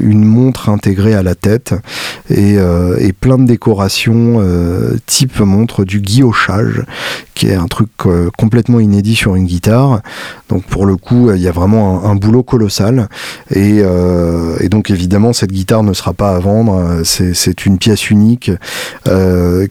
une 0.00 0.24
montre 0.24 0.68
intégrée 0.68 1.14
à 1.14 1.22
la 1.22 1.34
tête 1.34 1.74
et, 2.30 2.58
plein 3.20 3.38
de 3.38 3.46
décorations 3.46 4.42
type 5.06 5.40
montre 5.40 5.84
du 5.84 6.00
guillochage 6.00 6.84
qui 7.34 7.48
est 7.48 7.54
un 7.54 7.66
truc 7.66 7.90
complètement 8.36 8.80
inédit 8.80 9.14
sur 9.14 9.34
une 9.34 9.46
guitare. 9.46 10.00
Donc 10.48 10.64
pour 10.64 10.86
le 10.86 10.96
coup, 10.96 11.30
il 11.32 11.40
y 11.40 11.48
a 11.48 11.52
vraiment 11.52 12.04
un, 12.04 12.14
boulot 12.14 12.42
colossal. 12.42 13.08
Et, 13.54 13.82
donc 14.70 14.90
évidemment, 14.90 15.32
cette 15.32 15.52
guitare 15.52 15.82
ne 15.82 15.92
sera 15.92 16.12
pas 16.12 16.34
à 16.34 16.38
vendre. 16.38 17.02
C'est 17.04 17.66
une 17.66 17.78
pièce 17.78 18.10
unique 18.10 18.50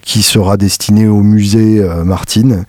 qui 0.02 0.22
sera 0.22 0.58
destiné 0.58 1.08
au 1.08 1.22
musée 1.22 1.80
euh, 1.80 2.04
Martine, 2.04 2.66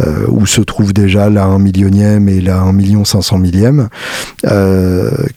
euh, 0.00 0.26
où 0.28 0.46
se 0.46 0.60
trouve 0.60 0.92
déjà 0.92 1.30
la 1.30 1.44
1 1.44 1.58
millionième 1.58 2.28
et 2.28 2.40
la 2.40 2.60
1 2.60 2.72
million 2.72 3.04
500 3.04 3.38
millième, 3.38 3.88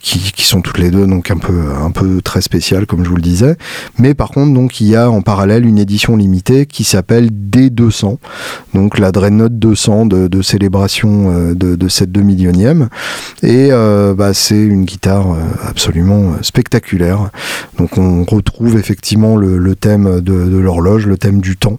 qui, 0.00 0.44
sont 0.44 0.60
toutes 0.60 0.78
les 0.78 0.90
deux 0.90 1.06
donc 1.06 1.30
un 1.30 1.38
peu, 1.38 1.60
un 1.82 1.90
peu 1.90 2.20
très 2.22 2.40
spéciales, 2.40 2.86
comme 2.86 3.04
je 3.04 3.08
vous 3.08 3.16
le 3.16 3.22
disais. 3.22 3.56
Mais 3.98 4.14
par 4.14 4.30
contre, 4.30 4.52
donc, 4.52 4.80
il 4.80 4.88
y 4.88 4.96
a 4.96 5.10
en 5.10 5.22
parallèle 5.22 5.66
une 5.66 5.78
édition 5.78 6.16
limitée 6.16 6.66
qui 6.66 6.84
s'appelle 6.84 7.30
D200, 7.30 8.18
donc 8.74 8.98
la 8.98 9.12
Dreadnought 9.12 9.58
200 9.58 10.06
de, 10.06 10.28
de 10.28 10.42
célébration 10.42 11.52
de, 11.54 11.76
de, 11.76 11.88
cette 11.88 12.12
2 12.12 12.20
millionième. 12.20 12.88
Et 13.42 13.70
bah, 14.16 14.34
c'est 14.34 14.60
une 14.60 14.84
guitare 14.84 15.36
absolument 15.66 16.34
spectaculaire. 16.42 17.30
Donc 17.78 17.98
on 17.98 18.24
retrouve 18.24 18.76
effectivement 18.78 19.36
le, 19.36 19.58
le 19.58 19.74
thème 19.74 20.20
de, 20.24 20.58
l'horloge, 20.58 21.06
le 21.06 21.16
thème 21.16 21.40
du 21.40 21.56
temps. 21.56 21.78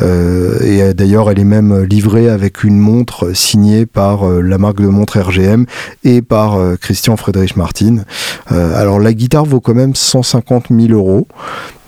Euh, 0.00 0.60
et 0.60 0.82
euh, 0.82 0.92
d'ailleurs, 0.92 1.30
elle 1.30 1.38
est 1.38 1.44
même 1.44 1.82
livrée 1.84 2.28
avec 2.28 2.64
une 2.64 2.78
montre 2.78 3.32
signée 3.34 3.86
par 3.86 4.28
euh, 4.28 4.40
la 4.40 4.58
marque 4.58 4.80
de 4.80 4.88
montre 4.88 5.18
RGM 5.18 5.66
et 6.04 6.22
par 6.22 6.58
Christian 6.80 7.16
Friedrich 7.16 7.56
Martin. 7.56 8.04
alors 8.48 8.98
la 8.98 9.12
guitare 9.12 9.44
vaut 9.44 9.60
quand 9.60 9.74
même 9.74 9.94
150 9.94 10.66
000 10.70 10.92
euros. 10.92 11.26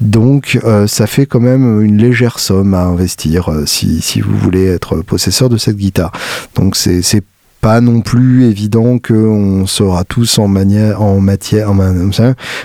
Donc 0.00 0.58
ça 0.86 1.06
fait 1.06 1.26
quand 1.26 1.40
même 1.40 1.82
une 1.82 1.96
légère 1.98 2.38
somme 2.38 2.74
à 2.74 2.84
investir 2.84 3.50
si, 3.66 4.00
si, 4.00 4.20
vous 4.20 4.36
voulez 4.36 4.66
être 4.66 4.96
possesseur 5.02 5.48
de 5.48 5.56
cette 5.56 5.76
guitare. 5.76 6.12
Donc 6.54 6.76
c'est 6.76 7.22
pas 7.66 7.80
non 7.80 8.00
plus 8.00 8.44
évident 8.44 9.00
qu'on 9.00 9.66
sera 9.66 10.04
tous 10.04 10.38
en 10.38 10.46
manière, 10.46 11.02
en 11.02 11.18
matière, 11.18 11.72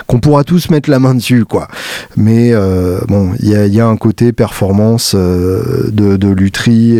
qu'on 0.06 0.20
pourra 0.20 0.44
tous 0.44 0.70
mettre 0.70 0.92
la 0.92 1.00
main 1.00 1.16
dessus, 1.16 1.44
quoi. 1.44 1.70
Mais 2.18 2.52
euh, 2.54 3.00
bon, 3.08 3.32
il 3.40 3.50
y 3.50 3.80
a, 3.80 3.88
un 3.88 3.98
côté 3.98 4.32
performance 4.32 5.14
euh, 5.16 5.90
de, 5.92 6.18
de 6.18 6.36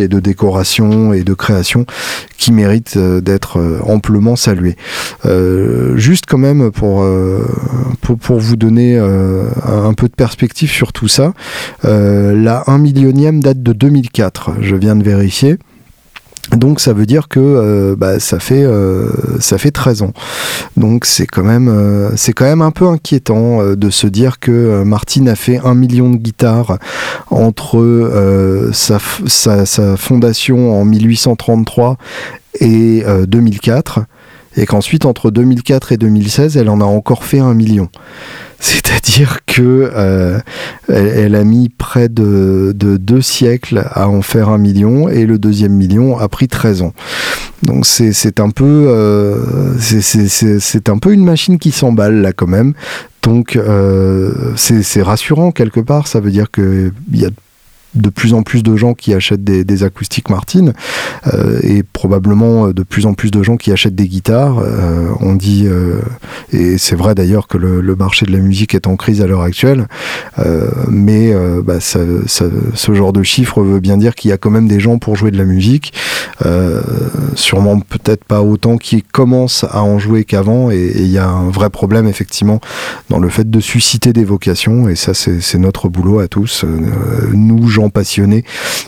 et 0.00 0.08
de 0.08 0.18
décoration 0.18 1.12
et 1.12 1.22
de 1.22 1.32
création 1.32 1.86
qui 2.38 2.50
mérite 2.50 2.94
euh, 2.96 3.20
d'être 3.20 3.60
amplement 3.86 4.34
salué. 4.34 4.74
juste 5.94 6.24
quand 6.28 6.38
même 6.38 6.72
pour, 6.72 7.06
pour, 8.00 8.18
pour 8.18 8.40
vous 8.40 8.56
donner 8.56 8.98
un 8.98 9.94
peu 9.94 10.08
de 10.08 10.14
perspective 10.14 10.70
sur 10.70 10.92
tout 10.92 11.06
ça, 11.06 11.34
la 11.84 12.64
1 12.66 12.78
millionième 12.78 13.40
date 13.40 13.62
de 13.62 13.72
2004, 13.72 14.54
je 14.60 14.74
viens 14.74 14.96
de 14.96 15.04
vérifier. 15.04 15.56
Donc 16.50 16.80
ça 16.80 16.92
veut 16.92 17.06
dire 17.06 17.28
que 17.28 17.40
euh, 17.40 17.96
bah, 17.96 18.18
ça 18.18 18.38
fait 18.38 18.64
euh, 18.64 19.08
ça 19.40 19.58
fait 19.58 19.70
13 19.70 20.02
ans. 20.02 20.12
Donc 20.76 21.06
c'est 21.06 21.26
quand 21.26 21.44
même 21.44 21.68
euh, 21.68 22.10
c'est 22.16 22.32
quand 22.32 22.44
même 22.44 22.62
un 22.62 22.72
peu 22.72 22.88
inquiétant 22.88 23.62
de 23.74 23.90
se 23.90 24.06
dire 24.06 24.40
que 24.40 24.82
Martin 24.82 25.26
a 25.28 25.36
fait 25.36 25.60
un 25.64 25.74
million 25.74 26.10
de 26.10 26.16
guitares 26.16 26.78
entre 27.30 28.70
sa, 28.72 28.98
sa, 29.26 29.66
sa, 29.66 29.96
fondation 29.96 30.80
en 30.80 30.84
1833 30.84 31.96
et 32.60 33.04
2004 33.26 34.00
et 34.56 34.66
qu'ensuite 34.66 35.06
entre 35.06 35.30
2004 35.30 35.92
et 35.92 35.96
2016 35.96 36.56
elle 36.56 36.68
en 36.68 36.80
a 36.80 36.84
encore 36.84 37.24
fait 37.24 37.40
un 37.40 37.54
million. 37.54 37.88
C'est-à-dire 38.62 39.40
que 39.44 39.90
euh, 39.92 40.38
elle, 40.88 41.34
a 41.34 41.42
mis 41.42 41.68
près 41.68 42.08
de, 42.08 42.72
deux 42.72 43.20
siècles 43.20 43.84
à 43.90 44.08
en 44.08 44.22
faire 44.22 44.50
un 44.50 44.58
million 44.58 45.08
et 45.08 45.26
le 45.26 45.36
deuxième 45.36 45.72
million 45.72 46.16
a 46.16 46.28
pris 46.28 46.46
13 46.46 46.82
ans. 46.82 46.92
Donc 47.64 47.86
c'est 47.86 48.38
un 48.38 48.50
peu 48.50 48.86
euh, 48.88 49.76
c'est 49.80 50.88
un 50.88 50.98
peu 50.98 51.12
une 51.12 51.24
machine 51.24 51.58
qui 51.58 51.72
s'emballe 51.72 52.22
là 52.22 52.32
quand 52.32 52.46
même. 52.46 52.74
Donc 53.24 53.56
euh, 53.56 54.52
c'est 54.54 55.02
rassurant 55.02 55.50
quelque 55.50 55.80
part. 55.80 56.06
Ça 56.06 56.20
veut 56.20 56.30
dire 56.30 56.48
qu'il 56.52 56.92
y 57.12 57.26
a 57.26 57.30
de 57.94 58.08
plus 58.08 58.34
en 58.34 58.42
plus 58.42 58.62
de 58.62 58.76
gens 58.76 58.94
qui 58.94 59.12
achètent 59.14 59.44
des, 59.44 59.82
acoustiques 59.82 60.30
Martin 60.30 60.72
euh, 61.26 61.58
et 61.62 61.82
probablement 61.82 62.66
euh, 62.66 62.72
de 62.72 62.82
plus 62.82 63.06
en 63.06 63.14
plus 63.14 63.30
de 63.30 63.42
gens 63.42 63.56
qui 63.56 63.72
achètent 63.72 63.94
des 63.94 64.08
guitares. 64.08 64.58
Euh, 64.58 65.10
on 65.20 65.34
dit, 65.34 65.66
et 66.52 66.78
c'est 66.78 66.96
vrai 66.96 67.14
d'ailleurs 67.14 67.48
que 67.48 67.58
le, 67.58 67.96
marché 67.96 68.26
de 68.26 68.32
la 68.32 68.38
musique 68.38 68.74
est 68.74 68.86
en 68.86 68.96
crise 68.96 69.20
à 69.20 69.26
l'heure 69.26 69.42
actuelle, 69.42 69.86
mais 70.88 71.32
bah, 71.64 71.80
ce 71.80 72.94
genre 72.94 73.12
de 73.12 73.22
chiffre 73.22 73.62
veut 73.62 73.80
bien 73.80 73.96
dire 73.96 74.14
qu'il 74.14 74.30
y 74.30 74.32
a 74.32 74.38
quand 74.38 74.50
même 74.50 74.66
des 74.66 74.80
gens 74.80 74.98
pour 74.98 75.16
jouer 75.16 75.30
de 75.30 75.38
la 75.38 75.44
musique, 75.44 75.92
sûrement 77.34 77.78
peut-être 77.80 78.24
pas 78.24 78.42
autant 78.42 78.78
qui 78.78 79.02
commencent 79.02 79.64
à 79.70 79.82
en 79.82 79.98
jouer 79.98 80.24
qu'avant, 80.24 80.70
et 80.70 80.92
il 80.96 81.08
y 81.08 81.18
a 81.18 81.28
un 81.28 81.50
vrai 81.50 81.70
problème 81.70 82.06
effectivement 82.06 82.60
dans 83.10 83.18
le 83.18 83.28
fait 83.28 83.50
de 83.50 83.60
susciter 83.60 84.12
des 84.12 84.24
vocations, 84.24 84.88
et 84.88 84.96
ça 84.96 85.12
c'est 85.14 85.58
notre 85.58 85.88
boulot 85.88 86.20
à 86.20 86.28
tous, 86.28 86.64
nous 87.32 87.68
gens 87.68 87.81
passionnés 87.90 88.44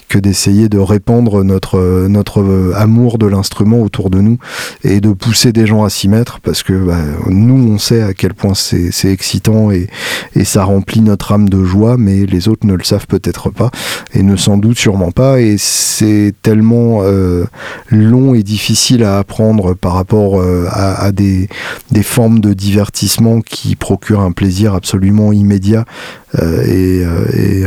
que 0.08 0.18
d'essayer 0.18 0.68
de 0.68 0.78
répandre 0.78 1.42
notre, 1.44 2.06
notre 2.08 2.72
amour 2.76 3.18
de 3.18 3.26
l'instrument 3.26 3.80
autour 3.80 4.10
de 4.10 4.20
nous 4.20 4.38
et 4.84 5.00
de 5.00 5.12
pousser 5.12 5.52
des 5.52 5.66
gens 5.66 5.84
à 5.84 5.90
s'y 5.90 6.08
mettre 6.08 6.40
parce 6.40 6.62
que 6.62 6.72
bah, 6.72 6.98
nous, 7.28 7.72
on 7.72 7.78
sait 7.78 8.02
à 8.02 8.14
quel 8.14 8.34
point 8.34 8.54
c'est 8.54 9.10
excitant 9.10 9.70
et, 9.70 9.88
et 10.34 10.44
ça 10.44 10.64
remplit 10.64 11.00
notre 11.00 11.32
âme 11.32 11.48
de 11.48 11.64
joie, 11.64 11.96
mais 11.98 12.26
les 12.26 12.48
autres 12.48 12.66
ne 12.66 12.74
le 12.74 12.84
savent 12.84 13.06
peut-être 13.06 13.50
pas 13.50 13.70
et 14.12 14.22
ne 14.22 14.36
s'en 14.36 14.56
doutent 14.56 14.78
sûrement 14.78 15.10
pas. 15.10 15.40
Et 15.40 15.56
c'est 15.58 16.34
tellement 16.42 17.00
euh, 17.02 17.44
long 17.90 18.34
et 18.34 18.42
difficile 18.42 19.04
à 19.04 19.18
apprendre 19.18 19.74
par 19.74 19.94
rapport 19.94 20.40
euh, 20.40 20.66
à, 20.70 21.12
des, 21.12 21.48
des 21.90 22.02
formes 22.02 22.40
de 22.40 22.52
divertissement 22.52 23.40
qui 23.40 23.76
procurent 23.76 24.20
un 24.20 24.32
plaisir 24.32 24.74
absolument 24.74 25.32
immédiat 25.32 25.84
euh, 26.38 26.62
et 26.64 27.64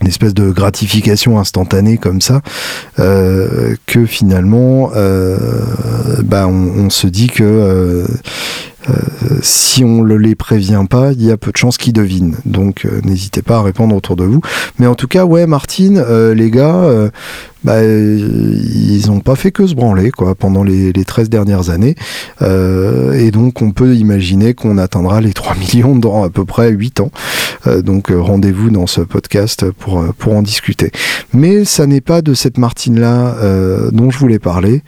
une 0.00 0.08
espèce 0.08 0.34
de 0.34 0.50
gratification 0.50 1.38
instantanée 1.38 1.98
comme 1.98 2.20
ça, 2.20 2.40
euh, 2.98 3.74
que 3.86 4.06
finalement, 4.06 4.90
euh, 4.94 5.36
bah 6.24 6.46
on, 6.46 6.90
se 6.90 7.06
dit 7.06 7.26
que 7.28 7.42
euh, 7.42 8.06
si 9.42 9.84
on 9.84 10.04
ne 10.04 10.14
les 10.14 10.34
prévient 10.34 10.84
pas, 10.88 11.12
il 11.12 11.22
y 11.22 11.30
a 11.30 11.36
peu 11.36 11.52
de 11.52 11.56
chances 11.56 11.76
qu'ils 11.76 11.92
devinent. 11.92 12.36
Donc 12.46 12.86
n'hésitez 13.04 13.42
pas 13.42 13.58
à 13.58 13.62
répondre 13.62 13.94
autour 13.94 14.16
de 14.16 14.24
vous. 14.24 14.40
Mais 14.78 14.86
en 14.86 14.94
tout 14.94 15.08
cas, 15.08 15.24
ouais, 15.24 15.46
Martine, 15.46 16.02
les 16.34 16.50
gars, 16.50 17.10
bah, 17.64 17.82
ils 17.82 19.02
n'ont 19.06 19.20
pas 19.20 19.36
fait 19.36 19.50
que 19.50 19.66
se 19.66 19.74
branler 19.74 20.10
quoi, 20.10 20.34
pendant 20.34 20.64
les, 20.64 20.92
les 20.92 21.04
13 21.04 21.28
dernières 21.28 21.70
années. 21.70 21.94
et 22.40 23.30
donc 23.30 23.62
on 23.62 23.72
peut 23.72 23.94
imaginer 23.94 24.54
qu'on 24.54 24.78
atteindra 24.78 25.20
les 25.20 25.32
3 25.32 25.54
millions 25.74 25.96
dans 25.96 26.24
à 26.24 26.30
peu 26.30 26.44
près 26.44 26.70
8 26.70 27.00
ans. 27.00 27.10
donc 27.82 28.12
rendez-vous 28.14 28.70
dans 28.70 28.86
ce 28.86 29.00
podcast 29.00 29.70
pour, 29.70 30.04
pour 30.14 30.34
en 30.34 30.42
discuter. 30.42 30.90
Mais 31.32 31.64
ça 31.64 31.86
n'est 31.86 32.00
pas 32.00 32.22
de 32.22 32.34
cette 32.34 32.58
Martine-là 32.58 33.36
dont 33.92 34.10
je 34.10 34.18
voulais 34.18 34.38
parler, 34.38 34.82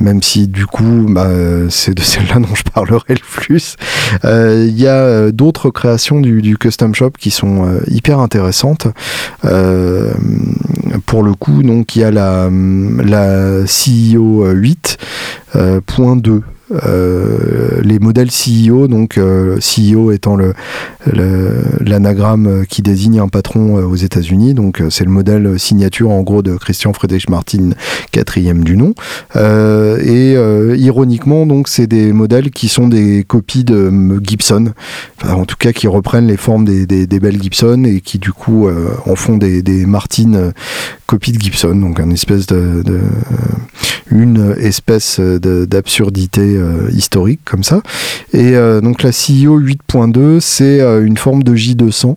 même 0.00 0.22
si 0.22 0.48
du 0.48 0.66
coup 0.66 1.06
bah, 1.08 1.28
c'est 1.70 1.94
de 1.94 2.02
celle-là 2.06 2.36
dont 2.36 2.54
je 2.54 2.64
parlerai 2.64 3.14
le 3.14 3.40
plus. 3.40 3.76
Euh, 4.24 4.66
il 4.68 4.78
y 4.78 4.86
a 4.86 4.96
euh, 4.96 5.32
d'autres 5.32 5.70
créations 5.70 6.20
du, 6.20 6.56
custom 6.58 6.94
shop 6.94 7.12
qui 7.18 7.30
sont 7.30 7.66
euh, 7.66 7.80
hyper 7.88 8.18
intéressantes. 8.20 8.88
Pour 11.04 11.22
le 11.22 11.34
coup, 11.34 11.62
donc 11.62 11.96
il 11.96 12.00
y 12.00 12.04
a 12.04 12.10
la, 12.10 12.48
la 12.50 13.64
CEO 13.64 14.52
8.2 14.54 16.42
euh, 16.72 17.80
les 17.82 18.00
modèles 18.00 18.30
CEO, 18.30 18.88
donc 18.88 19.18
euh, 19.18 19.58
CEO 19.58 20.10
étant 20.10 20.36
l'anagramme 21.80 22.64
qui 22.68 22.82
désigne 22.82 23.20
un 23.20 23.28
patron 23.28 23.78
euh, 23.78 23.84
aux 23.84 23.94
États-Unis, 23.94 24.54
donc 24.54 24.82
c'est 24.90 25.04
le 25.04 25.10
modèle 25.10 25.60
signature 25.60 26.10
en 26.10 26.22
gros 26.22 26.42
de 26.42 26.56
Christian 26.56 26.92
Friedrich 26.92 27.30
Martin, 27.30 27.70
quatrième 28.10 28.64
du 28.64 28.76
nom. 28.76 28.94
et 29.36 30.34
ironiquement, 30.76 31.46
donc 31.46 31.68
c'est 31.68 31.86
des 31.86 32.12
modèles 32.12 32.50
qui 32.50 32.66
sont 32.68 32.88
des 32.88 33.24
copies 33.24 33.64
de 33.64 33.92
Gibson, 34.22 34.72
en 35.24 35.44
tout 35.44 35.56
cas 35.56 35.72
qui 35.72 35.86
reprennent 35.86 36.26
les 36.26 36.36
formes 36.36 36.64
des, 36.64 37.06
belles 37.06 37.40
Gibson 37.40 37.84
et 37.84 38.00
qui 38.00 38.18
du 38.18 38.32
coup 38.32 38.68
en 39.06 39.14
font 39.14 39.36
des, 39.36 39.62
des 39.62 39.86
Martin 39.86 40.50
copies 41.06 41.30
de 41.32 41.40
Gibson, 41.40 41.76
donc 41.76 42.00
une 42.00 42.12
espèce 44.58 45.20
d'absurdité 45.20 46.55
euh, 46.56 46.90
historique 46.92 47.40
comme 47.44 47.62
ça. 47.62 47.82
Et 48.32 48.56
euh, 48.56 48.80
donc 48.80 49.02
la 49.02 49.10
CEO 49.10 49.60
8.2, 49.60 50.40
c'est 50.40 50.80
euh, 50.80 51.04
une 51.04 51.16
forme 51.16 51.42
de 51.42 51.54
J200, 51.54 52.16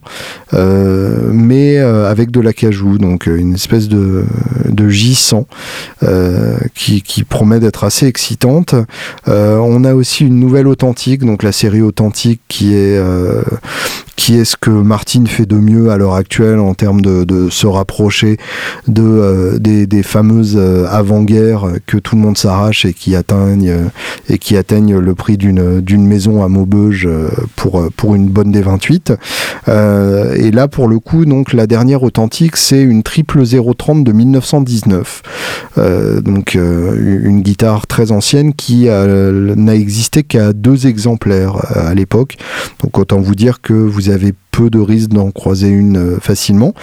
mais 1.34 1.78
avec 1.78 2.32
de 2.32 2.40
l'acajou, 2.40 2.98
donc 2.98 3.26
une 3.28 3.54
espèce 3.54 3.88
de, 3.88 4.26
de 4.68 4.90
J100 4.90 5.46
qui, 6.74 7.02
qui, 7.02 7.24
promet 7.24 7.60
d'être 7.60 7.84
assez 7.84 8.08
excitante. 8.08 8.76
on 9.28 9.84
a 9.84 9.94
aussi 9.94 10.26
une 10.26 10.40
nouvelle 10.40 10.68
authentique, 10.68 11.26
donc 11.26 11.44
la 11.44 11.52
série 11.52 11.82
authentique 11.82 12.42
qui 12.48 12.74
est 12.74 13.00
qui 14.16 14.36
est 14.36 14.46
ce 14.46 14.58
que 14.58 14.70
Martine 14.70 15.28
fait 15.28 15.46
de 15.46 15.56
mieux 15.56 15.92
à 15.92 15.98
l'heure 15.98 16.16
actuelle 16.16 16.60
en 16.60 16.74
termes 16.74 17.02
de, 17.02 17.50
se 17.50 17.68
rapprocher 17.68 18.38
de 18.88 19.58
des, 19.60 20.04
fameuses 20.04 20.58
avant-guerres 20.90 21.66
que 21.86 21.98
tout 21.98 22.16
le 22.16 22.22
monde 22.22 22.38
s'arrache 22.38 22.86
et 22.86 22.94
qui 22.94 23.16
atteignent 23.16 23.90
et 24.30 24.38
qui 24.38 24.58
atteignent 24.58 24.98
le 24.98 25.16
prix 25.16 25.38
d'une 25.38 25.82
d'une 25.82 26.06
maison 26.06 26.44
à 26.44 26.48
Maubeuge 26.48 27.08
euh, 27.08 27.30
pour 27.56 27.80
euh, 27.80 27.90
pour 27.96 28.16
une 28.16 28.28
bonne 28.28 28.52
des 28.52 28.62
28. 28.62 29.14
Euh, 29.68 30.36
et 30.36 30.52
là 30.52 30.68
pour 30.68 30.88
le 30.88 31.00
coup 31.00 31.26
donc 31.26 31.54
la 31.54 31.68
dernière 31.68 32.04
authentique 32.04 32.58
c'est 32.58 32.82
une 32.82 33.04
triple 33.04 33.44
030 33.46 34.04
de 34.04 34.12
1919. 34.12 35.22
donc 36.24 36.56
une 36.56 37.42
guitare 37.42 37.88
très 37.88 38.12
ancienne 38.12 38.54
qui 38.54 38.88
n'a 38.88 39.76
existé 39.76 40.24
qu'à 40.24 40.54
deux 40.54 40.88
exemplaires 40.88 41.58
à 41.76 41.94
l'époque. 41.94 42.38
Donc 42.84 42.98
autant 42.98 43.20
vous 43.20 43.36
dire 43.36 43.62
que 43.62 43.74
vous 43.74 44.10
avez 44.10 44.34
de 44.68 44.80
risque 44.80 45.10
d'en 45.10 45.32
croiser 45.32 45.70
une 45.70 45.98
euh, 45.98 46.20
facilement. 46.20 46.74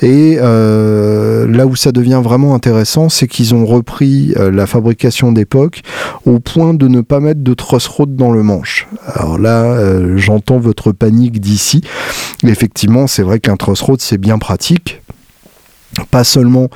Et 0.00 0.36
euh, 0.40 1.48
là 1.48 1.66
où 1.66 1.74
ça 1.74 1.90
devient 1.90 2.20
vraiment 2.22 2.54
intéressant, 2.54 3.08
c'est 3.08 3.26
qu'ils 3.26 3.54
ont 3.54 3.66
repris 3.66 4.32
euh, 4.36 4.50
la 4.50 4.66
fabrication 4.66 5.32
d'époque 5.32 5.80
au 6.26 6.38
point 6.38 6.74
de 6.74 6.86
ne 6.86 7.00
pas 7.00 7.18
mettre 7.20 7.42
de 7.42 7.54
truss 7.54 7.86
rod 7.88 8.14
dans 8.14 8.30
le 8.30 8.42
manche. 8.42 8.86
Alors 9.06 9.38
là, 9.38 9.76
j'entends 10.16 10.58
votre 10.58 10.92
panique 10.92 11.40
d'ici. 11.40 11.82
Effectivement, 12.44 13.06
c'est 13.06 13.22
vrai 13.22 13.40
qu'un 13.40 13.56
truss 13.56 13.80
rod 13.80 14.00
c'est 14.00 14.18
bien 14.18 14.38
pratique 14.38 15.00
pas 16.10 16.24
seulement 16.24 16.68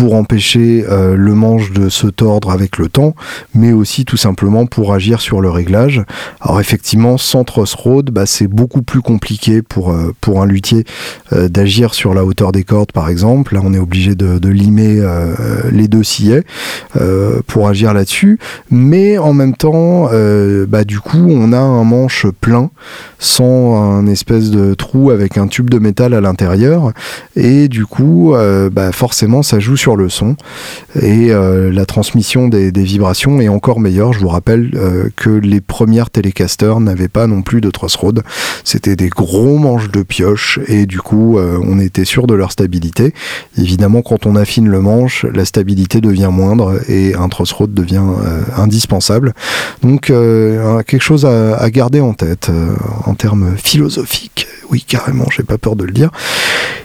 pour 0.00 0.14
empêcher 0.14 0.82
euh, 0.88 1.14
le 1.14 1.34
manche 1.34 1.72
de 1.72 1.90
se 1.90 2.06
tordre 2.06 2.50
avec 2.52 2.78
le 2.78 2.88
temps, 2.88 3.14
mais 3.54 3.72
aussi 3.72 4.06
tout 4.06 4.16
simplement 4.16 4.64
pour 4.64 4.94
agir 4.94 5.20
sur 5.20 5.42
le 5.42 5.50
réglage. 5.50 6.02
Alors 6.40 6.58
effectivement, 6.58 7.18
sans 7.18 7.44
truss 7.44 7.74
rod, 7.74 8.10
bah, 8.10 8.24
c'est 8.24 8.46
beaucoup 8.46 8.80
plus 8.80 9.02
compliqué 9.02 9.60
pour, 9.60 9.92
euh, 9.92 10.14
pour 10.22 10.40
un 10.40 10.46
luthier 10.46 10.86
euh, 11.34 11.50
d'agir 11.50 11.92
sur 11.92 12.14
la 12.14 12.24
hauteur 12.24 12.50
des 12.50 12.62
cordes 12.62 12.92
par 12.92 13.10
exemple. 13.10 13.52
Là, 13.52 13.60
on 13.62 13.74
est 13.74 13.78
obligé 13.78 14.14
de, 14.14 14.38
de 14.38 14.48
limer 14.48 15.02
les 15.70 15.86
deux 15.86 16.02
sillets 16.02 16.44
pour 17.46 17.68
agir 17.68 17.92
là-dessus. 17.92 18.38
Mais 18.70 19.18
en 19.18 19.34
même 19.34 19.54
temps, 19.54 20.08
bah, 20.68 20.84
du 20.84 21.00
coup, 21.00 21.26
on 21.28 21.52
a 21.52 21.58
un 21.58 21.84
manche 21.84 22.26
plein 22.40 22.70
sans 23.18 23.76
un 23.76 24.06
espèce 24.06 24.50
de 24.50 24.72
trou 24.74 25.10
avec 25.10 25.36
un 25.36 25.46
tube 25.46 25.68
de 25.68 25.78
métal 25.78 26.14
à 26.14 26.20
l'intérieur. 26.20 26.92
Et 27.36 27.68
du 27.68 27.84
coup, 27.84 28.34
bah, 28.72 28.92
forcément, 28.92 29.42
ça 29.42 29.60
joue 29.60 29.76
sur 29.76 29.89
le 29.96 30.08
son 30.08 30.36
et 31.00 31.30
euh, 31.30 31.70
la 31.70 31.86
transmission 31.86 32.48
des, 32.48 32.70
vibrations 32.70 33.40
est 33.40 33.48
encore 33.48 33.80
meilleure. 33.80 34.12
Je 34.12 34.20
vous 34.20 34.28
rappelle 34.28 34.70
euh, 34.74 35.08
que 35.16 35.30
les 35.30 35.60
premières 35.60 36.10
télécasters 36.10 36.80
n'avaient 36.80 37.08
pas 37.08 37.26
non 37.26 37.42
plus 37.42 37.60
de 37.60 37.70
rod. 37.98 38.22
C'était 38.64 38.96
des 38.96 39.08
gros 39.08 39.58
manches 39.58 39.90
de 39.90 40.02
pioche 40.02 40.58
et 40.66 40.86
du 40.86 41.00
coup 41.00 41.38
euh, 41.38 41.58
on 41.62 41.78
était 41.78 42.04
sûr 42.04 42.26
de 42.26 42.34
leur 42.34 42.52
stabilité. 42.52 43.14
Évidemment 43.56 44.02
quand 44.02 44.26
on 44.26 44.36
affine 44.36 44.68
le 44.68 44.80
manche, 44.80 45.24
la 45.32 45.44
stabilité 45.44 46.00
devient 46.00 46.30
moindre 46.32 46.80
et 46.88 47.14
un 47.14 47.28
rod 47.28 47.72
devient 47.72 48.02
indispensable. 48.56 49.34
Donc 49.82 50.06
quelque 50.06 51.00
chose 51.00 51.24
à, 51.24 51.56
à, 51.56 51.70
garder 51.70 52.00
en 52.00 52.12
tête 52.12 52.50
en 53.04 53.14
termes 53.14 53.54
philosophiques. 53.56 54.46
Oui 54.70 54.84
carrément, 54.86 55.26
j'ai 55.34 55.42
pas 55.42 55.58
peur 55.58 55.76
de 55.76 55.84
le 55.84 55.92
dire. 55.92 56.10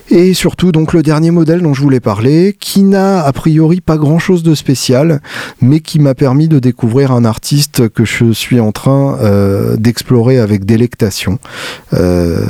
Et 0.10 0.36
surtout 0.36 0.72
donc 0.72 0.94
le 0.94 1.02
dernier 1.02 1.32
modèle 1.32 1.62
dont 1.62 1.74
je 1.74 1.82
voulais 1.82 2.00
parler 2.00 2.56
qui 2.60 2.84
n'a 2.90 3.24
a 3.24 3.32
priori 3.34 3.82
pas 3.82 3.98
grand 3.98 4.20
chose 4.20 4.44
de 4.44 4.56
spécial, 4.56 5.22
mais 5.62 5.80
qui 5.80 6.00
m'a 6.00 6.14
permis 6.14 6.48
de 6.48 6.60
découvrir 6.60 7.12
un 7.12 7.26
artiste 7.26 7.90
que 7.90 8.06
je 8.06 8.32
suis 8.32 8.60
en 8.60 8.72
train 8.72 9.18
euh, 9.22 9.76
d'explorer 9.78 10.40
avec 10.40 10.66
délectation. 10.66 11.40
Euh, 11.94 12.42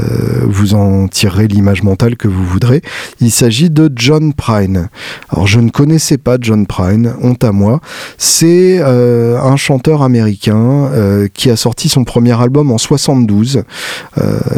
vous 0.43 0.73
en 0.73 1.07
tirerez 1.07 1.47
l'image 1.47 1.83
mentale 1.83 2.17
que 2.17 2.27
vous 2.27 2.45
voudrez. 2.45 2.81
Il 3.21 3.31
s'agit 3.31 3.69
de 3.69 3.91
John 3.95 4.33
Prine. 4.33 4.89
Alors 5.29 5.47
je 5.47 5.59
ne 5.59 5.69
connaissais 5.69 6.17
pas 6.17 6.37
John 6.39 6.65
Prine, 6.65 7.13
honte 7.21 7.43
à 7.43 7.51
moi. 7.51 7.79
C'est 8.17 8.77
euh, 8.79 9.39
un 9.41 9.57
chanteur 9.57 10.03
américain 10.03 10.89
qui 11.33 11.49
a 11.49 11.55
sorti 11.55 11.89
son 11.89 12.03
premier 12.03 12.39
album 12.39 12.71
en 12.71 12.77
72. 12.77 13.63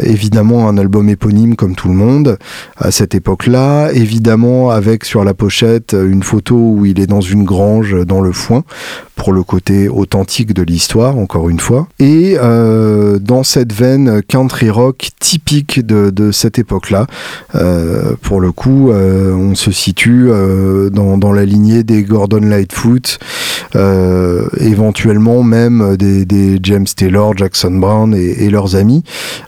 évidemment 0.02 0.68
un 0.68 0.78
album 0.78 1.08
éponyme 1.08 1.56
comme 1.56 1.74
tout 1.74 1.88
le 1.88 1.94
monde 1.94 2.38
à 2.76 2.90
cette 2.90 3.14
époque-là. 3.14 3.90
Évidemment 3.92 4.70
avec 4.70 5.04
sur 5.04 5.24
la 5.24 5.34
pochette 5.34 5.67
une 5.92 6.22
photo 6.22 6.56
où 6.56 6.86
il 6.86 7.00
est 7.00 7.06
dans 7.06 7.20
une 7.20 7.44
grange 7.44 7.96
dans 8.06 8.20
le 8.20 8.32
foin 8.32 8.64
pour 9.18 9.32
le 9.32 9.42
côté 9.42 9.88
authentique 9.88 10.54
de 10.54 10.62
l'histoire, 10.62 11.18
encore 11.18 11.48
une 11.48 11.58
fois. 11.58 11.88
Et 11.98 12.36
euh, 12.38 13.18
dans 13.18 13.42
cette 13.42 13.72
veine 13.72 14.22
country 14.22 14.70
rock 14.70 15.10
typique 15.18 15.84
de, 15.84 16.30
cette 16.30 16.58
époque-là, 16.58 17.06
euh, 17.54 18.14
pour 18.22 18.40
le 18.40 18.52
coup, 18.52 18.90
euh, 18.90 19.34
on 19.34 19.56
se 19.56 19.72
situe 19.72 20.30
dans, 20.92 21.32
la 21.32 21.44
lignée 21.44 21.82
des 21.82 22.04
Gordon 22.04 22.40
Lightfoot, 22.40 23.18
éventuellement 23.74 25.42
même 25.42 25.96
des, 25.96 26.58
James 26.62 26.86
Taylor, 26.96 27.36
Jackson 27.36 27.70
Brown 27.72 28.14
et, 28.14 28.48
leurs 28.50 28.76
amis. 28.76 29.02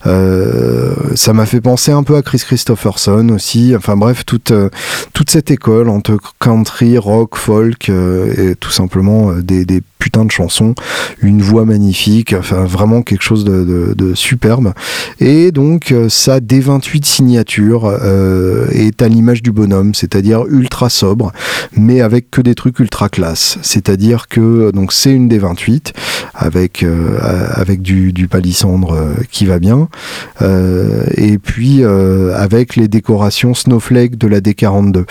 ça 0.04 1.32
m'a 1.32 1.46
fait 1.46 1.60
penser 1.60 1.92
un 1.92 2.02
peu 2.02 2.16
à 2.16 2.22
Chris 2.22 2.42
Christopherson 2.44 3.28
aussi. 3.30 3.74
Enfin 3.76 3.96
bref, 3.96 4.24
toute, 4.24 4.52
toute 5.12 5.30
cette 5.30 5.50
école 5.50 5.88
entre 5.88 6.18
country, 6.38 6.98
rock, 6.98 7.36
folk 7.36 7.88
et 7.88 8.54
tout 8.58 8.70
simplement 8.70 9.32
des 9.34 9.60
des, 9.64 9.82
putains 9.98 10.24
de 10.24 10.30
chansons, 10.30 10.74
une 11.20 11.42
voix 11.42 11.66
magnifique, 11.66 12.32
enfin 12.32 12.64
vraiment 12.64 13.02
quelque 13.02 13.22
chose 13.22 13.44
de, 13.44 14.12
superbe. 14.14 14.72
Et 15.20 15.52
donc 15.52 15.92
euh, 15.92 16.08
sa 16.08 16.40
D28 16.40 17.04
signature 17.04 17.84
euh, 17.84 18.66
est 18.72 19.02
à 19.02 19.08
l'image 19.08 19.42
du 19.42 19.52
bonhomme, 19.52 19.94
c'est-à-dire 19.94 20.46
ultra 20.48 20.88
sobre, 20.88 21.32
mais 21.76 22.00
avec 22.00 22.30
que 22.30 22.40
des 22.40 22.54
trucs 22.54 22.78
ultra 22.80 23.08
classe. 23.08 23.58
C'est-à-dire 23.60 24.09
que 24.28 24.70
donc 24.70 24.92
c'est 24.92 25.12
une 25.12 25.28
D28 25.28 25.92
avec 26.34 26.82
euh, 26.82 27.18
avec 27.54 27.82
du, 27.82 28.12
du 28.12 28.28
palissandre 28.28 28.96
qui 29.30 29.46
va 29.46 29.58
bien, 29.58 29.88
et 31.16 31.38
puis 31.38 31.84
avec 31.84 32.76
les 32.76 32.88
décorations 32.88 33.54
snowflake 33.54 34.16
de 34.16 34.26
la 34.26 34.40
D42. 34.40 35.04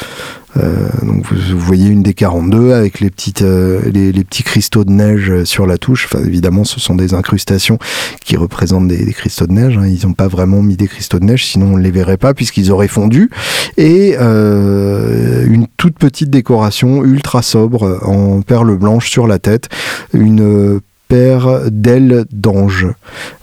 Euh, 0.57 0.89
donc 1.03 1.25
vous, 1.31 1.59
voyez 1.59 1.89
une 1.89 2.01
des 2.01 2.13
42 2.13 2.73
avec 2.73 2.99
les 2.99 3.09
petites 3.09 3.43
euh, 3.43 3.81
les, 3.91 4.11
petits 4.23 4.43
cristaux 4.43 4.83
de 4.83 4.91
neige 4.91 5.43
sur 5.43 5.67
la 5.67 5.77
touche. 5.77 6.07
Enfin, 6.11 6.23
évidemment, 6.25 6.63
ce 6.63 6.79
sont 6.79 6.95
des 6.95 7.13
incrustations 7.13 7.77
qui 8.23 8.35
représentent 8.37 8.87
des, 8.87 9.13
cristaux 9.13 9.47
de 9.47 9.53
neige. 9.53 9.77
Hein. 9.77 9.87
Ils 9.87 10.07
n'ont 10.07 10.13
pas 10.13 10.27
vraiment 10.27 10.61
mis 10.61 10.75
des 10.75 10.87
cristaux 10.87 11.19
de 11.19 11.25
neige, 11.25 11.45
sinon 11.45 11.73
on 11.73 11.77
ne 11.77 11.83
les 11.83 11.91
verrait 11.91 12.17
pas 12.17 12.33
puisqu'ils 12.33 12.71
auraient 12.71 12.87
fondu. 12.87 13.29
Et 13.77 14.15
euh, 14.19 15.45
une 15.47 15.67
toute 15.77 15.97
petite 15.97 16.29
décoration 16.29 17.03
ultra 17.03 17.41
sobre 17.41 17.99
en 18.03 18.41
perles 18.41 18.77
blanches 18.77 19.09
sur 19.09 19.27
la 19.27 19.39
tête. 19.39 19.69
Une 20.13 20.79
paire 21.09 21.71
d'ailes 21.71 22.25
d'ange, 22.31 22.87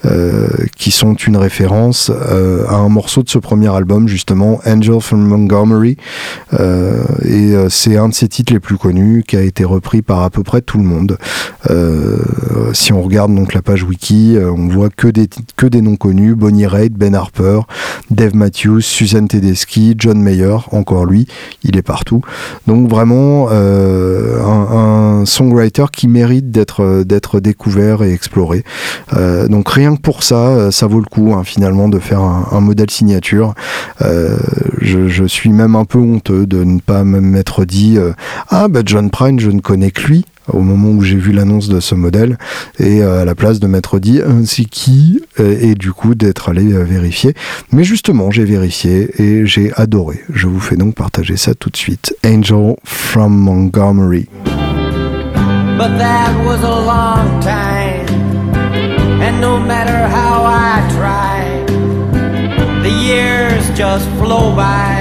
euh, 0.05 0.47
qui 0.77 0.93
sont 0.93 1.15
une 1.15 1.37
référence 1.37 2.13
euh, 2.15 2.65
à 2.69 2.77
un 2.77 2.89
morceau 2.89 3.25
de 3.25 3.29
ce 3.29 3.39
premier 3.39 3.75
album, 3.75 4.07
justement, 4.07 4.61
Angel 4.65 5.01
from 5.01 5.21
Montgomery. 5.21 5.97
Euh, 6.55 7.03
et 7.25 7.55
c'est 7.69 7.97
un 7.97 8.09
de 8.09 8.15
ses 8.15 8.29
titres 8.29 8.53
les 8.53 8.61
plus 8.61 8.79
connus, 8.79 9.25
qui 9.27 9.37
a 9.37 9.43
été 9.43 9.65
repris 9.65 10.01
par 10.01 10.23
à 10.23 10.31
peu 10.31 10.45
près 10.45 10.63
tout 10.63 10.79
le 10.79 10.85
monde. 10.85 11.19
si 12.73 12.93
on 12.93 13.03
regarde 13.03 13.35
donc 13.35 13.53
la 13.53 13.63
page 13.63 13.83
wiki, 13.83 14.37
on 14.41 14.69
voit 14.69 14.91
que 14.91 15.09
des, 15.09 15.29
que 15.57 15.67
des 15.67 15.81
noms 15.81 15.97
connus, 15.97 16.37
Bonnie 16.37 16.67
Raitt, 16.67 16.93
Ben 16.93 17.17
Harper, 17.17 17.61
Dave 18.11 18.37
Matthews, 18.37 18.83
Susan 18.83 19.27
Tedeschi, 19.27 19.97
John 19.99 20.21
Mayer, 20.21 20.59
encore 20.71 21.05
lui, 21.05 21.27
il 21.65 21.77
est 21.77 21.83
partout. 21.83 22.21
Donc 22.69 22.89
vraiment 22.89 23.49
un, 23.51 25.25
songwriter 25.25 25.87
qui 25.93 26.07
mérite 26.07 26.53
d'être 26.53 27.41
découvert 27.41 27.56
découvert 27.57 28.03
et 28.03 28.13
exploré. 28.13 28.65
Euh, 29.15 29.49
donc 29.49 29.71
rien 29.71 29.97
que 29.97 30.01
pour 30.01 30.23
ça, 30.23 30.49
euh, 30.49 30.71
ça 30.71 30.87
vaut 30.87 31.01
le 31.01 31.07
coup 31.07 31.33
hein, 31.35 31.43
finalement 31.43 31.89
de 31.89 31.99
faire 31.99 32.21
un, 32.21 32.61
modèle 32.61 32.91
signature. 32.91 33.55
Euh, 34.03 34.37
je, 34.81 35.25
suis 35.27 35.51
même 35.51 35.75
un 35.75 35.85
peu 35.85 35.99
honteux 35.99 36.47
de 36.47 36.63
ne 36.63 36.79
pas 36.79 37.03
m'être 37.03 37.65
dit 37.65 37.99
ah 38.49 38.69
bah 38.69 38.81
John 38.85 39.11
Prine 39.11 39.41
je 39.41 39.51
ne 39.51 39.61
connais 39.61 39.91
que 39.91 40.03
lui 40.03 40.25
au 40.53 40.61
moment 40.61 40.91
où 40.91 41.03
j'ai 41.03 41.17
vu 41.17 41.33
l'annonce 41.33 41.69
de 41.69 41.81
ce 41.81 41.95
modèle 41.95 42.39
et 42.79 43.03
à 43.03 43.25
la 43.25 43.35
place 43.35 43.59
de 43.59 43.67
m'être 43.67 43.99
dit 43.99 44.21
c'est 44.45 44.65
qui 44.65 45.21
et 45.39 45.75
du 45.75 45.93
coup 45.93 46.15
d'être 46.15 46.51
allé 46.51 46.65
vérifier 46.85 47.35
mais 47.73 47.83
justement 47.83 48.31
j'ai 48.31 48.45
vérifié 48.45 49.11
et 49.21 49.47
j'ai 49.47 49.73
adoré 49.75 50.21
je 50.33 50.47
vous 50.47 50.61
fais 50.61 50.77
donc 50.77 50.95
partager 50.95 51.37
ça 51.37 51.55
tout 51.55 51.71
de 51.71 51.77
suite 51.77 52.15
Angel 52.25 52.77
from 52.85 53.37
Montgomery 53.37 54.29
But 55.79 55.99
that 55.99 56.33
was 56.47 56.63
a 56.63 56.79
long 56.93 57.39
time. 57.43 58.09
And 59.21 59.41
no 59.43 59.61
matter 59.61 60.09
how 60.09 60.43
I 60.43 60.75
try, 60.97 61.65
the 62.83 62.91
years 62.91 63.69
just 63.77 64.09
flow 64.19 64.57
by 64.57 64.96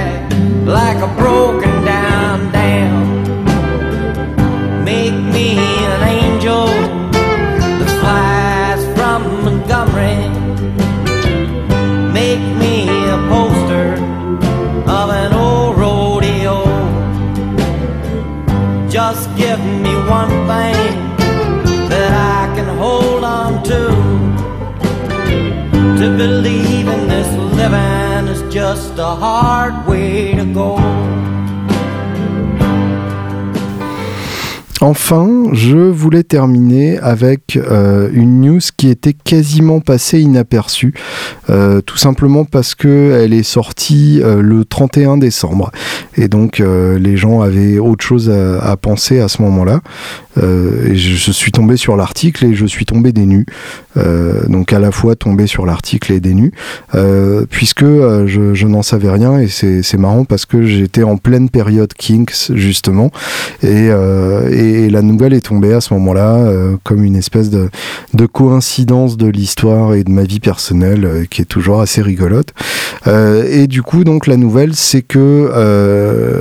Enfin, 34.80 35.44
je 35.52 35.76
voulais 35.76 36.22
terminer 36.22 36.98
avec 36.98 37.56
euh, 37.56 38.08
une 38.12 38.40
news 38.40 38.60
qui 38.76 38.88
était 38.88 39.12
quasiment 39.12 39.80
passée 39.80 40.20
inaperçue, 40.20 40.94
euh, 41.50 41.80
tout 41.80 41.96
simplement 41.98 42.44
parce 42.44 42.74
que 42.74 43.18
elle 43.22 43.34
est 43.34 43.42
sortie 43.42 44.20
euh, 44.22 44.40
le 44.40 44.64
31 44.64 45.16
décembre, 45.16 45.72
et 46.16 46.28
donc 46.28 46.58
les 46.58 47.16
gens 47.16 47.40
avaient 47.42 47.78
autre 47.78 48.04
chose 48.04 48.30
à 48.30 48.76
penser 48.76 49.20
à 49.20 49.28
ce 49.28 49.42
moment-là. 49.42 49.80
Euh, 50.38 50.90
et 50.90 50.96
je, 50.96 51.32
suis 51.32 51.52
tombé 51.52 51.76
sur 51.76 51.96
l'article 51.96 52.44
et 52.46 52.54
je 52.54 52.66
suis 52.66 52.84
tombé 52.84 53.12
des 53.12 53.26
nus. 53.26 53.46
Euh, 53.96 54.46
donc 54.48 54.72
à 54.72 54.78
la 54.78 54.90
fois 54.90 55.16
tombé 55.16 55.46
sur 55.46 55.66
l'article 55.66 56.12
et 56.12 56.20
des 56.20 56.34
nus, 56.34 56.52
euh, 56.94 57.46
puisque 57.48 57.84
je, 57.84 58.66
n'en 58.66 58.82
savais 58.82 59.10
rien 59.10 59.38
et 59.38 59.48
c'est 59.48 59.96
marrant 59.96 60.24
parce 60.24 60.44
que 60.44 60.66
j'étais 60.66 61.02
en 61.02 61.16
pleine 61.16 61.48
période 61.48 61.92
Kinks 61.94 62.52
justement 62.54 63.10
et, 63.62 63.90
la 64.90 65.02
nouvelle 65.02 65.34
est 65.34 65.46
tombée 65.46 65.72
à 65.72 65.80
ce 65.80 65.94
moment-là 65.94 66.50
comme 66.82 67.04
une 67.04 67.16
espèce 67.16 67.50
de 67.50 68.26
coïncidence 68.26 69.16
de 69.16 69.26
l'histoire 69.26 69.94
et 69.94 70.04
de 70.04 70.10
ma 70.10 70.24
vie 70.24 70.40
personnelle 70.40 71.26
qui 71.30 71.42
est 71.42 71.46
toujours 71.46 71.80
assez 71.80 72.02
rigolote. 72.02 72.52
et 73.06 73.66
du 73.66 73.82
coup 73.82 74.04
donc 74.04 74.26
la 74.26 74.36
nouvelle 74.36 74.74
c'est 74.74 75.02
que 75.02 75.50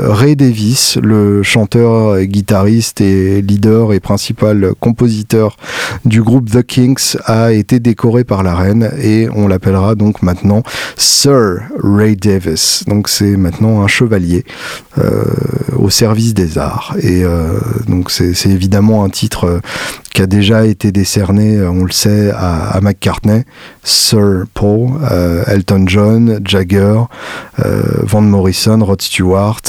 Ray 0.10 0.36
Davis, 0.36 0.98
le 1.02 1.44
chanteur, 1.44 2.22
guitariste 2.24 3.02
et 3.02 3.42
leader 3.42 3.85
et 3.94 4.00
principal 4.00 4.74
compositeur 4.80 5.58
du 6.06 6.22
groupe 6.22 6.50
The 6.50 6.64
Kings, 6.64 7.18
a 7.26 7.52
été 7.52 7.80
décoré 7.80 8.24
par 8.24 8.44
la 8.44 8.56
reine 8.56 8.92
et 9.02 9.28
on 9.34 9.48
l'appellera 9.48 9.96
donc 9.96 10.22
maintenant 10.22 10.64
Sir 10.98 11.62
Ray 11.82 12.16
Davis. 12.16 12.84
Donc 12.88 13.10
c'est 13.10 13.38
maintenant 13.38 13.82
un 13.82 13.88
chevalier 13.88 14.46
euh, 14.98 15.24
au 15.76 15.90
service 15.90 16.34
des 16.34 16.58
arts. 16.58 16.96
Et 17.02 17.24
euh, 17.24 17.60
donc 17.88 18.12
c'est 18.12 18.46
évidemment 18.46 19.04
un 19.04 19.10
titre 19.10 19.46
euh, 19.46 19.60
qui 20.14 20.22
a 20.22 20.26
déjà 20.26 20.66
été 20.66 20.94
décerné, 20.94 21.62
on 21.62 21.84
le 21.84 21.92
sait, 21.92 22.32
à, 22.34 22.80
McCartney, 22.82 23.44
Sir 23.84 24.46
Paul, 24.54 24.92
Elton 25.46 25.84
John, 25.88 26.40
Jagger, 26.46 27.02
Van 27.58 28.22
Morrison, 28.22 28.80
Rod 28.82 29.02
Stewart, 29.02 29.62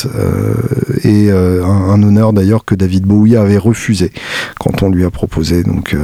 et 1.02 1.32
un, 1.32 2.00
honneur 2.00 2.32
d'ailleurs 2.32 2.64
que 2.64 2.76
David 2.76 3.06
Bowie 3.06 3.36
avait 3.36 3.58
refusé 3.58 4.05
quand 4.58 4.82
on 4.82 4.90
lui 4.90 5.04
a 5.04 5.10
proposé. 5.10 5.62
Donc, 5.62 5.96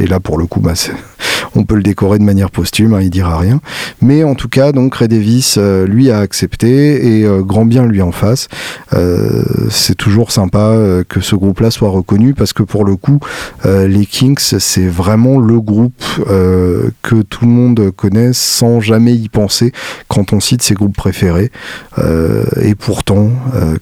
et 0.00 0.06
là 0.06 0.20
pour 0.20 0.38
le 0.38 0.46
coup, 0.46 0.60
bah, 0.60 0.74
on 1.54 1.64
peut 1.64 1.74
le 1.74 1.82
décorer 1.82 2.18
de 2.18 2.24
manière 2.24 2.50
posthume, 2.50 2.94
hein, 2.94 3.00
il 3.00 3.10
dira 3.10 3.38
rien. 3.38 3.60
Mais 4.00 4.24
en 4.24 4.34
tout 4.34 4.48
cas, 4.48 4.72
donc 4.72 4.94
Ray 4.94 5.08
Davis, 5.08 5.58
lui, 5.58 6.10
a 6.10 6.18
accepté 6.18 7.20
et 7.20 7.26
grand 7.40 7.64
bien 7.64 7.86
lui 7.86 8.02
en 8.02 8.12
face. 8.12 8.48
c'est 9.70 9.94
toujours 9.94 10.32
sympa 10.32 10.74
que 11.08 11.20
ce 11.20 11.36
groupe-là 11.36 11.70
soit 11.70 11.90
reconnu 11.90 12.34
parce 12.34 12.52
que 12.52 12.62
pour 12.62 12.84
le 12.84 12.96
coup, 12.96 13.20
les 13.64 14.06
Kings, 14.06 14.38
c'est 14.38 14.88
vraiment 14.88 15.38
le 15.38 15.60
groupe 15.60 16.02
que 16.26 17.22
tout 17.22 17.44
le 17.44 17.50
monde 17.50 17.90
connaît 17.94 18.32
sans 18.32 18.80
jamais 18.80 19.14
y 19.14 19.28
penser 19.28 19.72
quand 20.08 20.32
on 20.32 20.40
cite 20.40 20.62
ses 20.62 20.74
groupes 20.74 20.96
préférés. 20.96 21.50
et 22.60 22.74
pourtant, 22.74 23.30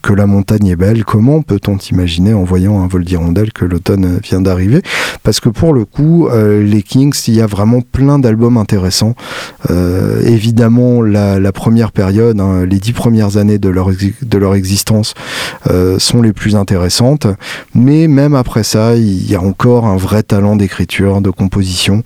que 0.02 0.12
la 0.12 0.26
montagne 0.26 0.66
est 0.66 0.76
belle, 0.76 1.04
comment 1.04 1.42
peut-on 1.42 1.76
imaginer 1.76 2.34
en 2.34 2.44
voyant 2.44 2.80
un 2.82 2.88
vol 2.88 3.04
d'hirondelle 3.04 3.49
que 3.52 3.64
l'automne 3.64 4.18
vient 4.22 4.40
d'arriver 4.40 4.82
Parce 5.22 5.40
que 5.40 5.48
pour 5.48 5.72
le 5.72 5.84
coup, 5.84 6.28
euh, 6.28 6.62
les 6.62 6.82
Kings, 6.82 7.14
il 7.28 7.34
y 7.34 7.40
a 7.40 7.46
vraiment 7.46 7.80
plein 7.80 8.18
d'albums 8.18 8.56
intéressants. 8.56 9.14
Euh, 9.70 10.22
évidemment, 10.24 11.02
la, 11.02 11.52
première 11.52 11.92
période, 11.92 12.40
hein, 12.40 12.64
les 12.64 12.78
dix 12.78 12.92
premières 12.92 13.36
années 13.36 13.58
de 13.58 13.68
leur, 13.68 13.90
de 13.90 14.38
leur 14.38 14.54
existence 14.54 15.14
euh, 15.68 15.98
sont 15.98 16.22
les 16.22 16.32
plus 16.32 16.56
intéressantes. 16.56 17.26
Mais 17.74 18.08
même 18.08 18.34
après 18.34 18.62
ça, 18.62 18.96
il 18.96 19.30
y 19.30 19.34
a 19.34 19.40
encore 19.40 19.86
un 19.86 19.96
vrai 19.96 20.22
talent 20.22 20.56
d'écriture, 20.56 21.20
de 21.20 21.30
composition. 21.30 22.02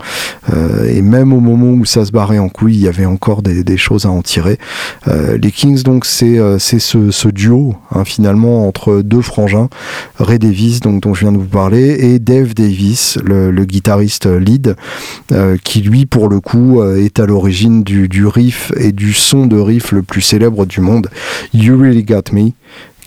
et 0.89 1.03
même 1.03 1.33
au 1.33 1.41
moment 1.41 1.71
où 1.71 1.85
ça 1.85 2.05
se 2.05 2.13
barrait 2.13 2.39
en 2.39 2.49
couille, 2.49 2.75
il 2.75 2.81
y 2.81 2.89
avait 2.89 3.07
encore 3.07 3.43
des, 3.43 3.77
choses 3.77 4.07
à 4.07 4.11
en 4.11 4.23
tirer. 4.23 4.59
les 5.07 5.51
Kings, 5.51 5.83
donc, 5.83 6.07
c'est 6.07 6.39
ce, 6.59 7.11
ce, 7.11 7.29
duo, 7.29 7.75
hein, 7.91 8.05
finalement, 8.05 8.67
entre 8.67 9.03
deux 9.03 9.23
frangins, 9.23 9.69
Ray 10.19 10.39
Davis, 10.39 10.81
dont 10.81 11.15
je 11.15 11.21
viens 11.21 11.33
vous 11.37 11.49
parler, 11.49 11.97
et 12.01 12.19
Dave 12.19 12.55
Davis, 12.55 13.19
le, 13.25 13.51
guitariste 13.65 14.27
lead, 14.27 14.77
euh, 15.33 15.57
qui 15.63 15.81
lui, 15.81 16.07
pour 16.07 16.29
le 16.29 16.41
coup, 16.41 16.81
euh, 16.81 17.03
est 17.03 17.21
à 17.21 17.27
l'origine 17.27 17.83
du, 17.83 18.27
riff 18.27 18.73
et 18.77 18.93
du 18.93 19.13
son 19.13 19.47
de 19.47 19.59
riff 19.59 19.93
le 19.93 20.03
plus 20.03 20.21
célèbre 20.21 20.67
du 20.67 20.81
monde, 20.81 21.09
You 21.53 21.79
Really 21.79 22.05
Got 22.05 22.33
Me, 22.33 22.51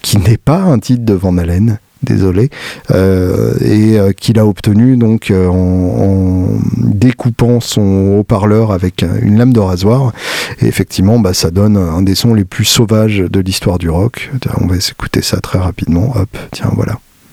qui 0.01 0.17
n'est 0.17 0.37
pas 0.37 0.61
un 0.61 0.79
titre 0.79 1.05
de 1.05 1.13
Van 1.13 1.37
Halen, 1.37 1.79
désolé, 2.03 2.49
euh, 2.91 3.55
et 3.61 3.97
euh, 3.97 4.11
qu'il 4.11 4.39
a 4.39 4.45
obtenu 4.45 4.97
donc 4.97 5.31
en, 5.31 6.59
découpant 6.77 7.59
son 7.59 8.17
haut-parleur 8.17 8.71
avec 8.71 9.05
une 9.21 9.37
lame 9.37 9.53
de 9.53 9.59
rasoir. 9.59 10.13
Et 10.61 10.65
effectivement, 10.65 11.19
bah, 11.19 11.33
ça 11.33 11.51
donne 11.51 11.77
un 11.77 12.01
des 12.01 12.15
sons 12.15 12.33
les 12.33 12.45
plus 12.45 12.65
sauvages 12.65 13.17
de 13.17 13.39
l'histoire 13.39 13.77
du 13.77 13.89
rock. 13.89 14.31
On 14.61 14.67
va 14.67 14.75
écouter 14.75 15.21
ça 15.21 15.39
très 15.41 15.59
rapidement. 15.59 16.13
Hop, 16.15 16.29
tiens, 16.51 16.71
voilà. 16.73 16.99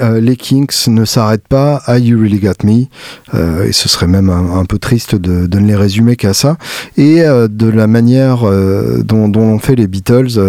euh, 0.00 0.20
les 0.20 0.36
Kings 0.36 0.70
ne 0.88 1.04
s'arrêtent 1.04 1.48
pas 1.48 1.82
à 1.86 1.98
You 1.98 2.20
Really 2.20 2.38
Got 2.38 2.64
Me, 2.64 2.84
euh, 3.34 3.64
et 3.64 3.72
ce 3.72 3.88
serait 3.88 4.06
même 4.06 4.30
un, 4.30 4.64
peu 4.64 4.78
triste 4.78 5.14
de, 5.14 5.46
ne 5.58 5.66
les 5.66 5.76
résumer 5.76 6.16
qu'à 6.16 6.34
ça. 6.34 6.56
Et 6.96 7.22
euh, 7.22 7.48
de 7.48 7.68
la 7.68 7.86
manière 7.86 8.44
dont, 9.04 9.28
dont 9.28 9.48
l'ont 9.48 9.58
fait 9.58 9.74
les 9.74 9.86
Beatles, 9.86 10.40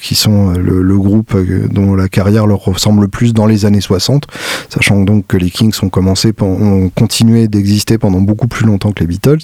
qui 0.00 0.14
sont 0.14 0.50
le, 0.52 0.96
groupe 0.96 1.36
dont 1.70 1.94
la 1.94 2.08
carrière 2.08 2.46
leur 2.46 2.60
ressemble 2.60 3.02
le 3.02 3.08
plus 3.08 3.34
dans 3.34 3.46
les 3.46 3.66
années 3.66 3.80
60, 3.80 4.26
sachant 4.70 5.02
donc 5.02 5.26
que 5.26 5.36
les 5.36 5.50
Kings 5.50 5.74
ont 5.82 5.88
commencé, 5.88 6.32
ont 6.40 6.90
continué 6.94 7.48
d'exister 7.48 7.98
pendant 7.98 8.20
beaucoup 8.20 8.48
plus 8.48 8.66
longtemps 8.66 8.92
que 8.92 9.00
les 9.00 9.06
Beatles. 9.06 9.40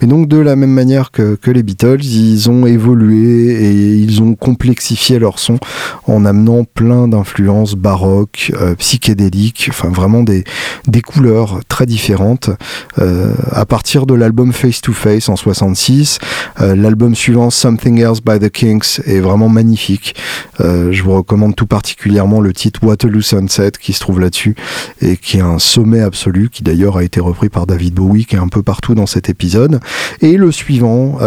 Mais 0.00 0.08
donc 0.08 0.28
de 0.28 0.38
la 0.38 0.56
même 0.56 0.70
manière 0.70 1.10
que, 1.10 1.38
les 1.46 1.62
Beatles, 1.62 2.04
ils 2.04 2.50
ont 2.50 2.66
évolué 2.66 3.64
et 3.64 3.94
ils 3.96 4.20
ont 4.20 4.34
complexifié 4.34 5.18
leur 5.18 5.38
son 5.38 5.58
en 6.06 6.24
amenant 6.24 6.64
plein 6.64 7.08
d'influences 7.08 7.74
baroques, 7.74 8.52
euh, 8.60 8.74
psychédéliques, 9.06 9.68
enfin 9.70 9.88
vraiment 9.88 10.24
des, 10.24 10.42
des 10.88 11.00
couleurs 11.00 11.60
très 11.68 11.86
différentes. 11.86 12.50
Euh, 12.98 13.32
à 13.52 13.64
partir 13.64 14.04
de 14.04 14.14
l'album 14.14 14.52
Face 14.52 14.80
to 14.80 14.92
Face 14.92 15.28
en 15.28 15.36
66, 15.36 16.18
euh, 16.60 16.74
l'album 16.74 17.14
suivant 17.14 17.50
Something 17.50 18.00
Else 18.00 18.20
by 18.20 18.40
the 18.40 18.50
Kings 18.50 18.98
est 19.06 19.20
vraiment 19.20 19.48
magnifique. 19.48 20.16
je 20.58 21.02
vous 21.02 21.12
recommande 21.12 21.54
tout 21.54 21.66
particulièrement 21.66 22.40
le 22.40 22.52
titre 22.52 22.80
Waterloo 22.82 23.20
Sunset 23.20 23.72
qui 23.80 23.92
se 23.92 24.00
trouve 24.00 24.20
là-dessus 24.20 24.56
et 25.00 25.16
qui 25.16 25.36
est 25.36 25.42
un 25.42 25.58
sommet 25.58 26.00
absolu, 26.00 26.48
qui 26.50 26.64
d'ailleurs 26.64 26.96
a 26.96 27.04
été 27.04 27.20
repris 27.20 27.48
par 27.48 27.66
David 27.66 27.94
Bowie, 27.94 28.24
qui 28.24 28.34
est 28.36 28.40
un 28.40 28.48
peu 28.48 28.62
partout 28.62 28.94
dans 28.94 29.06
cet 29.06 29.28
épisode. 29.28 29.80
Et 30.20 30.36
le 30.36 30.50
suivant, 30.50 31.18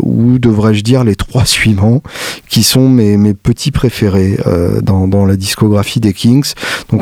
ou 0.00 0.38
devrais-je 0.38 0.82
dire 0.82 1.04
les 1.04 1.16
trois 1.16 1.44
suivants, 1.58 2.02
qui 2.48 2.62
sont 2.62 2.88
mes, 2.88 3.16
mes 3.16 3.34
petits 3.34 3.72
préférés 3.72 4.38
dans, 4.82 5.08
dans 5.08 5.26
la 5.26 5.36
discographie 5.36 6.00
des 6.00 6.12
Kings. 6.12 6.52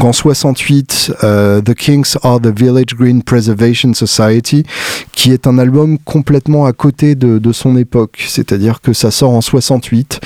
En 0.04 0.12
68, 0.12 1.12
euh, 1.24 1.60
The 1.60 1.74
Kings 1.74 2.16
are 2.22 2.40
the 2.40 2.56
Village 2.56 2.94
Green 2.96 3.22
Preservation 3.22 3.94
Society, 3.94 4.64
qui 5.12 5.32
est 5.32 5.46
un 5.46 5.58
album 5.58 5.98
complètement 5.98 6.66
à 6.66 6.72
côté 6.72 7.14
de, 7.14 7.38
de 7.38 7.52
son 7.52 7.76
époque. 7.76 8.24
C'est-à-dire 8.28 8.80
que 8.80 8.92
ça 8.92 9.10
sort 9.10 9.32
en 9.32 9.40
68, 9.40 10.20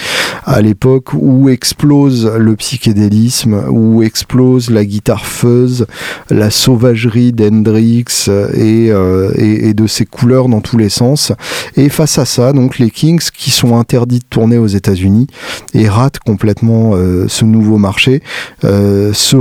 à 0.45 0.61
l'époque 0.61 1.15
où 1.15 1.49
explose 1.49 2.27
le 2.27 2.57
psychédélisme, 2.57 3.65
où 3.71 4.03
explose 4.03 4.71
la 4.71 4.85
guitare 4.85 5.27
fuzz, 5.27 5.87
la 6.31 6.51
sauvagerie 6.51 7.33
d'Hendrix 7.33 8.05
et, 8.29 8.91
euh, 8.91 9.33
et, 9.37 9.69
et, 9.69 9.75
de 9.75 9.87
ses 9.87 10.05
couleurs 10.05 10.49
dans 10.49 10.61
tous 10.61 10.79
les 10.79 10.89
sens. 10.89 11.33
Et 11.77 11.89
face 11.89 12.19
à 12.19 12.25
ça, 12.25 12.53
donc 12.53 12.79
les 12.79 12.91
Kings 12.91 13.23
qui 13.35 13.51
sont 13.51 13.77
interdits 13.77 14.19
de 14.19 14.25
tourner 14.29 14.59
aux 14.59 14.67
États-Unis 14.67 15.27
et 15.75 15.89
ratent 15.89 16.19
complètement 16.19 16.93
euh, 16.95 17.27
ce 17.29 17.45
nouveau 17.45 17.79
marché, 17.79 18.23
euh, 18.65 19.13
se 19.13 19.37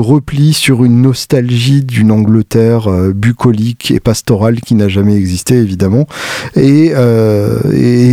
sur 0.54 0.84
une 0.84 1.02
nostalgie 1.02 1.84
d'une 1.84 2.12
Angleterre 2.12 2.88
euh, 2.88 3.12
bucolique 3.14 3.92
et 3.92 4.00
pastorale 4.00 4.62
qui 4.62 4.76
n'a 4.76 4.88
jamais 4.88 5.16
existé 5.16 5.56
évidemment 5.56 6.08
et, 6.56 6.92
euh, 6.96 7.60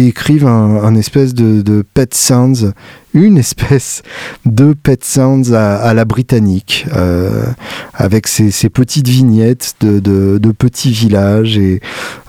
écrivent 0.09 0.47
un, 0.47 0.83
un 0.83 0.95
espèce 0.95 1.35
de, 1.35 1.63
de, 1.63 1.85
Pet 1.95 2.15
Sounds 2.15 2.73
une 3.15 3.39
espèce 3.39 4.03
de 4.45 4.75
Pet 4.75 5.03
Sounds 5.05 5.53
à, 5.53 5.95
la 5.95 6.05
britannique, 6.05 6.87
euh, 6.95 7.45
avec 7.95 8.27
ces, 8.27 8.51
petites 8.69 9.09
vignettes 9.09 9.75
de, 9.81 10.53
petits 10.53 10.91
villages 10.91 11.59
et, 11.59 11.81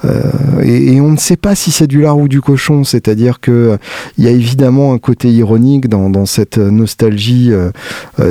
euh, 0.06 0.62
et, 0.62 1.02
on 1.02 1.12
ne 1.12 1.18
sait 1.18 1.38
pas 1.38 1.56
si 1.56 1.72
c'est 1.72 1.88
du 1.88 2.02
lard 2.02 2.18
ou 2.18 2.28
du 2.28 2.42
cochon, 2.42 2.84
c'est-à-dire 2.84 3.40
que 3.40 3.78
il 4.18 4.24
y 4.24 4.28
a 4.28 4.32
évidemment 4.32 4.94
un 4.94 5.00
côté 5.00 5.30
ironique 5.30 5.88
dans, 5.88 6.26
cette 6.26 6.58
nostalgie 6.58 7.52
euh, 7.52 7.72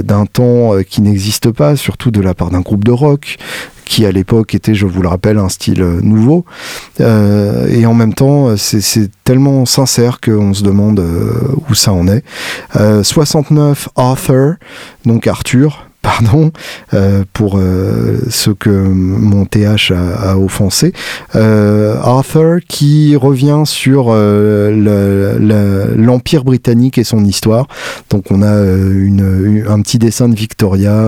d'un 0.02 0.26
temps 0.26 0.72
qui 0.88 1.02
n'existe 1.02 1.50
pas, 1.50 1.76
surtout 1.76 2.10
de 2.10 2.20
la 2.20 2.34
part 2.34 2.50
d'un 2.50 2.60
groupe 2.60 2.84
de 2.84 2.92
rock 2.92 3.38
qui 3.88 4.04
à 4.04 4.12
l'époque 4.12 4.54
était, 4.54 4.74
je 4.74 4.86
vous 4.86 5.02
le 5.02 5.08
rappelle, 5.08 5.38
un 5.38 5.48
style 5.48 5.82
euh, 5.82 6.00
nouveau. 6.02 6.44
Euh, 7.00 7.66
et 7.68 7.86
en 7.86 7.94
même 7.94 8.14
temps, 8.14 8.56
c'est 8.56 9.10
tellement 9.24 9.64
sincère 9.64 10.20
qu'on 10.20 10.52
se 10.52 10.62
demande 10.62 11.00
euh, 11.00 11.32
où 11.68 11.74
ça 11.74 11.92
en 11.92 12.06
est. 12.06 12.22
69 13.02 13.88
Arthur, 13.96 14.54
donc 15.06 15.26
Arthur, 15.26 15.87
pardon 16.08 16.50
euh, 16.94 17.24
pour 17.34 17.58
euh, 17.58 18.18
ce 18.30 18.50
que 18.50 18.70
mon 18.70 19.44
TH 19.44 19.92
a, 19.92 20.38
offensé. 20.38 20.94
Euh, 21.34 21.96
Arthur 22.00 22.60
qui 22.66 23.14
revient 23.16 23.64
sur 23.66 24.14
l'Empire 25.96 26.44
britannique 26.44 26.96
et 26.96 27.04
son 27.04 27.24
histoire. 27.24 27.68
Donc 28.08 28.30
on 28.30 28.40
a 28.42 28.54
une, 28.62 29.64
un 29.68 29.82
petit 29.82 29.98
dessin 29.98 30.30
de 30.30 30.34
Victoria 30.34 31.04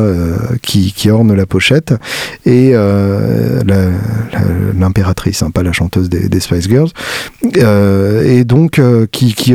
qui, 0.63 0.93
orne 1.11 1.35
la 1.35 1.47
pochette 1.47 1.95
et 2.45 2.75
l'impératrice, 4.79 5.43
hein, 5.43 5.51
pas 5.51 5.63
la 5.63 5.73
chanteuse 5.73 6.11
des, 6.11 6.41
Spice 6.41 6.69
Girls. 6.69 6.91
et 7.45 8.45
donc 8.45 8.81
qui, 9.13 9.35
qui, 9.35 9.55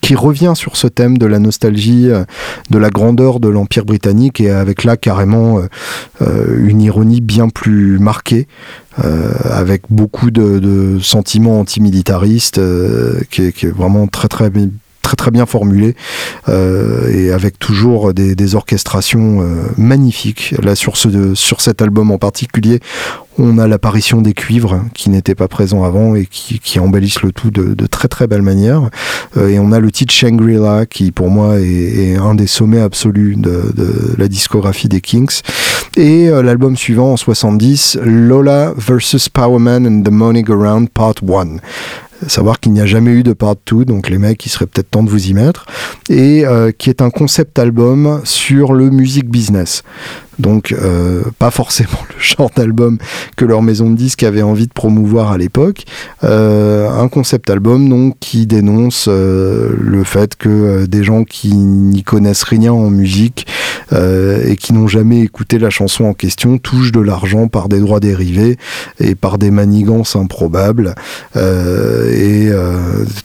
qui 0.00 0.14
revient 0.14 0.52
sur 0.54 0.76
ce 0.76 0.86
thème 0.86 1.16
de 1.18 1.26
la 1.26 1.38
nostalgie, 1.38 2.10
de 2.70 2.78
la 2.78 2.90
grandeur 2.90 3.40
de 3.40 3.48
l'Empire 3.48 3.85
britannique 3.86 4.40
et 4.40 4.50
avec 4.50 4.84
là 4.84 4.96
carrément 4.96 5.58
euh, 5.58 5.66
euh, 6.22 6.68
une 6.68 6.82
ironie 6.82 7.20
bien 7.20 7.48
plus 7.48 7.98
marquée. 7.98 8.46
Euh, 9.04 9.30
avec 9.50 9.82
beaucoup 9.90 10.30
de, 10.30 10.98
sentiments 11.02 11.60
antimilitaristes 11.60 12.58
qui, 13.30 13.52
qui, 13.52 13.66
est 13.66 13.70
vraiment 13.70 14.06
très 14.06 14.28
très 14.28 14.48
très 15.06 15.16
très 15.16 15.30
bien 15.30 15.46
formulé 15.46 15.94
et 16.48 17.30
avec 17.30 17.60
toujours 17.60 18.12
des, 18.12 18.54
orchestrations 18.56 19.46
magnifiques. 19.76 20.54
Là 20.62 20.74
sur 20.74 20.96
ce 20.96 21.34
sur 21.34 21.60
cet 21.60 21.80
album 21.80 22.10
en 22.10 22.18
particulier, 22.18 22.80
on 23.38 23.58
a 23.58 23.66
l'apparition 23.66 24.22
des 24.22 24.32
cuivres 24.32 24.82
qui 24.94 25.10
n'étaient 25.10 25.34
pas 25.34 25.48
présents 25.48 25.84
avant 25.84 26.14
et 26.14 26.26
qui, 26.26 26.78
embellissent 26.78 27.22
le 27.22 27.32
tout 27.32 27.50
de, 27.50 27.86
très 27.86 28.08
très 28.08 28.26
belle 28.26 28.42
manière. 28.42 28.90
Euh, 29.36 29.48
et 29.48 29.58
on 29.58 29.72
a 29.72 29.80
le 29.80 29.90
titre 29.90 30.12
Shangri-La 30.12 30.86
qui 30.86 31.12
pour 31.12 31.30
moi 31.30 31.58
est, 31.60 32.16
un 32.16 32.34
des 32.34 32.46
sommets 32.46 32.80
absolus 32.80 33.36
de, 33.36 33.72
la 34.18 34.28
discographie 34.28 34.88
des 34.88 35.00
Kings. 35.00 35.40
Et 35.96 36.28
euh, 36.28 36.42
l'album 36.42 36.76
suivant 36.76 37.12
en 37.12 37.16
70, 37.16 37.98
Lola 38.02 38.74
vs. 38.76 39.28
Powerman 39.32 39.86
and 39.86 40.02
the 40.02 40.10
Money 40.10 40.42
Go 40.42 40.56
Round 40.56 40.90
Part 40.90 41.14
1 41.22 41.56
savoir 42.26 42.60
qu'il 42.60 42.72
n'y 42.72 42.80
a 42.80 42.86
jamais 42.86 43.12
eu 43.12 43.22
de 43.22 43.32
part 43.32 43.56
2, 43.66 43.84
donc 43.84 44.08
les 44.08 44.18
mecs, 44.18 44.44
il 44.46 44.48
serait 44.48 44.66
peut-être 44.66 44.90
temps 44.90 45.02
de 45.02 45.10
vous 45.10 45.28
y 45.28 45.34
mettre, 45.34 45.66
et 46.08 46.44
euh, 46.46 46.72
qui 46.76 46.90
est 46.90 47.02
un 47.02 47.10
concept 47.10 47.58
album 47.58 48.20
sur 48.24 48.72
le 48.72 48.90
music 48.90 49.28
business. 49.28 49.82
Donc 50.38 50.72
euh, 50.72 51.22
pas 51.38 51.50
forcément 51.50 51.98
le 52.14 52.22
genre 52.22 52.50
d'album 52.54 52.98
que 53.36 53.44
leur 53.44 53.62
maison 53.62 53.90
de 53.90 53.96
disques 53.96 54.22
avait 54.22 54.42
envie 54.42 54.66
de 54.66 54.72
promouvoir 54.72 55.30
à 55.30 55.38
l'époque. 55.38 55.84
Euh, 56.24 56.88
un 56.90 57.08
concept 57.08 57.50
album 57.50 57.88
donc 57.88 58.16
qui 58.18 58.46
dénonce 58.46 59.06
euh, 59.08 59.70
le 59.78 60.04
fait 60.04 60.36
que 60.36 60.48
euh, 60.48 60.86
des 60.86 61.04
gens 61.04 61.24
qui 61.24 61.54
n'y 61.54 62.02
connaissent 62.02 62.42
rien 62.42 62.72
en 62.72 62.90
musique 62.90 63.46
et 63.92 64.56
qui 64.56 64.72
n'ont 64.72 64.88
jamais 64.88 65.20
écouté 65.20 65.60
la 65.60 65.70
chanson 65.70 66.06
en 66.06 66.12
question 66.12 66.58
touchent 66.58 66.90
de 66.90 67.00
l'argent 67.00 67.46
par 67.46 67.68
des 67.68 67.78
droits 67.78 68.00
dérivés 68.00 68.56
et 68.98 69.14
par 69.14 69.38
des 69.38 69.52
manigances 69.52 70.16
improbables. 70.16 70.94
et 71.36 72.50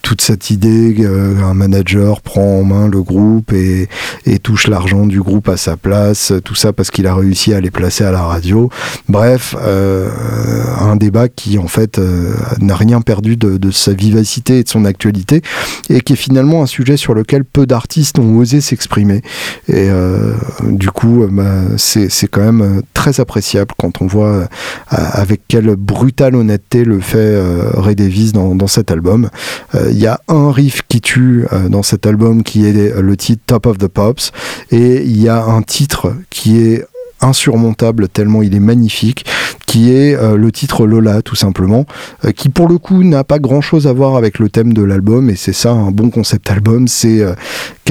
toute 0.03 0.22
cette 0.22 0.51
idée 0.51 0.95
qu'un 0.95 1.53
manager 1.55 2.22
prend 2.22 2.59
en 2.59 2.64
main 2.64 2.88
le 2.88 3.01
groupe 3.01 3.53
et, 3.53 3.88
touche 4.43 4.68
l'argent 4.68 5.07
du 5.07 5.22
groupe 5.22 5.49
à 5.49 5.57
sa 5.57 5.78
place, 5.78 6.34
tout 6.43 6.55
ça 6.55 6.74
parce 6.74 6.91
qu'il 6.91 7.01
il 7.01 7.07
a 7.07 7.16
réussi 7.16 7.51
à 7.55 7.59
les 7.59 7.72
placer 7.72 8.03
à 8.03 8.12
la 8.12 8.22
radio. 8.22 8.70
Bref, 9.09 9.55
un 10.79 10.95
débat 10.95 11.29
qui 11.29 11.57
en 11.57 11.67
fait 11.67 11.99
euh, 11.99 12.33
n'a 12.59 12.75
rien 12.75 13.01
perdu 13.01 13.37
de, 13.37 13.71
sa 13.71 13.93
vivacité 13.93 14.59
et 14.59 14.63
de 14.63 14.69
son 14.69 14.85
actualité 14.85 15.41
et 15.89 16.01
qui 16.01 16.13
est 16.13 16.17
finalement 16.17 16.63
un 16.63 16.65
sujet 16.65 16.97
sur 16.97 17.13
lequel 17.13 17.45
peu 17.45 17.65
d'artistes 17.65 18.19
ont 18.19 18.37
osé 18.37 18.61
s'exprimer. 18.61 19.21
Et 19.67 19.89
euh, 19.89 20.33
du 20.63 20.89
coup, 20.91 21.25
bah, 21.31 21.43
c'est 21.77 22.27
quand 22.27 22.41
même 22.41 22.81
très 22.93 23.19
appréciable 23.19 23.73
quand 23.77 24.01
on 24.01 24.07
voit 24.07 24.47
avec 24.87 25.41
quelle 25.47 25.75
brutale 25.75 26.35
honnêteté 26.35 26.83
le 26.83 26.99
fait 26.99 27.39
Ray 27.75 27.95
Davis 27.95 28.33
dans 28.33 28.67
cet 28.67 28.91
album. 28.91 29.29
Il 29.73 29.97
y 29.97 30.07
a 30.07 30.19
un 30.27 30.51
riff 30.51 30.81
qui 30.87 31.01
tue 31.01 31.45
dans 31.69 31.83
cet 31.83 32.05
album 32.05 32.43
qui 32.43 32.65
est 32.65 32.99
le 32.99 33.17
titre 33.17 33.41
Top 33.45 33.65
of 33.65 33.77
the 33.77 33.87
Pops 33.87 34.31
et 34.71 35.03
il 35.03 35.21
y 35.21 35.29
a 35.29 35.43
un 35.43 35.61
titre 35.61 36.13
qui 36.29 36.59
est 36.59 36.85
insurmontable 37.21 38.09
tellement 38.09 38.41
il 38.41 38.55
est 38.55 38.59
magnifique, 38.59 39.25
qui 39.72 39.93
est 39.93 40.17
euh, 40.17 40.36
le 40.36 40.51
titre 40.51 40.86
Lola 40.86 41.22
tout 41.22 41.38
simplement, 41.38 41.86
euh, 42.26 42.32
qui 42.34 42.49
pour 42.49 42.67
le 42.67 42.78
coup 42.78 43.05
n'a 43.05 43.24
pas 43.24 43.39
grand 43.39 43.61
chose 43.61 43.88
à 43.88 43.93
voir 43.93 44.17
avec 44.17 44.38
le 44.38 44.49
thème 44.49 44.74
de 44.74 44.84
l'album 44.84 45.30
et 45.30 45.38
c'est 45.38 45.53
ça 45.53 45.72
un 45.72 45.91
bon 45.91 46.09
concept 46.09 46.51
album, 46.51 46.89
c'est 46.89 47.22
euh, 47.22 47.36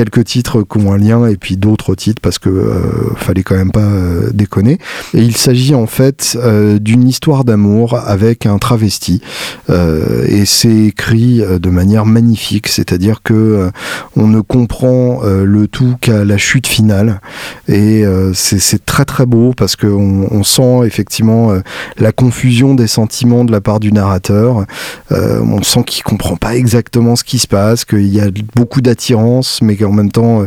quelques 0.00 0.24
titres 0.24 0.62
qui 0.62 0.78
ont 0.78 0.92
un 0.92 0.96
lien 0.96 1.26
et 1.26 1.36
puis 1.36 1.58
d'autres 1.58 1.94
titres 1.94 2.22
parce 2.22 2.38
que 2.38 2.72
fallait 3.16 3.42
quand 3.42 3.56
même 3.56 3.70
pas 3.70 3.90
déconner. 4.32 4.78
Et 5.12 5.20
il 5.22 5.36
s'agit 5.36 5.74
en 5.74 5.86
fait 5.86 6.38
d'une 6.80 7.06
histoire 7.06 7.44
d'amour 7.44 7.98
avec 7.98 8.46
un 8.46 8.56
travesti 8.58 9.20
et 9.68 10.44
c'est 10.46 10.86
écrit 10.86 11.40
de 11.40 11.70
manière 11.70 12.06
magnifique, 12.06 12.68
c'est-à-dire 12.68 13.22
que 13.22 13.70
on 14.16 14.26
ne 14.26 14.40
comprend 14.40 15.20
le 15.22 15.68
tout 15.68 15.96
qu'à 16.00 16.24
la 16.24 16.38
chute 16.38 16.66
finale 16.66 17.20
et 17.68 18.04
c'est 18.32 18.84
très 18.86 19.04
très 19.04 19.26
beau 19.26 19.52
parce 19.54 19.76
qu'on 19.76 20.28
on 20.30 20.42
sent 20.42 20.86
effectivement 20.86 21.50
euh, 21.50 21.60
la 21.98 22.12
confusion 22.12 22.74
des 22.74 22.86
sentiments 22.86 23.44
de 23.44 23.52
la 23.52 23.60
part 23.60 23.80
du 23.80 23.92
narrateur. 23.92 24.64
Euh, 25.12 25.40
on 25.40 25.62
sent 25.62 25.84
qu'il 25.84 26.02
comprend 26.02 26.36
pas 26.36 26.56
exactement 26.56 27.16
ce 27.16 27.24
qui 27.24 27.38
se 27.38 27.46
passe, 27.46 27.84
qu'il 27.84 28.08
y 28.08 28.20
a 28.20 28.28
beaucoup 28.54 28.80
d'attirance, 28.80 29.60
mais 29.62 29.76
qu'en 29.76 29.89
même 29.92 30.10
temps 30.10 30.46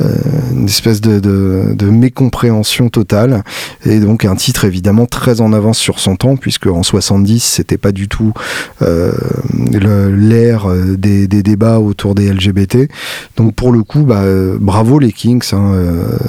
euh, 0.00 0.08
une 0.52 0.66
espèce 0.66 1.00
de, 1.00 1.74
mécompréhension 1.90 2.88
totale. 2.88 3.44
Et 3.84 4.00
donc 4.00 4.24
un 4.24 4.36
titre 4.36 4.64
évidemment 4.64 5.06
très 5.06 5.40
en 5.40 5.52
avance 5.52 5.78
sur 5.78 6.00
son 6.00 6.16
temps, 6.16 6.36
puisque 6.36 6.66
en 6.66 6.82
70 6.82 7.40
c'était 7.40 7.78
pas 7.78 7.92
du 7.92 8.08
tout 8.08 8.32
l'ère 8.80 10.68
des, 10.68 11.26
débats 11.26 11.78
autour 11.78 12.14
des 12.14 12.32
LGBT. 12.32 12.88
Donc 13.36 13.54
pour 13.54 13.72
le 13.72 13.82
coup, 13.82 14.02
bah, 14.02 14.22
bravo 14.58 14.98
les 14.98 15.12
Kings, 15.12 15.44
hein, 15.52 15.74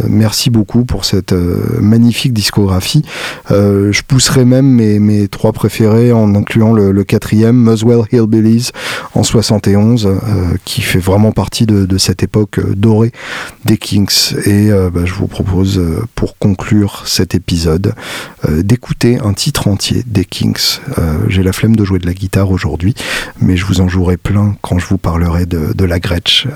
merci 0.09 0.49
beaucoup 0.49 0.85
pour 0.85 1.05
cette 1.05 1.33
magnifique 1.81 2.33
discographie. 2.33 3.03
Euh, 3.51 3.91
je 3.91 4.01
pousserai 4.03 4.45
même 4.45 4.67
mes, 4.67 4.99
mes, 4.99 5.27
trois 5.27 5.53
préférés 5.53 6.11
en 6.11 6.35
incluant 6.35 6.73
le, 6.73 7.03
quatrième, 7.03 7.55
Muswell 7.55 8.03
Hillbillies 8.11 8.69
en 9.13 9.23
71, 9.23 10.05
euh, 10.05 10.13
qui 10.65 10.81
fait 10.81 10.99
vraiment 10.99 11.31
partie 11.31 11.65
de, 11.65 11.97
cette 11.97 12.23
époque 12.23 12.44
euh, 12.57 12.73
dorée 12.75 13.11
des 13.65 13.77
Kings. 13.77 14.35
Et 14.45 14.71
euh, 14.71 14.89
bah, 14.89 15.01
je 15.05 15.13
vous 15.13 15.27
propose, 15.27 15.79
euh, 15.79 16.03
pour 16.15 16.37
conclure 16.37 17.03
cet 17.05 17.35
épisode, 17.35 17.93
d'écouter 18.47 19.17
un 19.23 19.33
titre 19.33 19.67
entier 19.67 20.03
des 20.05 20.23
Kings. 20.23 20.79
J'ai 21.29 21.41
la 21.41 21.51
flemme 21.51 21.75
de 21.75 21.83
jouer 21.83 21.97
de 21.97 22.05
la 22.05 22.13
guitare 22.13 22.51
aujourd'hui, 22.51 22.93
mais 23.41 23.57
je 23.57 23.65
vous 23.65 23.81
en 23.81 23.87
jouerai 23.87 24.17
plein 24.17 24.55
quand 24.61 24.77
je 24.77 24.85
vous 24.85 24.99
parlerai 24.99 25.47
de, 25.47 25.85
la 25.85 25.99
Gretsch 25.99 26.47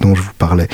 dont 0.00 0.14
je 0.14 0.20
vous 0.20 0.34
parlais, 0.36 0.68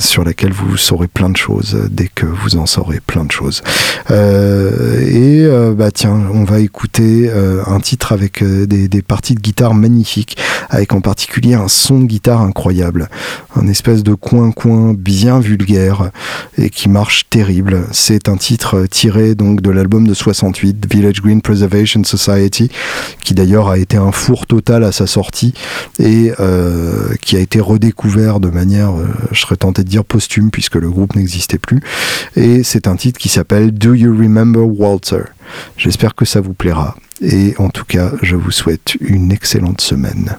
sur 0.00 0.22
laquelle 0.22 0.52
vous 0.52 0.76
saurez 0.76 1.08
plein 1.08 1.30
de 1.30 1.36
choses 1.38 1.78
dès 1.90 2.08
que 2.08 2.26
vous 2.26 2.56
en 2.56 2.66
saurez 2.66 3.00
plein 3.00 3.24
de 3.24 3.32
choses. 3.32 3.62
Et 4.10 5.48
bah 5.76 5.90
tiens, 5.90 6.20
on 6.32 6.44
va 6.44 6.60
écouter 6.60 7.30
un 7.66 7.80
titre 7.80 8.12
avec 8.12 8.44
des, 8.44 9.02
parties 9.02 9.34
de 9.34 9.40
guitare 9.40 9.72
magnifiques, 9.72 10.36
avec 10.68 10.92
en 10.92 11.00
particulier 11.00 11.54
un 11.54 11.68
son 11.68 12.00
de 12.00 12.06
guitare 12.06 12.42
incroyable, 12.42 13.08
un 13.56 13.66
espèce 13.68 14.02
de 14.02 14.14
coin-coin 14.14 14.94
bien 14.96 15.40
vulgaire 15.40 16.10
et 16.58 16.70
qui 16.70 16.88
marche 16.88 17.26
terrible. 17.28 17.86
C'est 17.92 18.28
un 18.28 18.36
titre 18.36 18.86
tiré 18.90 19.34
donc 19.34 19.60
de 19.60 19.70
l'album 19.70 20.06
de 20.06 20.14
68, 20.14 20.86
Village 20.92 21.22
Green 21.22 21.42
Preservation 21.42 22.04
Society, 22.04 22.70
qui 23.22 23.34
d'ailleurs 23.34 23.68
a 23.68 23.78
été 23.78 23.96
un 23.96 24.12
four 24.12 24.46
total 24.46 24.84
à 24.84 24.92
sa 24.92 25.06
sortie 25.06 25.54
et 25.98 26.32
qui 27.20 27.36
a 27.36 27.40
été 27.40 27.60
redécouvert 27.60 28.40
de 28.40 28.48
manière, 28.48 28.92
je 29.30 29.40
serais 29.40 29.56
tenté 29.56 29.84
de 29.84 29.88
dire 29.88 30.04
posthume 30.04 30.50
puisque 30.50 30.76
le 30.76 30.90
groupe 30.90 31.16
n'existait 31.16 31.58
plus. 31.58 31.80
Et 32.36 32.62
c'est 32.62 32.86
un 32.86 32.96
titre 32.96 33.18
qui 33.18 33.28
s'appelle 33.28 33.72
Do 33.72 33.94
You 33.94 34.16
Remember 34.16 34.64
Walter? 34.64 35.22
J'espère 35.76 36.14
que 36.14 36.24
ça 36.24 36.40
vous 36.40 36.54
plaira. 36.54 36.96
Et 37.20 37.54
en 37.58 37.68
tout 37.68 37.84
cas, 37.84 38.12
je 38.22 38.36
vous 38.36 38.50
souhaite 38.50 38.96
une 39.00 39.32
excellente 39.32 39.80
semaine. 39.80 40.38